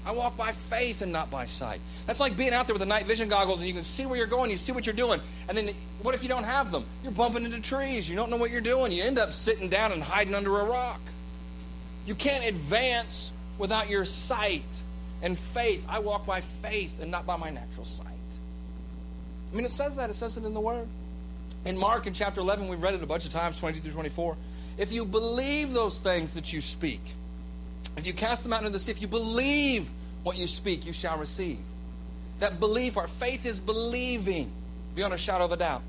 I 0.05 0.11
walk 0.11 0.35
by 0.35 0.51
faith 0.51 1.01
and 1.01 1.11
not 1.11 1.31
by 1.31 1.45
sight. 1.45 1.79
That's 2.05 2.19
like 2.19 2.35
being 2.35 2.53
out 2.53 2.67
there 2.67 2.73
with 2.73 2.81
the 2.81 2.85
night 2.85 3.05
vision 3.05 3.29
goggles 3.29 3.61
and 3.61 3.67
you 3.67 3.73
can 3.73 3.83
see 3.83 4.05
where 4.05 4.17
you're 4.17 4.27
going, 4.27 4.51
you 4.51 4.57
see 4.57 4.73
what 4.73 4.85
you're 4.85 4.95
doing. 4.95 5.21
And 5.47 5.57
then 5.57 5.69
what 6.01 6.13
if 6.13 6.23
you 6.23 6.29
don't 6.29 6.43
have 6.43 6.71
them? 6.71 6.83
You're 7.03 7.13
bumping 7.13 7.45
into 7.45 7.61
trees, 7.61 8.09
you 8.09 8.15
don't 8.15 8.29
know 8.29 8.37
what 8.37 8.51
you're 8.51 8.59
doing, 8.59 8.91
you 8.91 9.03
end 9.03 9.17
up 9.17 9.31
sitting 9.31 9.69
down 9.69 9.93
and 9.93 10.03
hiding 10.03 10.35
under 10.35 10.59
a 10.59 10.65
rock. 10.65 10.99
You 12.05 12.15
can't 12.15 12.45
advance 12.45 13.31
without 13.57 13.89
your 13.89 14.03
sight 14.03 14.83
and 15.21 15.37
faith. 15.37 15.85
I 15.87 15.99
walk 15.99 16.25
by 16.25 16.41
faith 16.41 17.01
and 17.01 17.09
not 17.09 17.25
by 17.25 17.37
my 17.37 17.49
natural 17.49 17.85
sight. 17.85 18.12
I 19.53 19.55
mean, 19.55 19.65
it 19.65 19.71
says 19.71 19.95
that, 19.97 20.09
it 20.09 20.15
says 20.15 20.35
it 20.35 20.43
in 20.43 20.55
the 20.55 20.59
Word. 20.59 20.87
In 21.65 21.77
Mark 21.77 22.07
in 22.07 22.13
chapter 22.13 22.41
11, 22.41 22.67
we've 22.67 22.81
read 22.81 22.95
it 22.95 23.03
a 23.03 23.07
bunch 23.07 23.25
of 23.25 23.31
times, 23.31 23.59
22 23.59 23.81
through 23.81 23.91
24. 23.91 24.35
If 24.79 24.91
you 24.91 25.05
believe 25.05 25.73
those 25.73 25.99
things 25.99 26.33
that 26.33 26.51
you 26.51 26.59
speak, 26.59 27.01
if 27.95 28.07
you 28.07 28.13
cast 28.13 28.43
them 28.43 28.51
out 28.51 28.61
into 28.61 28.71
the 28.71 28.79
sea, 28.79 28.91
if 28.91 29.01
you 29.01 29.07
believe 29.07 29.89
what 30.23 30.37
you 30.37 30.47
speak, 30.47 30.87
you 30.87 30.93
shall 30.93 31.19
receive. 31.19 31.59
That 32.39 32.59
belief, 32.59 32.97
our 32.97 33.07
faith 33.07 33.45
is 33.45 33.59
believing 33.59 34.51
beyond 34.95 35.13
a 35.13 35.17
shadow 35.17 35.45
of 35.45 35.51
a 35.51 35.57
doubt. 35.57 35.83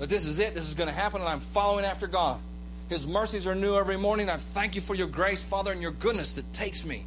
That 0.00 0.08
this 0.08 0.26
is 0.26 0.40
it, 0.40 0.54
this 0.54 0.68
is 0.68 0.74
going 0.74 0.88
to 0.88 0.94
happen, 0.94 1.20
and 1.20 1.28
I'm 1.28 1.40
following 1.40 1.84
after 1.84 2.08
God. 2.08 2.40
His 2.88 3.06
mercies 3.06 3.46
are 3.46 3.54
new 3.54 3.76
every 3.76 3.96
morning. 3.96 4.28
I 4.28 4.36
thank 4.36 4.74
you 4.74 4.80
for 4.80 4.96
your 4.96 5.06
grace, 5.06 5.40
Father, 5.42 5.70
and 5.70 5.80
your 5.80 5.92
goodness 5.92 6.32
that 6.32 6.52
takes 6.52 6.84
me 6.84 7.04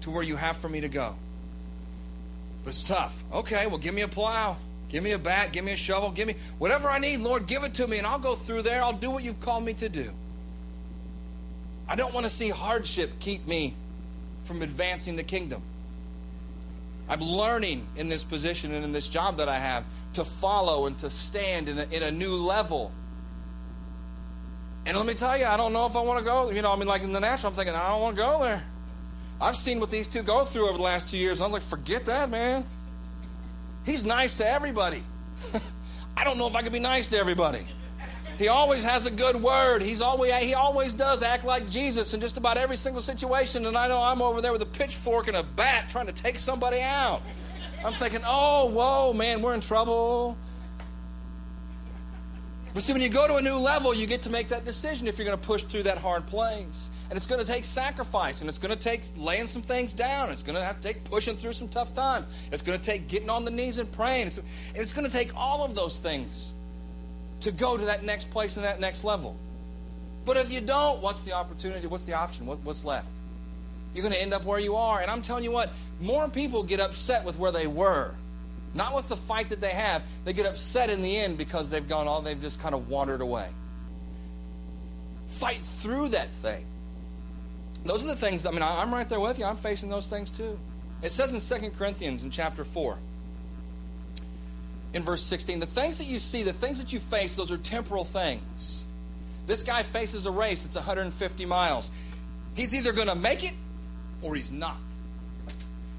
to 0.00 0.10
where 0.10 0.22
you 0.22 0.36
have 0.36 0.56
for 0.56 0.70
me 0.70 0.80
to 0.80 0.88
go. 0.88 1.14
But 2.64 2.70
it's 2.70 2.82
tough. 2.82 3.22
Okay, 3.32 3.66
well, 3.66 3.78
give 3.78 3.94
me 3.94 4.00
a 4.02 4.08
plow. 4.08 4.56
Give 4.88 5.02
me 5.02 5.12
a 5.12 5.18
bat. 5.18 5.52
Give 5.52 5.64
me 5.64 5.72
a 5.72 5.76
shovel. 5.76 6.10
Give 6.10 6.28
me 6.28 6.36
whatever 6.58 6.88
I 6.88 6.98
need, 6.98 7.20
Lord, 7.20 7.46
give 7.46 7.64
it 7.64 7.74
to 7.74 7.86
me, 7.86 7.98
and 7.98 8.06
I'll 8.06 8.18
go 8.18 8.34
through 8.34 8.62
there. 8.62 8.82
I'll 8.82 8.92
do 8.92 9.10
what 9.10 9.24
you've 9.24 9.40
called 9.40 9.64
me 9.64 9.74
to 9.74 9.88
do. 9.88 10.10
I 11.88 11.96
don't 11.96 12.12
want 12.12 12.24
to 12.24 12.30
see 12.30 12.48
hardship 12.48 13.18
keep 13.20 13.46
me 13.46 13.74
from 14.44 14.62
advancing 14.62 15.16
the 15.16 15.22
kingdom. 15.22 15.62
I'm 17.08 17.20
learning 17.20 17.86
in 17.96 18.08
this 18.08 18.24
position 18.24 18.72
and 18.72 18.84
in 18.84 18.92
this 18.92 19.08
job 19.08 19.36
that 19.36 19.48
I 19.48 19.58
have 19.58 19.84
to 20.14 20.24
follow 20.24 20.86
and 20.86 20.98
to 21.00 21.10
stand 21.10 21.68
in 21.68 21.78
a, 21.78 21.84
in 21.92 22.02
a 22.02 22.10
new 22.10 22.34
level. 22.34 22.90
And 24.84 24.96
let 24.96 25.06
me 25.06 25.14
tell 25.14 25.36
you, 25.36 25.46
I 25.46 25.56
don't 25.56 25.72
know 25.72 25.86
if 25.86 25.96
I 25.96 26.00
want 26.00 26.18
to 26.18 26.24
go. 26.24 26.50
You 26.50 26.62
know, 26.62 26.72
I 26.72 26.76
mean, 26.76 26.88
like 26.88 27.02
in 27.02 27.12
the 27.12 27.20
natural, 27.20 27.50
I'm 27.50 27.56
thinking, 27.56 27.74
I 27.74 27.88
don't 27.88 28.00
want 28.00 28.16
to 28.16 28.22
go 28.22 28.42
there. 28.42 28.64
I've 29.40 29.56
seen 29.56 29.80
what 29.80 29.90
these 29.90 30.08
two 30.08 30.22
go 30.22 30.44
through 30.44 30.68
over 30.68 30.78
the 30.78 30.84
last 30.84 31.10
two 31.10 31.18
years. 31.18 31.40
I 31.40 31.44
was 31.44 31.52
like, 31.52 31.62
forget 31.62 32.06
that, 32.06 32.30
man. 32.30 32.64
He's 33.86 34.04
nice 34.04 34.34
to 34.38 34.46
everybody. 34.46 35.02
I 36.16 36.24
don't 36.24 36.36
know 36.36 36.48
if 36.48 36.56
I 36.56 36.62
could 36.62 36.72
be 36.72 36.80
nice 36.80 37.08
to 37.08 37.16
everybody. 37.16 37.66
He 38.36 38.48
always 38.48 38.84
has 38.84 39.06
a 39.06 39.10
good 39.10 39.36
word. 39.36 39.80
He's 39.80 40.02
always 40.02 40.34
he 40.34 40.52
always 40.52 40.92
does 40.92 41.22
act 41.22 41.44
like 41.44 41.70
Jesus 41.70 42.12
in 42.12 42.20
just 42.20 42.36
about 42.36 42.58
every 42.58 42.76
single 42.76 43.00
situation. 43.00 43.64
And 43.64 43.78
I 43.78 43.88
know 43.88 44.02
I'm 44.02 44.20
over 44.20 44.42
there 44.42 44.52
with 44.52 44.60
a 44.60 44.66
pitchfork 44.66 45.28
and 45.28 45.36
a 45.36 45.42
bat 45.42 45.88
trying 45.88 46.06
to 46.06 46.12
take 46.12 46.38
somebody 46.38 46.80
out. 46.80 47.22
I'm 47.84 47.94
thinking, 47.94 48.20
oh, 48.26 48.66
whoa, 48.66 49.12
man, 49.12 49.40
we're 49.40 49.54
in 49.54 49.60
trouble. 49.60 50.36
But 52.76 52.82
see, 52.82 52.92
when 52.92 53.00
you 53.00 53.08
go 53.08 53.26
to 53.26 53.36
a 53.36 53.40
new 53.40 53.56
level, 53.56 53.94
you 53.94 54.06
get 54.06 54.20
to 54.24 54.30
make 54.30 54.48
that 54.48 54.66
decision 54.66 55.08
if 55.08 55.16
you're 55.16 55.24
going 55.24 55.38
to 55.38 55.46
push 55.46 55.62
through 55.62 55.84
that 55.84 55.96
hard 55.96 56.26
place. 56.26 56.90
And 57.08 57.16
it's 57.16 57.24
going 57.24 57.40
to 57.40 57.46
take 57.46 57.64
sacrifice, 57.64 58.42
and 58.42 58.50
it's 58.50 58.58
going 58.58 58.70
to 58.70 58.78
take 58.78 59.00
laying 59.16 59.46
some 59.46 59.62
things 59.62 59.94
down. 59.94 60.30
It's 60.30 60.42
going 60.42 60.56
to 60.58 60.62
have 60.62 60.82
to 60.82 60.88
take 60.88 61.02
pushing 61.04 61.36
through 61.36 61.54
some 61.54 61.68
tough 61.68 61.94
times. 61.94 62.26
It's 62.52 62.60
going 62.60 62.78
to 62.78 62.84
take 62.84 63.08
getting 63.08 63.30
on 63.30 63.46
the 63.46 63.50
knees 63.50 63.78
and 63.78 63.90
praying. 63.90 64.26
It's, 64.26 64.40
it's 64.74 64.92
going 64.92 65.06
to 65.06 65.10
take 65.10 65.34
all 65.34 65.64
of 65.64 65.74
those 65.74 66.00
things 66.00 66.52
to 67.40 67.50
go 67.50 67.78
to 67.78 67.84
that 67.86 68.04
next 68.04 68.30
place 68.30 68.56
and 68.56 68.66
that 68.66 68.78
next 68.78 69.04
level. 69.04 69.38
But 70.26 70.36
if 70.36 70.52
you 70.52 70.60
don't, 70.60 71.00
what's 71.00 71.20
the 71.20 71.32
opportunity? 71.32 71.86
What's 71.86 72.04
the 72.04 72.12
option? 72.12 72.44
What, 72.44 72.58
what's 72.58 72.84
left? 72.84 73.08
You're 73.94 74.02
going 74.02 74.12
to 74.12 74.20
end 74.20 74.34
up 74.34 74.44
where 74.44 74.60
you 74.60 74.76
are. 74.76 75.00
And 75.00 75.10
I'm 75.10 75.22
telling 75.22 75.44
you 75.44 75.50
what, 75.50 75.70
more 76.02 76.28
people 76.28 76.62
get 76.62 76.80
upset 76.80 77.24
with 77.24 77.38
where 77.38 77.52
they 77.52 77.68
were. 77.68 78.14
Not 78.76 78.94
with 78.94 79.08
the 79.08 79.16
fight 79.16 79.48
that 79.48 79.60
they 79.60 79.70
have. 79.70 80.02
They 80.24 80.34
get 80.34 80.44
upset 80.44 80.90
in 80.90 81.00
the 81.00 81.16
end 81.16 81.38
because 81.38 81.70
they've 81.70 81.88
gone 81.88 82.06
all, 82.06 82.20
they've 82.20 82.40
just 82.40 82.60
kind 82.60 82.74
of 82.74 82.88
wandered 82.90 83.22
away. 83.22 83.48
Fight 85.28 85.56
through 85.56 86.10
that 86.10 86.30
thing. 86.30 86.64
Those 87.86 88.04
are 88.04 88.08
the 88.08 88.16
things, 88.16 88.42
that, 88.42 88.50
I 88.50 88.52
mean, 88.52 88.62
I'm 88.62 88.92
right 88.92 89.08
there 89.08 89.18
with 89.18 89.38
you. 89.38 89.46
I'm 89.46 89.56
facing 89.56 89.88
those 89.88 90.06
things 90.06 90.30
too. 90.30 90.58
It 91.02 91.10
says 91.10 91.32
in 91.32 91.60
2 91.60 91.70
Corinthians 91.70 92.22
in 92.22 92.30
chapter 92.30 92.64
4, 92.64 92.98
in 94.92 95.02
verse 95.02 95.22
16, 95.22 95.60
the 95.60 95.66
things 95.66 95.96
that 95.98 96.06
you 96.06 96.18
see, 96.18 96.42
the 96.42 96.52
things 96.52 96.78
that 96.78 96.92
you 96.92 97.00
face, 97.00 97.34
those 97.34 97.50
are 97.50 97.58
temporal 97.58 98.04
things. 98.04 98.84
This 99.46 99.62
guy 99.62 99.84
faces 99.84 100.26
a 100.26 100.30
race, 100.30 100.66
it's 100.66 100.76
150 100.76 101.46
miles. 101.46 101.90
He's 102.54 102.74
either 102.74 102.92
going 102.92 103.08
to 103.08 103.14
make 103.14 103.42
it 103.42 103.52
or 104.20 104.34
he's 104.34 104.52
not. 104.52 104.78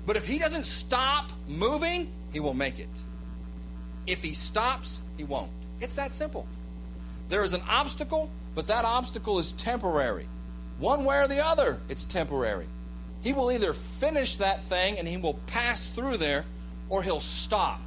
But 0.05 0.15
if 0.15 0.25
he 0.25 0.37
doesn't 0.37 0.65
stop 0.65 1.31
moving, 1.47 2.11
he 2.31 2.39
will 2.39 2.53
make 2.53 2.79
it. 2.79 2.89
If 4.05 4.23
he 4.23 4.33
stops, 4.33 5.01
he 5.17 5.23
won't. 5.23 5.51
It's 5.79 5.95
that 5.95 6.13
simple. 6.13 6.47
There 7.29 7.43
is 7.43 7.53
an 7.53 7.61
obstacle, 7.69 8.29
but 8.55 8.67
that 8.67 8.85
obstacle 8.85 9.39
is 9.39 9.51
temporary. 9.51 10.27
One 10.79 11.03
way 11.03 11.17
or 11.17 11.27
the 11.27 11.43
other, 11.43 11.79
it's 11.89 12.05
temporary. 12.05 12.67
He 13.21 13.33
will 13.33 13.51
either 13.51 13.73
finish 13.73 14.37
that 14.37 14.63
thing 14.63 14.97
and 14.97 15.07
he 15.07 15.17
will 15.17 15.35
pass 15.47 15.89
through 15.89 16.17
there, 16.17 16.45
or 16.89 17.03
he'll 17.03 17.19
stop. 17.19 17.81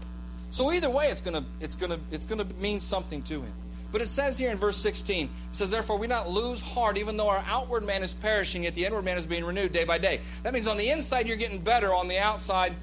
So 0.50 0.72
either 0.72 0.90
way, 0.90 1.06
it's 1.06 1.20
gonna 1.20 1.44
it's 1.60 1.76
gonna 1.76 2.00
it's 2.10 2.26
gonna 2.26 2.46
mean 2.58 2.80
something 2.80 3.22
to 3.22 3.40
him. 3.40 3.52
But 3.92 4.02
it 4.02 4.08
says 4.08 4.38
here 4.38 4.50
in 4.50 4.56
verse 4.56 4.76
16, 4.76 5.26
it 5.26 5.30
says, 5.50 5.70
Therefore 5.70 5.98
we 5.98 6.06
not 6.06 6.28
lose 6.28 6.60
heart, 6.60 6.96
even 6.96 7.16
though 7.16 7.28
our 7.28 7.44
outward 7.48 7.84
man 7.84 8.02
is 8.02 8.14
perishing, 8.14 8.64
yet 8.64 8.74
the 8.74 8.84
inward 8.84 9.04
man 9.04 9.18
is 9.18 9.26
being 9.26 9.44
renewed 9.44 9.72
day 9.72 9.84
by 9.84 9.98
day. 9.98 10.20
That 10.44 10.54
means 10.54 10.68
on 10.68 10.76
the 10.76 10.90
inside 10.90 11.26
you're 11.26 11.36
getting 11.36 11.58
better, 11.58 11.92
on 11.92 12.06
the 12.06 12.18
outside, 12.18 12.74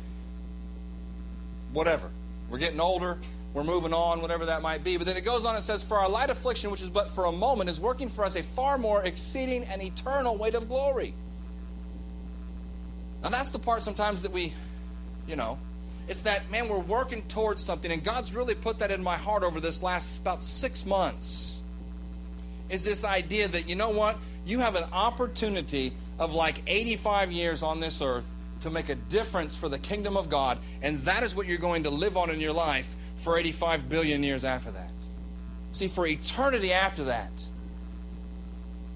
whatever. 1.73 2.09
We're 2.49 2.59
getting 2.59 2.79
older, 2.79 3.17
we're 3.53 3.63
moving 3.63 3.93
on, 3.93 4.21
whatever 4.21 4.45
that 4.45 4.61
might 4.61 4.83
be. 4.83 4.97
But 4.97 5.07
then 5.07 5.17
it 5.17 5.25
goes 5.25 5.45
on 5.45 5.55
and 5.55 5.63
says, 5.63 5.83
For 5.83 5.97
our 5.97 6.09
light 6.09 6.29
affliction, 6.29 6.69
which 6.71 6.81
is 6.81 6.89
but 6.89 7.09
for 7.09 7.25
a 7.25 7.31
moment, 7.31 7.69
is 7.69 7.79
working 7.79 8.09
for 8.09 8.23
us 8.23 8.35
a 8.35 8.43
far 8.43 8.77
more 8.77 9.03
exceeding 9.03 9.63
and 9.63 9.81
eternal 9.81 10.37
weight 10.37 10.55
of 10.55 10.67
glory. 10.67 11.13
Now 13.23 13.29
that's 13.29 13.49
the 13.49 13.59
part 13.59 13.83
sometimes 13.83 14.21
that 14.21 14.31
we, 14.31 14.53
you 15.27 15.35
know, 15.35 15.57
it's 16.07 16.21
that, 16.21 16.49
man, 16.51 16.69
we're 16.69 16.79
working 16.79 17.21
towards 17.23 17.61
something. 17.61 17.91
And 17.91 18.03
God's 18.03 18.33
really 18.33 18.55
put 18.55 18.79
that 18.79 18.91
in 18.91 19.03
my 19.03 19.17
heart 19.17 19.43
over 19.43 19.59
this 19.59 19.83
last 19.83 20.21
about 20.21 20.43
six 20.43 20.85
months. 20.85 21.61
Is 22.69 22.85
this 22.85 23.03
idea 23.03 23.47
that, 23.47 23.67
you 23.67 23.75
know 23.75 23.89
what? 23.89 24.17
You 24.45 24.59
have 24.59 24.75
an 24.75 24.85
opportunity 24.93 25.93
of 26.19 26.33
like 26.33 26.61
85 26.67 27.31
years 27.31 27.63
on 27.63 27.79
this 27.79 28.01
earth 28.01 28.29
to 28.67 28.73
make 28.73 28.89
a 28.89 28.95
difference 28.95 29.55
for 29.55 29.69
the 29.69 29.79
kingdom 29.79 30.17
of 30.17 30.29
God. 30.29 30.59
And 30.81 30.99
that 30.99 31.23
is 31.23 31.35
what 31.35 31.47
you're 31.47 31.57
going 31.57 31.83
to 31.83 31.89
live 31.89 32.17
on 32.17 32.29
in 32.29 32.39
your 32.39 32.53
life 32.53 32.95
for 33.15 33.37
85 33.37 33.89
billion 33.89 34.23
years 34.23 34.43
after 34.43 34.71
that. 34.71 34.91
See, 35.71 35.87
for 35.87 36.05
eternity 36.05 36.73
after 36.73 37.05
that, 37.05 37.31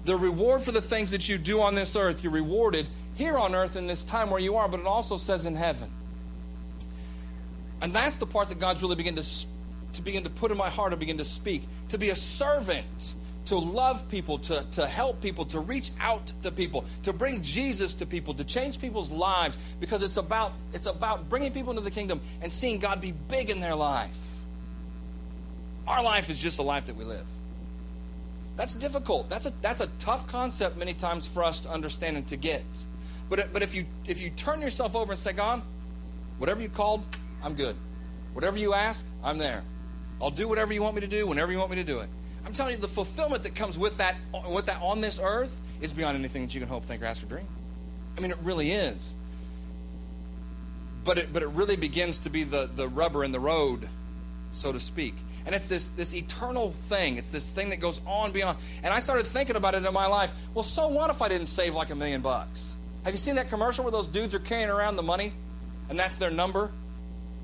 the 0.04 0.16
reward 0.16 0.62
for 0.62 0.72
the 0.72 0.82
things 0.82 1.10
that 1.12 1.28
you 1.28 1.38
do 1.38 1.60
on 1.60 1.74
this 1.74 1.94
earth, 1.94 2.22
you're 2.22 2.32
rewarded 2.32 2.88
here 3.14 3.36
on 3.38 3.54
earth 3.54 3.76
in 3.76 3.86
this 3.86 4.04
time 4.04 4.30
where 4.30 4.40
you 4.40 4.56
are, 4.56 4.68
but 4.68 4.80
it 4.80 4.86
also 4.86 5.16
says 5.16 5.46
in 5.46 5.54
heaven. 5.54 5.90
And 7.80 7.92
that's 7.92 8.16
the 8.16 8.26
part 8.26 8.48
that 8.48 8.58
God's 8.58 8.82
really 8.82 8.96
begin 8.96 9.16
to, 9.16 9.24
to 9.94 10.02
begin 10.02 10.24
to 10.24 10.30
put 10.30 10.50
in 10.50 10.56
my 10.56 10.70
heart 10.70 10.92
and 10.92 11.00
begin 11.00 11.18
to 11.18 11.24
speak. 11.24 11.62
To 11.90 11.98
be 11.98 12.10
a 12.10 12.16
servant, 12.16 13.14
to 13.46 13.56
love 13.56 14.08
people, 14.08 14.38
to, 14.38 14.64
to 14.72 14.86
help 14.86 15.20
people, 15.20 15.44
to 15.46 15.60
reach 15.60 15.90
out 16.00 16.32
to 16.42 16.50
people, 16.50 16.84
to 17.02 17.12
bring 17.12 17.42
Jesus 17.42 17.94
to 17.94 18.06
people, 18.06 18.34
to 18.34 18.44
change 18.44 18.80
people's 18.80 19.10
lives, 19.10 19.58
because 19.80 20.02
it's 20.02 20.16
about, 20.16 20.52
it's 20.72 20.86
about 20.86 21.28
bringing 21.28 21.52
people 21.52 21.70
into 21.70 21.82
the 21.82 21.90
kingdom 21.90 22.20
and 22.40 22.52
seeing 22.52 22.78
God 22.78 23.00
be 23.00 23.12
big 23.12 23.50
in 23.50 23.60
their 23.60 23.74
life. 23.74 24.16
Our 25.86 26.02
life 26.04 26.30
is 26.30 26.40
just 26.40 26.58
a 26.58 26.62
life 26.62 26.86
that 26.86 26.96
we 26.96 27.04
live. 27.04 27.26
That's 28.56 28.74
difficult. 28.74 29.28
That's 29.28 29.46
a, 29.46 29.52
that's 29.62 29.80
a 29.80 29.88
tough 29.98 30.26
concept 30.28 30.76
many 30.76 30.94
times 30.94 31.26
for 31.26 31.42
us 31.42 31.60
to 31.62 31.70
understand 31.70 32.16
and 32.16 32.26
to 32.28 32.36
get. 32.36 32.64
But, 33.28 33.52
but 33.52 33.62
if, 33.62 33.74
you, 33.74 33.86
if 34.06 34.20
you 34.20 34.30
turn 34.30 34.60
yourself 34.60 34.94
over 34.94 35.12
and 35.12 35.18
say, 35.18 35.32
God, 35.32 35.62
whatever 36.38 36.60
you 36.60 36.68
called, 36.68 37.04
I'm 37.42 37.54
good. 37.54 37.76
Whatever 38.34 38.58
you 38.58 38.74
ask, 38.74 39.04
I'm 39.24 39.38
there. 39.38 39.64
I'll 40.20 40.30
do 40.30 40.48
whatever 40.48 40.72
you 40.72 40.82
want 40.82 40.94
me 40.94 41.00
to 41.00 41.06
do 41.08 41.26
whenever 41.26 41.50
you 41.50 41.58
want 41.58 41.70
me 41.70 41.76
to 41.76 41.84
do 41.84 42.00
it. 42.00 42.08
I'm 42.44 42.52
telling 42.52 42.74
you, 42.74 42.80
the 42.80 42.88
fulfillment 42.88 43.44
that 43.44 43.54
comes 43.54 43.78
with 43.78 43.98
that, 43.98 44.16
with 44.48 44.66
that 44.66 44.80
on 44.82 45.00
this 45.00 45.20
earth 45.22 45.60
is 45.80 45.92
beyond 45.92 46.16
anything 46.16 46.42
that 46.42 46.54
you 46.54 46.60
can 46.60 46.68
hope, 46.68 46.84
think, 46.84 47.02
or 47.02 47.06
ask, 47.06 47.22
or 47.22 47.26
dream. 47.26 47.46
I 48.16 48.20
mean, 48.20 48.30
it 48.30 48.38
really 48.42 48.72
is. 48.72 49.14
But 51.04 51.18
it, 51.18 51.32
but 51.32 51.42
it 51.42 51.48
really 51.48 51.76
begins 51.76 52.20
to 52.20 52.30
be 52.30 52.44
the, 52.44 52.70
the 52.72 52.88
rubber 52.88 53.24
in 53.24 53.32
the 53.32 53.40
road, 53.40 53.88
so 54.52 54.72
to 54.72 54.80
speak. 54.80 55.14
And 55.44 55.54
it's 55.54 55.66
this, 55.66 55.88
this 55.88 56.14
eternal 56.14 56.70
thing. 56.70 57.16
It's 57.16 57.30
this 57.30 57.48
thing 57.48 57.70
that 57.70 57.80
goes 57.80 58.00
on 58.06 58.30
beyond. 58.30 58.58
And 58.82 58.94
I 58.94 59.00
started 59.00 59.26
thinking 59.26 59.56
about 59.56 59.74
it 59.74 59.84
in 59.84 59.92
my 59.92 60.06
life. 60.06 60.32
Well, 60.54 60.62
so 60.62 60.88
what 60.88 61.10
if 61.10 61.20
I 61.20 61.28
didn't 61.28 61.46
save 61.46 61.74
like 61.74 61.90
a 61.90 61.96
million 61.96 62.20
bucks? 62.20 62.74
Have 63.04 63.12
you 63.12 63.18
seen 63.18 63.34
that 63.34 63.48
commercial 63.48 63.82
where 63.82 63.90
those 63.90 64.06
dudes 64.06 64.34
are 64.34 64.40
carrying 64.40 64.68
around 64.68 64.94
the 64.94 65.02
money 65.02 65.32
and 65.88 65.98
that's 65.98 66.16
their 66.16 66.30
number? 66.30 66.70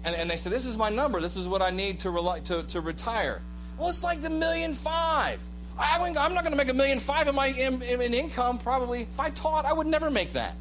And, 0.05 0.15
and 0.15 0.31
they 0.31 0.37
say, 0.37 0.49
This 0.49 0.65
is 0.65 0.77
my 0.77 0.91
number. 0.91 1.21
This 1.21 1.37
is 1.37 1.49
what 1.49 1.61
I 1.61 1.71
need 1.71 1.99
to, 2.01 2.11
rely, 2.11 2.41
to, 2.41 2.63
to 2.63 2.81
retire. 2.81 3.43
Well, 3.79 3.89
it's 3.89 4.03
like 4.03 4.21
the 4.21 4.31
million 4.31 4.75
five. 4.75 5.43
I, 5.79 5.99
am 6.05 6.13
not 6.15 6.43
going 6.43 6.51
to 6.51 6.57
make 6.57 6.69
a 6.69 6.75
million 6.75 6.99
five 6.99 7.29
in 7.29 7.35
my 7.35 7.47
in, 7.47 7.81
in 7.83 8.15
income, 8.15 8.59
probably. 8.59 9.03
If 9.03 9.21
I 9.21 9.31
taught, 9.31 9.65
I 9.65 9.73
would 9.73 9.87
never 9.87 10.11
make 10.11 10.33
that. 10.33 10.57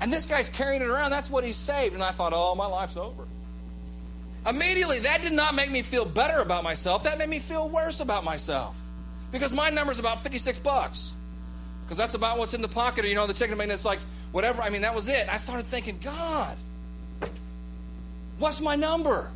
And 0.00 0.12
this 0.12 0.26
guy's 0.26 0.48
carrying 0.48 0.82
it 0.82 0.88
around. 0.88 1.10
That's 1.10 1.30
what 1.30 1.44
he 1.44 1.52
saved. 1.52 1.94
And 1.94 2.02
I 2.02 2.10
thought, 2.10 2.32
oh, 2.34 2.54
my 2.54 2.66
life's 2.66 2.96
over. 2.96 3.24
Immediately, 4.46 4.98
that 5.00 5.22
did 5.22 5.32
not 5.32 5.54
make 5.54 5.70
me 5.70 5.80
feel 5.80 6.04
better 6.04 6.40
about 6.40 6.64
myself. 6.64 7.04
That 7.04 7.18
made 7.18 7.30
me 7.30 7.38
feel 7.38 7.68
worse 7.70 8.00
about 8.00 8.24
myself. 8.24 8.78
Because 9.32 9.54
my 9.54 9.70
number's 9.70 9.98
about 9.98 10.22
56 10.22 10.58
bucks. 10.58 11.14
Because 11.84 11.96
that's 11.96 12.14
about 12.14 12.36
what's 12.36 12.52
in 12.52 12.60
the 12.60 12.68
pocket. 12.68 13.06
Or, 13.06 13.08
you 13.08 13.14
know, 13.14 13.26
the 13.26 13.32
chicken 13.32 13.58
I 13.58 13.64
it's 13.64 13.86
like, 13.86 14.00
whatever. 14.32 14.60
I 14.60 14.68
mean, 14.68 14.82
that 14.82 14.94
was 14.94 15.08
it. 15.08 15.28
I 15.30 15.38
started 15.38 15.64
thinking, 15.64 15.98
God, 16.02 16.58
What's 18.38 18.60
my 18.60 18.76
number? 18.76 19.30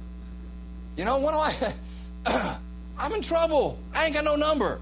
You 0.99 1.05
know, 1.05 1.18
what 1.20 1.32
do 1.32 2.28
I? 2.28 2.59
I'm 2.99 3.12
in 3.14 3.22
trouble. 3.22 3.78
I 3.94 4.07
ain't 4.07 4.14
got 4.14 4.24
no 4.24 4.34
number. 4.34 4.80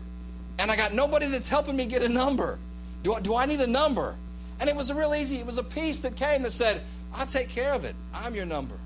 And 0.58 0.70
I 0.70 0.76
got 0.76 0.94
nobody 0.94 1.26
that's 1.26 1.50
helping 1.50 1.76
me 1.76 1.84
get 1.84 2.02
a 2.02 2.08
number. 2.08 2.58
Do 3.02 3.12
I, 3.12 3.20
do 3.20 3.36
I 3.36 3.44
need 3.44 3.60
a 3.60 3.66
number? 3.66 4.16
And 4.58 4.70
it 4.70 4.74
was 4.74 4.90
real 4.90 5.14
easy. 5.14 5.36
It 5.36 5.46
was 5.46 5.58
a 5.58 5.62
piece 5.62 5.98
that 6.00 6.16
came 6.16 6.42
that 6.42 6.52
said, 6.52 6.80
I'll 7.14 7.26
take 7.26 7.50
care 7.50 7.74
of 7.74 7.84
it. 7.84 7.94
I'm 8.14 8.34
your 8.34 8.46
number. 8.46 8.76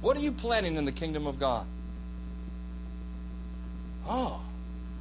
What 0.00 0.16
are 0.16 0.20
you 0.20 0.32
planning 0.32 0.76
in 0.76 0.86
the 0.86 0.92
kingdom 0.92 1.26
of 1.26 1.38
God? 1.38 1.66
Oh, 4.08 4.40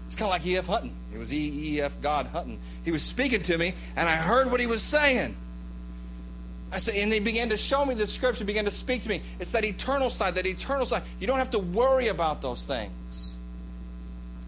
it's 0.07 0.17
kind 0.17 0.27
of 0.27 0.31
like 0.31 0.45
E.F. 0.45 0.67
Hutton. 0.67 0.91
It 1.13 1.17
was 1.17 1.33
E.F. 1.33 2.01
God 2.01 2.27
Hutton. 2.27 2.59
He 2.83 2.91
was 2.91 3.01
speaking 3.01 3.41
to 3.43 3.57
me, 3.57 3.73
and 3.95 4.09
I 4.09 4.17
heard 4.17 4.51
what 4.51 4.59
he 4.59 4.67
was 4.67 4.81
saying. 4.81 5.38
I 6.72 6.78
said, 6.78 6.95
and 6.95 7.11
they 7.11 7.20
began 7.20 7.49
to 7.49 7.57
show 7.57 7.86
me 7.86 7.95
the 7.95 8.07
scripture, 8.07 8.43
began 8.43 8.65
to 8.65 8.72
speak 8.72 9.03
to 9.03 9.09
me. 9.09 9.22
It's 9.39 9.51
that 9.51 9.63
eternal 9.63 10.09
side, 10.09 10.36
that 10.36 10.45
eternal 10.45 10.86
side. 10.86 11.03
You 11.20 11.28
don't 11.28 11.38
have 11.38 11.51
to 11.51 11.59
worry 11.59 12.09
about 12.09 12.41
those 12.41 12.63
things. 12.65 13.36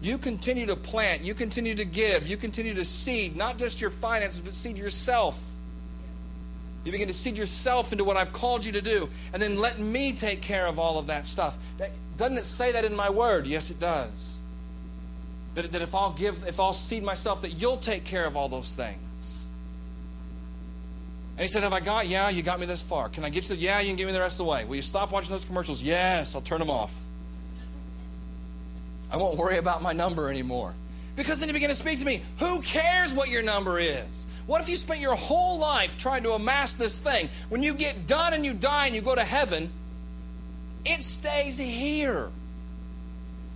You 0.02 0.18
continue 0.18 0.66
to 0.66 0.76
plant, 0.76 1.24
you 1.24 1.34
continue 1.34 1.74
to 1.74 1.84
give, 1.84 2.26
you 2.26 2.36
continue 2.36 2.74
to 2.74 2.84
seed, 2.84 3.36
not 3.36 3.58
just 3.58 3.80
your 3.80 3.90
finances, 3.90 4.40
but 4.40 4.54
seed 4.54 4.78
yourself. 4.78 5.38
You 6.84 6.92
begin 6.92 7.08
to 7.08 7.14
seed 7.14 7.36
yourself 7.36 7.92
into 7.92 8.04
what 8.04 8.16
I've 8.16 8.32
called 8.32 8.64
you 8.64 8.72
to 8.72 8.80
do, 8.80 9.08
and 9.32 9.42
then 9.42 9.58
let 9.58 9.78
me 9.78 10.12
take 10.12 10.40
care 10.40 10.66
of 10.66 10.78
all 10.78 10.98
of 10.98 11.08
that 11.08 11.26
stuff. 11.26 11.58
Doesn't 12.16 12.38
it 12.38 12.46
say 12.46 12.72
that 12.72 12.84
in 12.84 12.96
my 12.96 13.10
word? 13.10 13.46
Yes, 13.46 13.70
it 13.70 13.78
does. 13.78 14.36
That, 15.54 15.72
that 15.72 15.82
if 15.82 15.94
I'll 15.94 16.12
give, 16.12 16.46
if 16.46 16.58
I'll 16.60 16.72
seed 16.72 17.02
myself, 17.02 17.42
that 17.42 17.60
you'll 17.60 17.76
take 17.76 18.04
care 18.04 18.26
of 18.26 18.36
all 18.36 18.48
those 18.48 18.72
things. 18.72 18.98
And 21.40 21.46
he 21.46 21.48
said, 21.48 21.62
Have 21.62 21.72
I 21.72 21.80
got? 21.80 22.06
Yeah, 22.06 22.28
you 22.28 22.42
got 22.42 22.60
me 22.60 22.66
this 22.66 22.82
far. 22.82 23.08
Can 23.08 23.24
I 23.24 23.30
get 23.30 23.48
you? 23.48 23.56
The, 23.56 23.62
yeah, 23.62 23.80
you 23.80 23.86
can 23.86 23.96
get 23.96 24.06
me 24.06 24.12
the 24.12 24.20
rest 24.20 24.38
of 24.38 24.44
the 24.44 24.50
way. 24.50 24.66
Will 24.66 24.76
you 24.76 24.82
stop 24.82 25.10
watching 25.10 25.30
those 25.30 25.46
commercials? 25.46 25.82
Yes, 25.82 26.34
I'll 26.34 26.42
turn 26.42 26.58
them 26.58 26.68
off. 26.68 26.94
I 29.10 29.16
won't 29.16 29.38
worry 29.38 29.56
about 29.56 29.80
my 29.80 29.94
number 29.94 30.28
anymore. 30.28 30.74
Because 31.16 31.40
then 31.40 31.48
he 31.48 31.54
began 31.54 31.70
to 31.70 31.74
speak 31.74 31.98
to 32.00 32.04
me. 32.04 32.20
Who 32.40 32.60
cares 32.60 33.14
what 33.14 33.30
your 33.30 33.42
number 33.42 33.80
is? 33.80 34.26
What 34.44 34.60
if 34.60 34.68
you 34.68 34.76
spent 34.76 35.00
your 35.00 35.14
whole 35.14 35.58
life 35.58 35.96
trying 35.96 36.24
to 36.24 36.32
amass 36.32 36.74
this 36.74 36.98
thing? 36.98 37.30
When 37.48 37.62
you 37.62 37.72
get 37.72 38.06
done 38.06 38.34
and 38.34 38.44
you 38.44 38.52
die 38.52 38.84
and 38.84 38.94
you 38.94 39.00
go 39.00 39.14
to 39.14 39.24
heaven, 39.24 39.70
it 40.84 41.02
stays 41.02 41.56
here. 41.56 42.28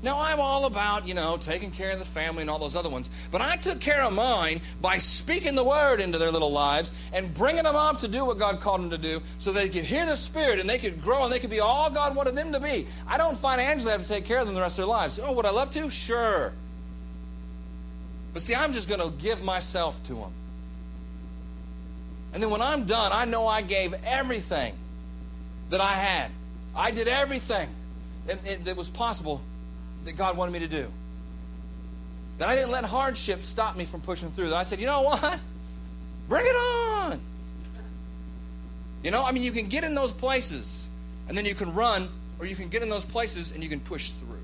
Now, 0.05 0.21
I'm 0.21 0.39
all 0.39 0.67
about, 0.67 1.09
you 1.09 1.15
know, 1.15 1.39
taking 1.39 1.71
care 1.71 1.91
of 1.91 1.99
the 1.99 2.05
family 2.05 2.43
and 2.43 2.51
all 2.51 2.59
those 2.59 2.77
other 2.77 2.91
ones, 2.91 3.09
but 3.31 3.41
I 3.41 3.57
took 3.57 3.81
care 3.81 4.03
of 4.03 4.13
mine 4.13 4.61
by 4.83 4.99
speaking 4.99 5.55
the 5.55 5.65
word 5.65 5.99
into 5.99 6.19
their 6.19 6.31
little 6.31 6.53
lives 6.53 6.93
and 7.15 7.33
bringing 7.33 7.63
them 7.63 7.75
up 7.75 8.01
to 8.01 8.09
do 8.09 8.23
what 8.27 8.39
God 8.39 8.61
called 8.61 8.83
them 8.83 8.91
to 8.91 8.99
do 8.99 9.23
so 9.39 9.51
they 9.51 9.71
could 9.71 9.85
hear 9.87 10.05
the 10.05 10.19
Spirit 10.19 10.61
and 10.61 10.69
they 10.69 10.77
could 10.77 11.01
grow 11.01 11.25
and 11.25 11.33
they 11.33 11.39
could 11.39 11.49
be 11.49 11.61
all 11.61 11.89
God 11.89 12.15
wanted 12.15 12.35
them 12.35 12.53
to 12.53 12.61
be. 12.61 12.87
I 13.09 13.17
don't 13.17 13.39
financially 13.39 13.93
have 13.93 14.03
to 14.03 14.07
take 14.07 14.27
care 14.27 14.41
of 14.41 14.47
them 14.47 14.55
the 14.55 14.61
rest 14.61 14.79
of 14.79 14.83
their 14.83 14.91
lives. 14.91 15.19
Oh, 15.23 15.33
would 15.33 15.47
I 15.47 15.51
love 15.51 15.71
to? 15.71 15.89
Sure. 15.89 16.53
But 18.35 18.43
see, 18.43 18.55
I'm 18.55 18.75
just 18.75 18.91
going 18.91 19.01
to 19.01 19.17
give 19.17 19.43
myself 19.43 20.03
to 20.03 20.17
them. 20.17 20.33
And 22.35 22.43
then 22.43 22.51
when 22.51 22.61
I'm 22.61 22.85
done, 22.85 23.11
I 23.11 23.25
know 23.25 23.47
I 23.47 23.63
gave 23.63 23.95
everything 24.05 24.75
that 25.71 25.81
I 25.81 25.93
had. 25.93 26.31
I 26.77 26.91
did 26.91 27.09
everything 27.09 27.71
that 28.27 28.77
was 28.77 28.91
possible 28.91 29.41
that 30.05 30.17
God 30.17 30.37
wanted 30.37 30.53
me 30.53 30.61
to 30.61 30.69
do. 30.69 30.91
That 32.39 32.49
I 32.49 32.57
didn't 32.57 32.73
let 32.73 32.85
hardship 32.85 33.43
stop 33.43 33.77
me 33.77 33.85
from 33.85 34.01
pushing 34.01 34.31
through. 34.31 34.49
That 34.51 34.57
I 34.57 34.63
said, 34.63 34.81
you 34.81 34.87
know 34.87 35.03
what? 35.03 35.39
Bring 36.29 36.45
it 36.47 36.57
on. 36.57 37.21
You 39.03 39.11
know, 39.11 39.25
I 39.25 39.33
mean, 39.33 39.43
you 39.43 39.53
can 39.53 39.69
get 39.69 39.85
in 39.85 39.95
those 39.95 40.13
places 40.13 40.89
and 41.29 41.37
then 41.37 41.45
you 41.45 41.55
can 41.55 41.75
run, 41.75 42.09
or 42.39 42.47
you 42.47 42.57
can 42.57 42.69
get 42.69 42.83
in 42.83 42.89
those 42.89 43.05
places 43.05 43.53
and 43.53 43.63
you 43.63 43.69
can 43.69 43.81
push 43.81 44.11
through. 44.11 44.39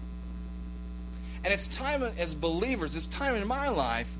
And 1.44 1.52
it's 1.52 1.68
time 1.68 2.02
as 2.02 2.34
believers, 2.34 2.94
it's 2.94 3.06
time 3.06 3.34
in 3.34 3.46
my 3.46 3.68
life 3.68 4.14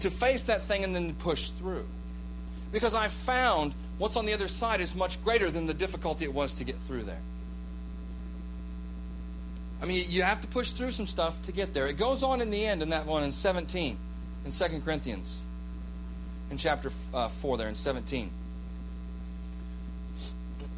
to 0.00 0.10
face 0.10 0.44
that 0.44 0.62
thing 0.62 0.84
and 0.84 0.94
then 0.94 1.14
push 1.14 1.50
through. 1.50 1.86
Because 2.72 2.94
I 2.94 3.08
found 3.08 3.74
what's 3.98 4.16
on 4.16 4.24
the 4.24 4.32
other 4.32 4.48
side 4.48 4.80
is 4.80 4.94
much 4.94 5.22
greater 5.22 5.50
than 5.50 5.66
the 5.66 5.74
difficulty 5.74 6.24
it 6.24 6.32
was 6.32 6.54
to 6.56 6.64
get 6.64 6.76
through 6.78 7.02
there. 7.02 7.20
I 9.82 9.86
mean, 9.86 10.04
you 10.08 10.22
have 10.22 10.40
to 10.40 10.46
push 10.46 10.70
through 10.70 10.90
some 10.90 11.06
stuff 11.06 11.40
to 11.42 11.52
get 11.52 11.72
there. 11.72 11.86
It 11.86 11.96
goes 11.96 12.22
on 12.22 12.40
in 12.40 12.50
the 12.50 12.66
end 12.66 12.82
in 12.82 12.90
that 12.90 13.06
one 13.06 13.22
in 13.22 13.32
17, 13.32 13.96
in 14.44 14.50
2 14.50 14.80
Corinthians, 14.84 15.40
in 16.50 16.58
chapter 16.58 16.90
uh, 17.14 17.28
4 17.28 17.56
there, 17.56 17.68
in 17.68 17.74
17. 17.74 18.30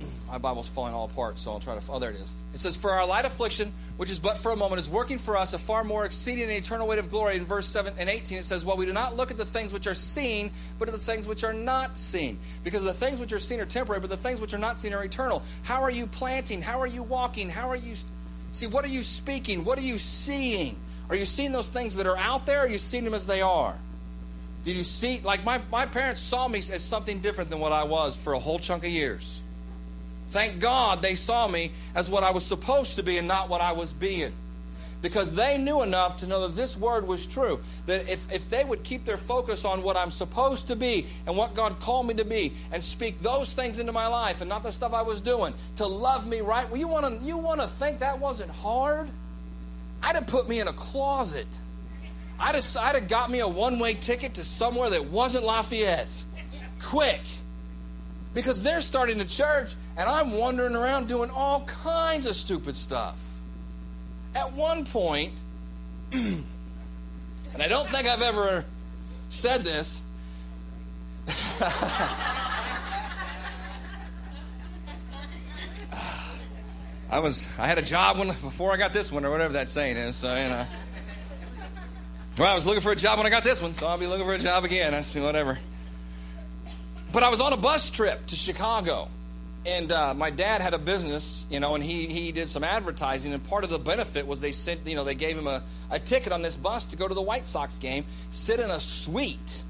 My 0.28 0.38
Bible's 0.38 0.68
falling 0.68 0.94
all 0.94 1.06
apart, 1.06 1.38
so 1.38 1.50
I'll 1.50 1.58
try 1.58 1.76
to. 1.76 1.82
Oh, 1.90 1.98
there 1.98 2.10
it 2.10 2.16
is. 2.16 2.32
It 2.54 2.60
says, 2.60 2.76
For 2.76 2.92
our 2.92 3.06
light 3.06 3.24
affliction, 3.24 3.72
which 3.96 4.10
is 4.10 4.20
but 4.20 4.38
for 4.38 4.52
a 4.52 4.56
moment, 4.56 4.78
is 4.78 4.88
working 4.88 5.18
for 5.18 5.36
us 5.36 5.52
a 5.52 5.58
far 5.58 5.82
more 5.82 6.04
exceeding 6.04 6.44
and 6.44 6.52
eternal 6.52 6.86
weight 6.86 6.98
of 6.98 7.10
glory. 7.10 7.36
In 7.36 7.44
verse 7.44 7.66
7 7.66 7.94
and 7.98 8.08
18, 8.08 8.38
it 8.38 8.44
says, 8.44 8.64
Well, 8.64 8.76
we 8.76 8.86
do 8.86 8.92
not 8.92 9.16
look 9.16 9.32
at 9.32 9.36
the 9.36 9.44
things 9.44 9.72
which 9.72 9.88
are 9.88 9.94
seen, 9.94 10.52
but 10.78 10.86
at 10.86 10.94
the 10.94 11.00
things 11.00 11.26
which 11.26 11.42
are 11.42 11.52
not 11.52 11.98
seen. 11.98 12.38
Because 12.62 12.84
the 12.84 12.94
things 12.94 13.18
which 13.18 13.32
are 13.32 13.40
seen 13.40 13.60
are 13.60 13.66
temporary, 13.66 14.00
but 14.00 14.10
the 14.10 14.16
things 14.16 14.40
which 14.40 14.54
are 14.54 14.58
not 14.58 14.78
seen 14.78 14.92
are 14.92 15.02
eternal. 15.02 15.42
How 15.62 15.82
are 15.82 15.90
you 15.90 16.06
planting? 16.06 16.62
How 16.62 16.80
are 16.80 16.86
you 16.86 17.02
walking? 17.02 17.48
How 17.48 17.68
are 17.68 17.76
you. 17.76 17.96
See, 18.52 18.66
what 18.66 18.84
are 18.84 18.88
you 18.88 19.02
speaking? 19.02 19.64
What 19.64 19.78
are 19.78 19.82
you 19.82 19.98
seeing? 19.98 20.76
Are 21.08 21.16
you 21.16 21.24
seeing 21.24 21.52
those 21.52 21.68
things 21.68 21.96
that 21.96 22.06
are 22.06 22.16
out 22.16 22.46
there, 22.46 22.60
or 22.60 22.66
are 22.66 22.68
you 22.68 22.78
seeing 22.78 23.04
them 23.04 23.14
as 23.14 23.26
they 23.26 23.40
are? 23.40 23.74
Did 24.64 24.76
you 24.76 24.84
see, 24.84 25.20
like 25.20 25.44
my, 25.44 25.60
my 25.70 25.86
parents 25.86 26.20
saw 26.20 26.46
me 26.46 26.58
as 26.58 26.82
something 26.82 27.18
different 27.18 27.50
than 27.50 27.58
what 27.58 27.72
I 27.72 27.84
was 27.84 28.14
for 28.14 28.32
a 28.34 28.38
whole 28.38 28.58
chunk 28.58 28.84
of 28.84 28.90
years. 28.90 29.40
Thank 30.30 30.60
God 30.60 31.02
they 31.02 31.14
saw 31.14 31.48
me 31.48 31.72
as 31.94 32.08
what 32.08 32.22
I 32.22 32.30
was 32.30 32.46
supposed 32.46 32.96
to 32.96 33.02
be 33.02 33.18
and 33.18 33.26
not 33.26 33.48
what 33.48 33.60
I 33.60 33.72
was 33.72 33.92
being. 33.92 34.32
Because 35.02 35.34
they 35.34 35.58
knew 35.58 35.82
enough 35.82 36.18
to 36.18 36.26
know 36.28 36.46
that 36.46 36.54
this 36.54 36.76
word 36.76 37.06
was 37.06 37.26
true. 37.26 37.60
That 37.86 38.08
if, 38.08 38.30
if 38.32 38.48
they 38.48 38.64
would 38.64 38.84
keep 38.84 39.04
their 39.04 39.16
focus 39.16 39.64
on 39.64 39.82
what 39.82 39.96
I'm 39.96 40.12
supposed 40.12 40.68
to 40.68 40.76
be 40.76 41.06
and 41.26 41.36
what 41.36 41.54
God 41.54 41.80
called 41.80 42.06
me 42.06 42.14
to 42.14 42.24
be 42.24 42.52
and 42.70 42.82
speak 42.82 43.18
those 43.18 43.52
things 43.52 43.80
into 43.80 43.92
my 43.92 44.06
life 44.06 44.40
and 44.40 44.48
not 44.48 44.62
the 44.62 44.70
stuff 44.70 44.94
I 44.94 45.02
was 45.02 45.20
doing, 45.20 45.54
to 45.76 45.86
love 45.86 46.26
me 46.26 46.40
right, 46.40 46.68
well, 46.70 46.78
you 46.78 46.86
want 46.86 47.20
to 47.20 47.26
you 47.26 47.36
wanna 47.36 47.66
think 47.66 47.98
that 47.98 48.20
wasn't 48.20 48.50
hard? 48.50 49.10
I'd 50.04 50.14
have 50.14 50.28
put 50.28 50.48
me 50.48 50.60
in 50.60 50.68
a 50.68 50.72
closet. 50.72 51.48
I'd 52.38 52.54
have, 52.54 52.76
I'd 52.80 52.94
have 52.94 53.08
got 53.08 53.30
me 53.30 53.40
a 53.40 53.48
one 53.48 53.78
way 53.80 53.94
ticket 53.94 54.34
to 54.34 54.44
somewhere 54.44 54.90
that 54.90 55.06
wasn't 55.06 55.44
Lafayette. 55.44 56.24
Quick 56.80 57.20
because 58.34 58.62
they're 58.62 58.80
starting 58.80 59.20
a 59.20 59.24
church 59.24 59.74
and 59.96 60.08
I'm 60.08 60.32
wandering 60.32 60.74
around 60.74 61.08
doing 61.08 61.30
all 61.30 61.60
kinds 61.64 62.26
of 62.26 62.36
stupid 62.36 62.76
stuff. 62.76 63.31
At 64.34 64.52
one 64.52 64.84
point, 64.84 65.32
and 66.12 66.44
I 67.58 67.68
don't 67.68 67.88
think 67.88 68.08
I've 68.08 68.22
ever 68.22 68.64
said 69.28 69.64
this. 69.64 70.02
I 77.12 77.18
was 77.18 77.46
I 77.58 77.66
had 77.66 77.76
a 77.76 77.82
job 77.82 78.18
when 78.18 78.28
before 78.28 78.72
I 78.72 78.78
got 78.78 78.94
this 78.94 79.12
one 79.12 79.26
or 79.26 79.30
whatever 79.30 79.52
that 79.52 79.68
saying 79.68 79.98
is, 79.98 80.16
so 80.16 80.34
you 80.34 80.48
know. 80.48 80.66
Well, 82.38 82.50
I 82.50 82.54
was 82.54 82.64
looking 82.64 82.80
for 82.80 82.92
a 82.92 82.96
job 82.96 83.18
when 83.18 83.26
I 83.26 83.30
got 83.30 83.44
this 83.44 83.60
one, 83.60 83.74
so 83.74 83.86
I'll 83.86 83.98
be 83.98 84.06
looking 84.06 84.24
for 84.24 84.32
a 84.32 84.38
job 84.38 84.64
again. 84.64 84.92
That's 84.92 85.14
whatever. 85.14 85.58
But 87.12 87.22
I 87.22 87.28
was 87.28 87.42
on 87.42 87.52
a 87.52 87.58
bus 87.58 87.90
trip 87.90 88.26
to 88.28 88.36
Chicago, 88.36 89.08
and 89.64 89.92
uh, 89.92 90.14
my 90.14 90.30
dad 90.30 90.60
had 90.60 90.74
a 90.74 90.78
business, 90.78 91.46
you 91.48 91.60
know, 91.60 91.74
and 91.74 91.84
he, 91.84 92.06
he 92.06 92.32
did 92.32 92.48
some 92.48 92.64
advertising, 92.64 93.32
and 93.32 93.42
part 93.44 93.62
of 93.62 93.70
the 93.70 93.78
benefit 93.78 94.26
was 94.26 94.40
they 94.40 94.52
sent, 94.52 94.86
you 94.86 94.96
know, 94.96 95.04
they 95.04 95.14
gave 95.14 95.38
him 95.38 95.46
a, 95.46 95.62
a 95.90 95.98
ticket 95.98 96.32
on 96.32 96.42
this 96.42 96.56
bus 96.56 96.84
to 96.86 96.96
go 96.96 97.06
to 97.06 97.14
the 97.14 97.22
White 97.22 97.46
Sox 97.46 97.78
game, 97.78 98.04
sit 98.30 98.58
in 98.58 98.70
a 98.70 98.80
suite. 98.80 99.62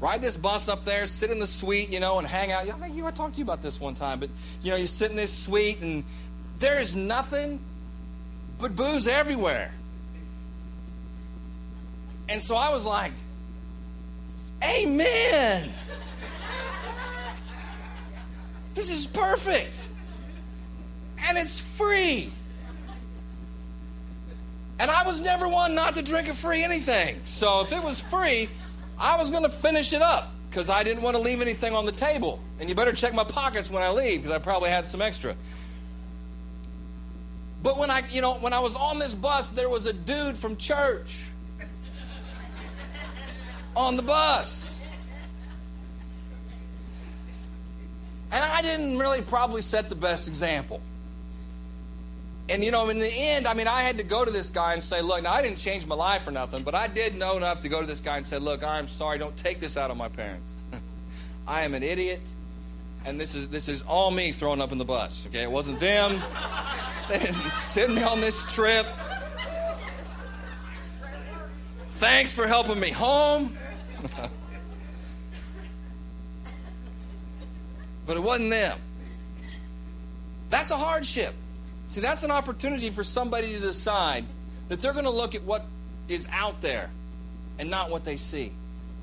Ride 0.00 0.22
this 0.22 0.36
bus 0.36 0.68
up 0.68 0.84
there, 0.84 1.06
sit 1.06 1.30
in 1.30 1.40
the 1.40 1.46
suite, 1.46 1.90
you 1.90 1.98
know, 1.98 2.18
and 2.18 2.26
hang 2.26 2.52
out. 2.52 2.68
I 2.68 2.72
think 2.72 2.94
you 2.94 3.06
I 3.06 3.10
talked 3.10 3.34
to 3.34 3.38
you 3.38 3.44
about 3.44 3.62
this 3.62 3.80
one 3.80 3.94
time, 3.94 4.20
but 4.20 4.30
you 4.62 4.70
know, 4.70 4.76
you 4.76 4.86
sit 4.86 5.10
in 5.10 5.16
this 5.16 5.32
suite 5.32 5.80
and 5.80 6.04
there 6.58 6.78
is 6.78 6.94
nothing 6.94 7.58
but 8.60 8.76
booze 8.76 9.08
everywhere. 9.08 9.72
And 12.28 12.40
so 12.40 12.54
I 12.54 12.72
was 12.72 12.84
like, 12.84 13.12
Amen. 14.62 15.72
This 18.78 18.92
is 18.92 19.08
perfect. 19.08 19.88
And 21.26 21.36
it's 21.36 21.58
free. 21.58 22.32
And 24.78 24.88
I 24.88 25.02
was 25.02 25.20
never 25.20 25.48
one 25.48 25.74
not 25.74 25.94
to 25.94 26.02
drink 26.02 26.28
a 26.28 26.32
free 26.32 26.62
anything. 26.62 27.20
So 27.24 27.62
if 27.62 27.72
it 27.72 27.82
was 27.82 27.98
free, 27.98 28.48
I 28.96 29.18
was 29.18 29.32
going 29.32 29.42
to 29.42 29.48
finish 29.48 29.92
it 29.92 30.00
up 30.00 30.32
because 30.48 30.70
I 30.70 30.84
didn't 30.84 31.02
want 31.02 31.16
to 31.16 31.20
leave 31.20 31.40
anything 31.40 31.74
on 31.74 31.86
the 31.86 31.92
table. 31.92 32.40
And 32.60 32.68
you 32.68 32.76
better 32.76 32.92
check 32.92 33.12
my 33.12 33.24
pockets 33.24 33.68
when 33.68 33.82
I 33.82 33.90
leave 33.90 34.20
because 34.20 34.30
I 34.30 34.38
probably 34.38 34.70
had 34.70 34.86
some 34.86 35.02
extra. 35.02 35.34
But 37.64 37.78
when 37.78 37.90
I, 37.90 38.04
you 38.12 38.20
know, 38.20 38.34
when 38.34 38.52
I 38.52 38.60
was 38.60 38.76
on 38.76 39.00
this 39.00 39.12
bus, 39.12 39.48
there 39.48 39.68
was 39.68 39.86
a 39.86 39.92
dude 39.92 40.36
from 40.36 40.56
church 40.56 41.24
on 43.74 43.96
the 43.96 44.04
bus. 44.04 44.77
And 48.30 48.44
I 48.44 48.62
didn't 48.62 48.98
really 48.98 49.22
probably 49.22 49.62
set 49.62 49.88
the 49.88 49.94
best 49.94 50.28
example. 50.28 50.80
And 52.50 52.64
you 52.64 52.70
know, 52.70 52.88
in 52.88 52.98
the 52.98 53.10
end, 53.12 53.46
I 53.46 53.54
mean, 53.54 53.68
I 53.68 53.82
had 53.82 53.98
to 53.98 54.02
go 54.02 54.24
to 54.24 54.30
this 54.30 54.48
guy 54.48 54.72
and 54.72 54.82
say, 54.82 55.02
look, 55.02 55.22
now 55.22 55.32
I 55.32 55.42
didn't 55.42 55.58
change 55.58 55.86
my 55.86 55.94
life 55.94 56.26
or 56.26 56.30
nothing, 56.30 56.62
but 56.62 56.74
I 56.74 56.86
did 56.86 57.14
know 57.16 57.36
enough 57.36 57.60
to 57.60 57.68
go 57.68 57.80
to 57.80 57.86
this 57.86 58.00
guy 58.00 58.16
and 58.16 58.24
say, 58.24 58.38
look, 58.38 58.64
I'm 58.64 58.88
sorry, 58.88 59.18
don't 59.18 59.36
take 59.36 59.60
this 59.60 59.76
out 59.76 59.90
on 59.90 59.98
my 59.98 60.08
parents. 60.08 60.54
I 61.46 61.62
am 61.62 61.74
an 61.74 61.82
idiot, 61.82 62.20
and 63.04 63.20
this 63.20 63.34
is 63.34 63.48
this 63.48 63.68
is 63.68 63.82
all 63.82 64.10
me 64.10 64.32
throwing 64.32 64.60
up 64.60 64.72
in 64.72 64.78
the 64.78 64.84
bus. 64.84 65.26
Okay, 65.26 65.42
it 65.42 65.50
wasn't 65.50 65.78
them. 65.80 66.22
they 67.08 67.18
didn't 67.18 67.36
send 67.36 67.94
me 67.94 68.02
on 68.02 68.20
this 68.20 68.44
trip. 68.52 68.86
Thanks 71.88 72.32
for 72.32 72.46
helping 72.46 72.80
me 72.80 72.90
home. 72.90 73.56
but 78.08 78.16
it 78.16 78.20
wasn't 78.20 78.48
them. 78.48 78.78
That's 80.48 80.70
a 80.70 80.76
hardship. 80.76 81.34
See, 81.88 82.00
that's 82.00 82.24
an 82.24 82.30
opportunity 82.30 82.88
for 82.88 83.04
somebody 83.04 83.52
to 83.52 83.60
decide 83.60 84.24
that 84.68 84.80
they're 84.80 84.94
going 84.94 85.04
to 85.04 85.10
look 85.10 85.34
at 85.34 85.44
what 85.44 85.66
is 86.08 86.26
out 86.32 86.62
there 86.62 86.90
and 87.58 87.68
not 87.68 87.90
what 87.90 88.04
they 88.04 88.16
see. 88.16 88.50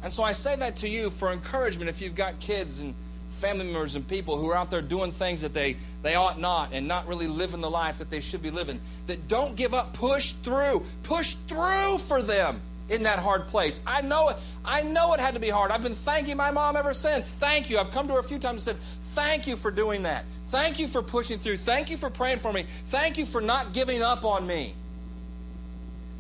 And 0.02 0.12
so 0.12 0.24
I 0.24 0.32
say 0.32 0.56
that 0.56 0.78
to 0.78 0.90
you 0.90 1.12
for 1.12 1.32
encouragement 1.32 1.88
if 1.88 2.02
you've 2.02 2.16
got 2.16 2.40
kids 2.40 2.80
and 2.80 2.96
family 3.30 3.66
members 3.66 3.94
and 3.94 4.08
people 4.08 4.40
who 4.40 4.50
are 4.50 4.56
out 4.56 4.72
there 4.72 4.82
doing 4.82 5.12
things 5.12 5.42
that 5.42 5.54
they, 5.54 5.78
they 6.02 6.16
ought 6.16 6.40
not 6.40 6.74
and 6.74 6.88
not 6.88 7.08
really 7.08 7.28
living 7.28 7.62
the 7.62 7.70
life 7.70 8.00
that 8.00 8.10
they 8.10 8.22
should 8.22 8.42
be 8.42 8.50
living. 8.50 8.82
That 9.06 9.28
don't 9.28 9.56
give 9.56 9.76
up. 9.76 9.94
Push 9.94 10.34
through. 10.34 10.84
Push 11.04 11.36
through 11.48 12.00
for 12.00 12.24
them 12.24 12.60
in 12.90 13.04
that 13.04 13.20
hard 13.20 13.48
place. 13.48 13.82
I 13.86 14.02
know 14.02 14.30
it. 14.30 14.38
I 14.64 14.84
know 14.84 15.14
it 15.14 15.20
had 15.20 15.34
to 15.34 15.40
be 15.40 15.50
hard. 15.50 15.72
I've 15.72 15.82
been 15.82 15.96
thanking 15.96 16.38
my 16.38 16.52
mom 16.52 16.76
ever 16.76 16.94
since. 16.94 17.30
Thank 17.30 17.70
you. 17.70 17.80
I've 17.80 17.92
come 17.92 18.08
to 18.08 18.14
her 18.14 18.20
a 18.20 18.24
few 18.24 18.40
times 18.40 18.68
and 18.68 18.78
said, 18.78 18.86
"Thank 19.16 19.48
you 19.48 19.56
for 19.56 19.72
doing 19.72 20.04
that. 20.04 20.26
Thank 20.50 20.78
you 20.78 20.88
for 20.88 21.02
pushing 21.02 21.40
through. 21.40 21.58
Thank 21.58 21.90
you 21.90 21.98
for 21.98 22.10
praying 22.10 22.40
for 22.40 22.54
me. 22.54 22.66
Thank 22.88 23.18
you 23.18 23.26
for 23.26 23.42
not 23.42 23.74
giving 23.74 24.04
up 24.04 24.24
on 24.24 24.46
me." 24.46 24.76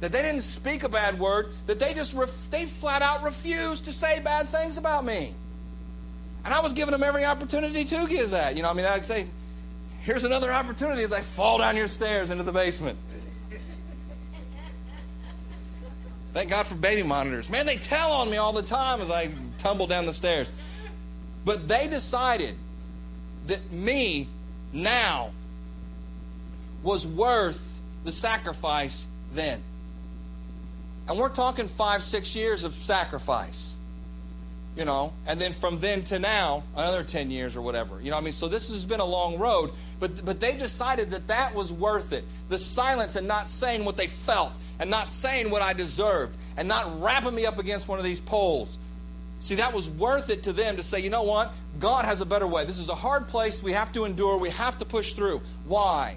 That 0.02 0.12
they 0.12 0.22
didn't 0.22 0.42
speak 0.42 0.84
a 0.84 0.90
bad 0.90 1.20
word. 1.20 1.50
That 1.68 1.80
they 1.80 1.94
just 1.94 2.14
ref- 2.14 2.50
they 2.50 2.66
flat 2.66 3.02
out 3.02 3.24
refused 3.24 3.86
to 3.86 3.94
say 3.94 4.20
bad 4.20 4.50
things 4.50 4.78
about 4.78 5.06
me. 5.06 5.34
And 6.44 6.54
I 6.54 6.60
was 6.60 6.74
giving 6.74 6.92
them 6.92 7.04
every 7.04 7.26
opportunity 7.26 7.86
to 7.86 8.08
give 8.08 8.32
that. 8.32 8.56
You 8.56 8.64
know, 8.64 8.70
I 8.70 8.74
mean, 8.74 8.86
I'd 8.86 9.06
say, 9.06 9.28
"Here's 10.02 10.24
another 10.24 10.52
opportunity 10.52 11.04
as 11.04 11.14
I 11.14 11.22
fall 11.22 11.60
down 11.60 11.76
your 11.76 11.88
stairs 11.88 12.30
into 12.30 12.44
the 12.44 12.52
basement." 12.52 12.98
Thank 16.36 16.50
God 16.50 16.68
for 16.68 16.76
baby 16.76 17.02
monitors. 17.02 17.50
Man, 17.50 17.66
they 17.66 17.78
tell 17.78 18.12
on 18.12 18.30
me 18.30 18.36
all 18.36 18.52
the 18.52 18.62
time 18.62 19.00
as 19.00 19.10
I 19.10 19.30
tumble 19.58 19.88
down 19.88 20.06
the 20.06 20.12
stairs. 20.12 20.52
But 21.46 21.70
they 21.70 21.88
decided 21.88 22.58
that 23.48 23.72
me 23.72 24.28
now 24.74 25.32
was 26.84 27.08
worth 27.08 27.80
the 28.04 28.12
sacrifice 28.12 29.08
then. 29.34 29.64
And 31.08 31.18
we're 31.18 31.30
talking 31.30 31.70
five, 31.70 32.04
six 32.04 32.36
years 32.36 32.66
of 32.66 32.74
sacrifice. 32.74 33.75
You 34.76 34.84
know, 34.84 35.14
and 35.26 35.40
then 35.40 35.54
from 35.54 35.80
then 35.80 36.04
to 36.06 36.20
now, 36.20 36.64
another 36.76 37.04
10 37.04 37.32
years 37.32 37.56
or 37.56 37.62
whatever. 37.62 38.02
You 38.02 38.10
know, 38.10 38.18
what 38.18 38.24
I 38.24 38.26
mean, 38.26 38.34
so 38.34 38.50
this 38.50 38.70
has 38.72 38.86
been 38.86 39.00
a 39.00 39.06
long 39.06 39.40
road, 39.40 39.72
but, 40.02 40.26
but 40.26 40.42
they 40.42 40.58
decided 40.58 41.12
that 41.12 41.28
that 41.28 41.56
was 41.56 41.72
worth 41.72 42.12
it. 42.12 42.26
The 42.50 42.58
silence 42.58 43.16
and 43.16 43.26
not 43.26 43.48
saying 43.48 43.86
what 43.86 43.96
they 43.96 44.08
felt 44.08 44.52
and 44.78 44.90
not 44.90 45.10
saying 45.10 45.50
what 45.50 45.62
I 45.62 45.72
deserved 45.72 46.36
and 46.58 46.68
not 46.68 47.02
wrapping 47.02 47.34
me 47.34 47.46
up 47.46 47.58
against 47.58 47.88
one 47.88 48.00
of 48.00 48.04
these 48.04 48.20
poles 48.20 48.78
See, 49.46 49.56
that 49.56 49.74
was 49.74 49.88
worth 49.88 50.30
it 50.30 50.44
to 50.44 50.54
them 50.54 50.78
to 50.78 50.84
say, 50.84 51.00
you 51.00 51.12
know 51.12 51.22
what? 51.22 51.54
God 51.80 52.06
has 52.06 52.22
a 52.22 52.26
better 52.26 52.48
way. 52.48 52.66
This 52.66 52.80
is 52.80 52.90
a 52.90 52.96
hard 52.96 53.28
place. 53.28 53.62
We 53.62 53.74
have 53.74 53.92
to 53.94 54.06
endure. 54.06 54.40
We 54.40 54.50
have 54.50 54.78
to 54.80 54.86
push 54.86 55.14
through. 55.14 55.42
Why? 55.68 56.16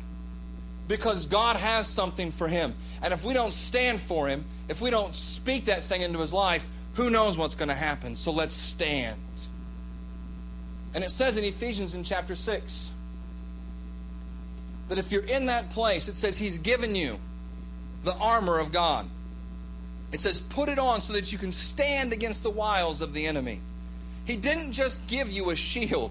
Because 0.86 1.26
God 1.26 1.56
has 1.56 1.86
something 1.86 2.30
for 2.30 2.48
him. 2.48 2.74
And 3.02 3.12
if 3.12 3.24
we 3.24 3.34
don't 3.34 3.52
stand 3.52 4.00
for 4.00 4.28
him, 4.28 4.44
if 4.68 4.80
we 4.80 4.88
don't 4.90 5.14
speak 5.14 5.66
that 5.66 5.84
thing 5.84 6.02
into 6.02 6.18
his 6.20 6.32
life, 6.32 6.66
who 6.98 7.10
knows 7.10 7.38
what's 7.38 7.54
going 7.54 7.68
to 7.68 7.76
happen? 7.76 8.16
So 8.16 8.32
let's 8.32 8.54
stand. 8.56 9.20
And 10.94 11.04
it 11.04 11.10
says 11.10 11.36
in 11.36 11.44
Ephesians 11.44 11.94
in 11.94 12.02
chapter 12.02 12.34
6 12.34 12.90
that 14.88 14.98
if 14.98 15.12
you're 15.12 15.22
in 15.22 15.46
that 15.46 15.70
place, 15.70 16.08
it 16.08 16.16
says 16.16 16.36
he's 16.38 16.58
given 16.58 16.96
you 16.96 17.20
the 18.02 18.16
armor 18.16 18.58
of 18.58 18.72
God. 18.72 19.06
It 20.10 20.18
says, 20.18 20.40
put 20.40 20.68
it 20.68 20.80
on 20.80 21.00
so 21.00 21.12
that 21.12 21.30
you 21.30 21.38
can 21.38 21.52
stand 21.52 22.12
against 22.12 22.42
the 22.42 22.50
wiles 22.50 23.00
of 23.00 23.14
the 23.14 23.26
enemy. 23.26 23.60
He 24.24 24.36
didn't 24.36 24.72
just 24.72 25.06
give 25.06 25.30
you 25.30 25.50
a 25.50 25.56
shield. 25.56 26.10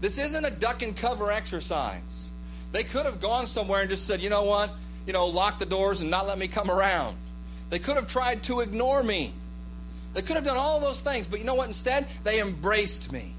This 0.00 0.18
isn't 0.18 0.44
a 0.44 0.50
duck 0.50 0.82
and 0.82 0.96
cover 0.96 1.30
exercise. 1.30 2.30
They 2.72 2.82
could 2.82 3.06
have 3.06 3.20
gone 3.20 3.46
somewhere 3.46 3.82
and 3.82 3.88
just 3.88 4.08
said, 4.08 4.20
you 4.20 4.28
know 4.28 4.42
what? 4.42 4.72
You 5.06 5.12
know, 5.12 5.26
lock 5.26 5.60
the 5.60 5.66
doors 5.66 6.00
and 6.00 6.10
not 6.10 6.26
let 6.26 6.36
me 6.36 6.48
come 6.48 6.68
around. 6.68 7.16
They 7.68 7.78
could 7.78 7.94
have 7.94 8.08
tried 8.08 8.42
to 8.44 8.58
ignore 8.58 9.04
me. 9.04 9.34
They 10.14 10.22
could 10.22 10.36
have 10.36 10.44
done 10.44 10.56
all 10.56 10.80
those 10.80 11.00
things, 11.00 11.26
but 11.26 11.38
you 11.38 11.44
know 11.44 11.54
what? 11.54 11.68
Instead, 11.68 12.06
they 12.24 12.40
embraced 12.40 13.12
me. 13.12 13.34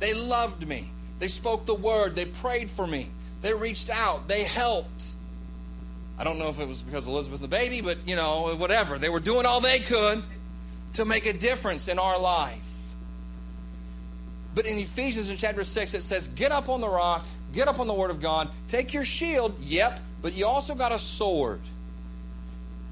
They 0.00 0.14
loved 0.14 0.66
me. 0.66 0.90
They 1.18 1.28
spoke 1.28 1.66
the 1.66 1.74
word. 1.74 2.16
They 2.16 2.24
prayed 2.24 2.70
for 2.70 2.86
me. 2.86 3.10
They 3.42 3.54
reached 3.54 3.90
out. 3.90 4.26
They 4.26 4.42
helped. 4.42 5.04
I 6.18 6.24
don't 6.24 6.38
know 6.38 6.48
if 6.48 6.60
it 6.60 6.68
was 6.68 6.82
because 6.82 7.06
Elizabeth 7.06 7.42
and 7.42 7.50
the 7.50 7.56
baby, 7.56 7.80
but 7.80 7.98
you 8.06 8.16
know, 8.16 8.54
whatever. 8.56 8.98
They 8.98 9.08
were 9.08 9.20
doing 9.20 9.46
all 9.46 9.60
they 9.60 9.80
could 9.80 10.22
to 10.94 11.04
make 11.04 11.26
a 11.26 11.32
difference 11.32 11.88
in 11.88 11.98
our 11.98 12.18
life. 12.18 12.60
But 14.54 14.66
in 14.66 14.78
Ephesians 14.78 15.28
in 15.28 15.36
chapter 15.36 15.64
6, 15.64 15.94
it 15.94 16.02
says, 16.02 16.28
Get 16.28 16.52
up 16.52 16.68
on 16.68 16.80
the 16.80 16.88
rock, 16.88 17.26
get 17.52 17.66
up 17.66 17.80
on 17.80 17.86
the 17.86 17.94
word 17.94 18.10
of 18.10 18.20
God, 18.20 18.48
take 18.68 18.94
your 18.94 19.04
shield, 19.04 19.56
yep, 19.60 20.00
but 20.22 20.34
you 20.34 20.46
also 20.46 20.74
got 20.74 20.92
a 20.92 20.98
sword. 20.98 21.60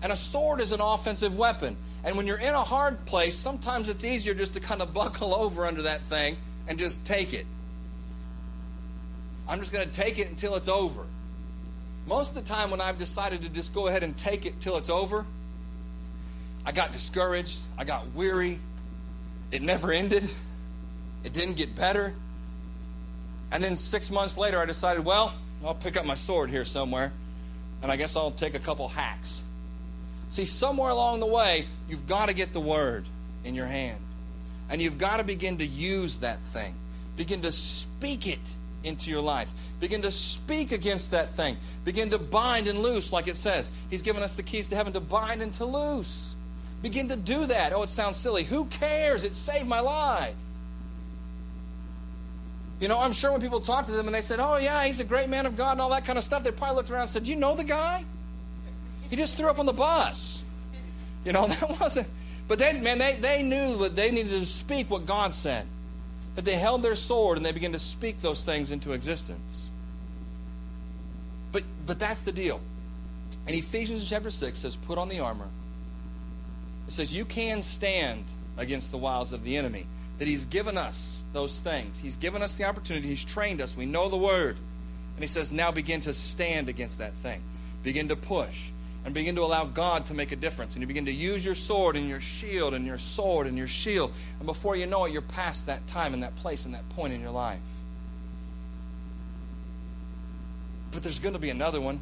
And 0.03 0.11
a 0.11 0.17
sword 0.17 0.61
is 0.61 0.73
an 0.73 0.81
offensive 0.81 1.37
weapon. 1.37 1.77
And 2.05 2.17
when 2.17 2.27
you're 2.27 2.39
in 2.39 2.55
a 2.55 2.63
hard 2.63 3.05
place, 3.05 3.37
sometimes 3.37 3.89
it's 3.89 4.05
easier 4.05 4.35
just 4.35 4.55
to 4.55 4.61
kind 4.61 4.83
of 4.83 4.93
buckle 4.95 5.35
over 5.35 5.67
under 5.67 5.83
that 5.83 6.03
thing 6.03 6.37
and 6.67 6.79
just 6.79 7.05
take 7.05 7.33
it. 7.33 7.47
I'm 9.49 9.61
just 9.61 9.73
going 9.73 9.85
to 9.85 9.91
take 9.91 10.19
it 10.19 10.29
until 10.29 10.55
it's 10.55 10.69
over. 10.69 11.05
Most 12.07 12.31
of 12.31 12.35
the 12.35 12.43
time, 12.43 12.71
when 12.71 12.81
I've 12.81 12.99
decided 12.99 13.43
to 13.43 13.49
just 13.49 13.75
go 13.75 13.87
ahead 13.87 14.03
and 14.03 14.17
take 14.17 14.47
it 14.47 14.61
till 14.61 14.77
it's 14.77 14.91
over, 14.91 15.25
I 16.65 16.73
got 16.73 16.93
discouraged. 16.93 17.61
I 17.77 17.85
got 17.85 18.13
weary. 18.15 18.59
It 19.51 19.63
never 19.63 19.93
ended. 19.93 20.29
It 21.25 21.33
didn't 21.33 21.57
get 21.57 21.77
better. 21.77 22.15
And 23.51 23.63
then 23.63 23.77
six 23.77 24.11
months 24.11 24.37
later, 24.37 24.59
I 24.61 24.65
decided, 24.65 25.05
well, 25.05 25.35
I'll 25.65 25.75
pick 25.75 25.97
up 25.97 26.05
my 26.05 26.15
sword 26.15 26.51
here 26.51 26.65
somewhere, 26.65 27.13
and 27.83 27.93
I 27.93 27.97
guess 27.97 28.17
I'll 28.17 28.31
take 28.31 28.55
a 28.55 28.59
couple 28.59 28.89
hacks. 28.89 29.42
See, 30.33 30.47
somewhere 30.47 30.91
along 30.91 31.21
the 31.21 31.27
way, 31.27 31.67
you've 31.89 32.07
got 32.07 32.29
to 32.29 32.35
get 32.35 32.53
the 32.53 32.61
word 32.61 33.05
in 33.45 33.55
your 33.55 33.67
hand. 33.67 33.99
And 34.71 34.81
you've 34.81 34.97
got 34.97 35.19
to 35.19 35.25
begin 35.25 35.59
to 35.59 35.67
use 35.67 36.19
that 36.21 36.41
thing, 36.41 36.75
begin 37.17 37.43
to 37.43 37.53
speak 37.53 38.27
it 38.27 38.41
into 38.83 39.11
your 39.11 39.21
life. 39.21 39.51
Begin 39.79 40.03
to 40.03 40.11
speak 40.11 40.73
against 40.73 41.11
that 41.11 41.31
thing. 41.31 41.57
Begin 41.85 42.11
to 42.11 42.19
bind 42.19 42.67
and 42.67 42.79
loose, 42.79 43.13
like 43.13 43.29
it 43.29 43.37
says. 43.37 43.71
He's 43.91 44.03
given 44.03 44.23
us 44.23 44.35
the 44.35 44.43
keys 44.43 44.69
to 44.69 44.75
heaven 44.75 44.93
to 44.95 45.01
bind 45.01 45.43
and 45.43 45.53
to 45.55 45.65
loose. 45.65 46.35
Begin 46.81 47.09
to 47.11 47.17
do 47.17 47.47
that. 47.47 47.73
Oh, 47.73 47.83
it 47.83 47.91
sounds 47.91 48.17
silly. 48.17 48.45
Who 48.45 48.65
cares? 48.65 49.25
It 49.25 49.35
saved 49.37 49.69
my 49.69 49.81
life. 49.81 50.35
You 52.81 52.89
know, 52.89 52.99
I'm 52.99 53.13
sure 53.13 53.31
when 53.31 53.41
people 53.41 53.61
talk 53.61 53.87
to 53.87 53.93
them 53.93 54.07
and 54.07 54.15
they 54.15 54.23
said, 54.23 54.41
oh, 54.41 54.57
yeah, 54.57 54.85
he's 54.85 54.99
a 54.99 55.05
great 55.05 55.29
man 55.29 55.47
of 55.47 55.57
God 55.57 55.73
and 55.73 55.81
all 55.81 55.91
that 55.91 56.05
kind 56.05 56.19
of 56.19 56.25
stuff, 56.25 56.43
they 56.43 56.51
probably 56.51 56.77
looked 56.77 56.91
around 56.91 57.03
and 57.03 57.11
said, 57.11 57.27
you 57.27 57.37
know 57.37 57.55
the 57.55 57.65
guy? 57.65 58.05
He 59.13 59.17
just 59.17 59.37
threw 59.37 59.51
up 59.51 59.59
on 59.59 59.67
the 59.67 59.75
bus. 59.75 60.43
You 61.23 61.33
know, 61.33 61.47
that 61.49 61.79
wasn't. 61.79 62.09
But 62.49 62.59
they, 62.59 62.81
man, 62.81 62.97
they, 62.97 63.17
they 63.17 63.43
knew 63.43 63.77
that 63.81 63.95
they 63.95 64.11
needed 64.11 64.31
to 64.31 64.47
speak 64.47 64.91
what 64.91 65.05
God 65.05 65.35
said 65.35 65.67
that 66.35 66.47
they 66.47 66.55
held 66.55 66.83
their 66.83 66.95
sword 66.95 67.37
and 67.37 67.45
they 67.45 67.53
began 67.53 67.73
to 67.73 67.79
speak 67.79 68.23
those 68.23 68.43
things 68.43 68.71
into 68.71 68.93
existence. 68.93 69.71
But, 71.53 71.65
but 71.85 71.99
that's 71.99 72.23
the 72.23 72.33
deal. 72.33 72.59
And 73.47 73.55
Ephesians 73.55 74.09
chapter 74.09 74.31
6 74.31 74.59
says, 74.59 74.77
Put 74.77 74.97
on 74.97 75.11
the 75.11 75.21
armor. 75.21 75.49
It 76.89 76.95
says, 76.95 77.15
You 77.15 77.27
can 77.27 77.63
stand 77.63 78.25
against 78.57 78.93
the 78.93 78.97
wiles 78.97 79.35
of 79.35 79.45
the 79.45 79.59
enemy. 79.59 79.87
That 80.21 80.27
He's 80.27 80.47
given 80.47 80.79
us 80.79 81.21
those 81.35 81.59
things. 81.59 82.01
He's 82.01 82.17
given 82.17 82.41
us 82.41 82.55
the 82.55 82.65
opportunity. 82.65 83.09
He's 83.09 83.27
trained 83.27 83.61
us. 83.61 83.77
We 83.77 83.85
know 83.85 84.09
the 84.09 84.17
Word. 84.17 84.57
And 85.17 85.23
He 85.23 85.27
says, 85.27 85.53
Now 85.53 85.71
begin 85.71 86.01
to 86.01 86.15
stand 86.15 86.71
against 86.71 86.97
that 86.97 87.13
thing. 87.17 87.43
Begin 87.83 88.09
to 88.09 88.17
push 88.17 88.71
and 89.05 89.13
begin 89.13 89.35
to 89.35 89.43
allow 89.43 89.65
God 89.65 90.07
to 90.07 90.15
make 90.15 90.33
a 90.33 90.37
difference. 90.37 90.75
And 90.75 90.81
you 90.83 90.87
begin 90.87 91.07
to 91.07 91.13
use 91.13 91.45
your 91.45 91.55
sword 91.55 91.97
and 91.97 92.09
your 92.09 92.21
shield 92.21 92.73
and 92.73 92.87
your 92.87 92.99
sword 92.99 93.47
and 93.47 93.59
your 93.59 93.69
shield. 93.69 94.13
And 94.39 94.47
before 94.47 94.77
you 94.77 94.87
know 94.87 95.05
it, 95.05 95.13
you're 95.13 95.23
past 95.23 95.67
that 95.67 95.87
time 95.87 96.15
and 96.15 96.23
that 96.23 96.37
place 96.37 96.65
and 96.65 96.75
that 96.75 96.89
point 96.91 97.13
in 97.13 97.21
your 97.21 97.31
life. 97.31 97.59
But 100.93 101.03
there's 101.03 101.19
going 101.19 101.35
to 101.35 101.41
be 101.41 101.51
another 101.51 101.81
one. 101.81 102.01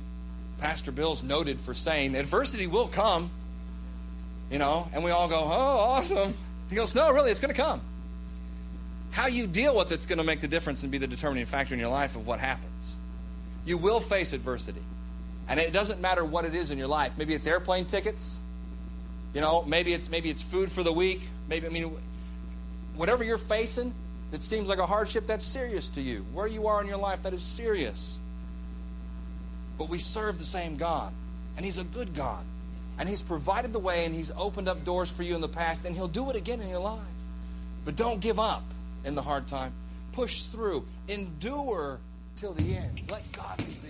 Pastor 0.58 0.92
Bill's 0.92 1.22
noted 1.22 1.60
for 1.60 1.72
saying 1.72 2.14
adversity 2.14 2.66
will 2.66 2.88
come. 2.88 3.30
You 4.50 4.58
know, 4.58 4.88
and 4.92 5.04
we 5.04 5.12
all 5.12 5.28
go, 5.28 5.38
oh, 5.38 5.78
awesome. 5.78 6.34
He 6.68 6.76
goes, 6.76 6.94
no, 6.94 7.12
really, 7.12 7.30
it's 7.30 7.40
going 7.40 7.54
to 7.54 7.60
come. 7.60 7.80
How 9.12 9.28
you 9.28 9.46
deal 9.46 9.76
with 9.76 9.92
it's 9.92 10.06
going 10.06 10.18
to 10.18 10.24
make 10.24 10.40
the 10.40 10.48
difference 10.48 10.82
and 10.82 10.92
be 10.92 10.98
the 10.98 11.06
determining 11.06 11.46
factor 11.46 11.72
in 11.72 11.80
your 11.80 11.88
life 11.88 12.16
of 12.16 12.26
what 12.26 12.40
happens. 12.40 12.96
You 13.64 13.78
will 13.78 14.00
face 14.00 14.32
adversity. 14.32 14.82
And 15.50 15.58
it 15.58 15.72
doesn't 15.72 16.00
matter 16.00 16.24
what 16.24 16.44
it 16.44 16.54
is 16.54 16.70
in 16.70 16.78
your 16.78 16.86
life. 16.86 17.12
Maybe 17.18 17.34
it's 17.34 17.46
airplane 17.46 17.84
tickets. 17.84 18.40
You 19.34 19.40
know, 19.40 19.62
maybe 19.62 19.92
it's 19.92 20.08
maybe 20.08 20.30
it's 20.30 20.42
food 20.42 20.70
for 20.70 20.84
the 20.84 20.92
week. 20.92 21.22
Maybe 21.48 21.66
I 21.66 21.70
mean 21.70 21.96
whatever 22.94 23.24
you're 23.24 23.36
facing 23.36 23.92
that 24.30 24.42
seems 24.42 24.68
like 24.68 24.78
a 24.78 24.86
hardship, 24.86 25.26
that's 25.26 25.44
serious 25.44 25.88
to 25.90 26.00
you. 26.00 26.24
Where 26.32 26.46
you 26.46 26.68
are 26.68 26.80
in 26.80 26.86
your 26.86 26.98
life, 26.98 27.24
that 27.24 27.32
is 27.32 27.42
serious. 27.42 28.18
But 29.76 29.88
we 29.88 29.98
serve 29.98 30.38
the 30.38 30.44
same 30.44 30.76
God, 30.76 31.12
and 31.56 31.64
He's 31.64 31.78
a 31.78 31.84
good 31.84 32.14
God. 32.14 32.44
And 32.96 33.08
He's 33.08 33.22
provided 33.22 33.72
the 33.72 33.78
way 33.78 34.04
and 34.04 34.14
He's 34.14 34.30
opened 34.36 34.68
up 34.68 34.84
doors 34.84 35.10
for 35.10 35.24
you 35.24 35.34
in 35.34 35.40
the 35.40 35.48
past, 35.48 35.84
and 35.84 35.96
He'll 35.96 36.06
do 36.06 36.30
it 36.30 36.36
again 36.36 36.60
in 36.60 36.68
your 36.68 36.80
life. 36.80 37.00
But 37.84 37.96
don't 37.96 38.20
give 38.20 38.38
up 38.38 38.62
in 39.04 39.16
the 39.16 39.22
hard 39.22 39.48
time. 39.48 39.72
Push 40.12 40.44
through. 40.44 40.86
Endure 41.08 41.98
till 42.36 42.52
the 42.52 42.76
end. 42.76 43.00
Let 43.10 43.22
God 43.32 43.56
be. 43.58 43.89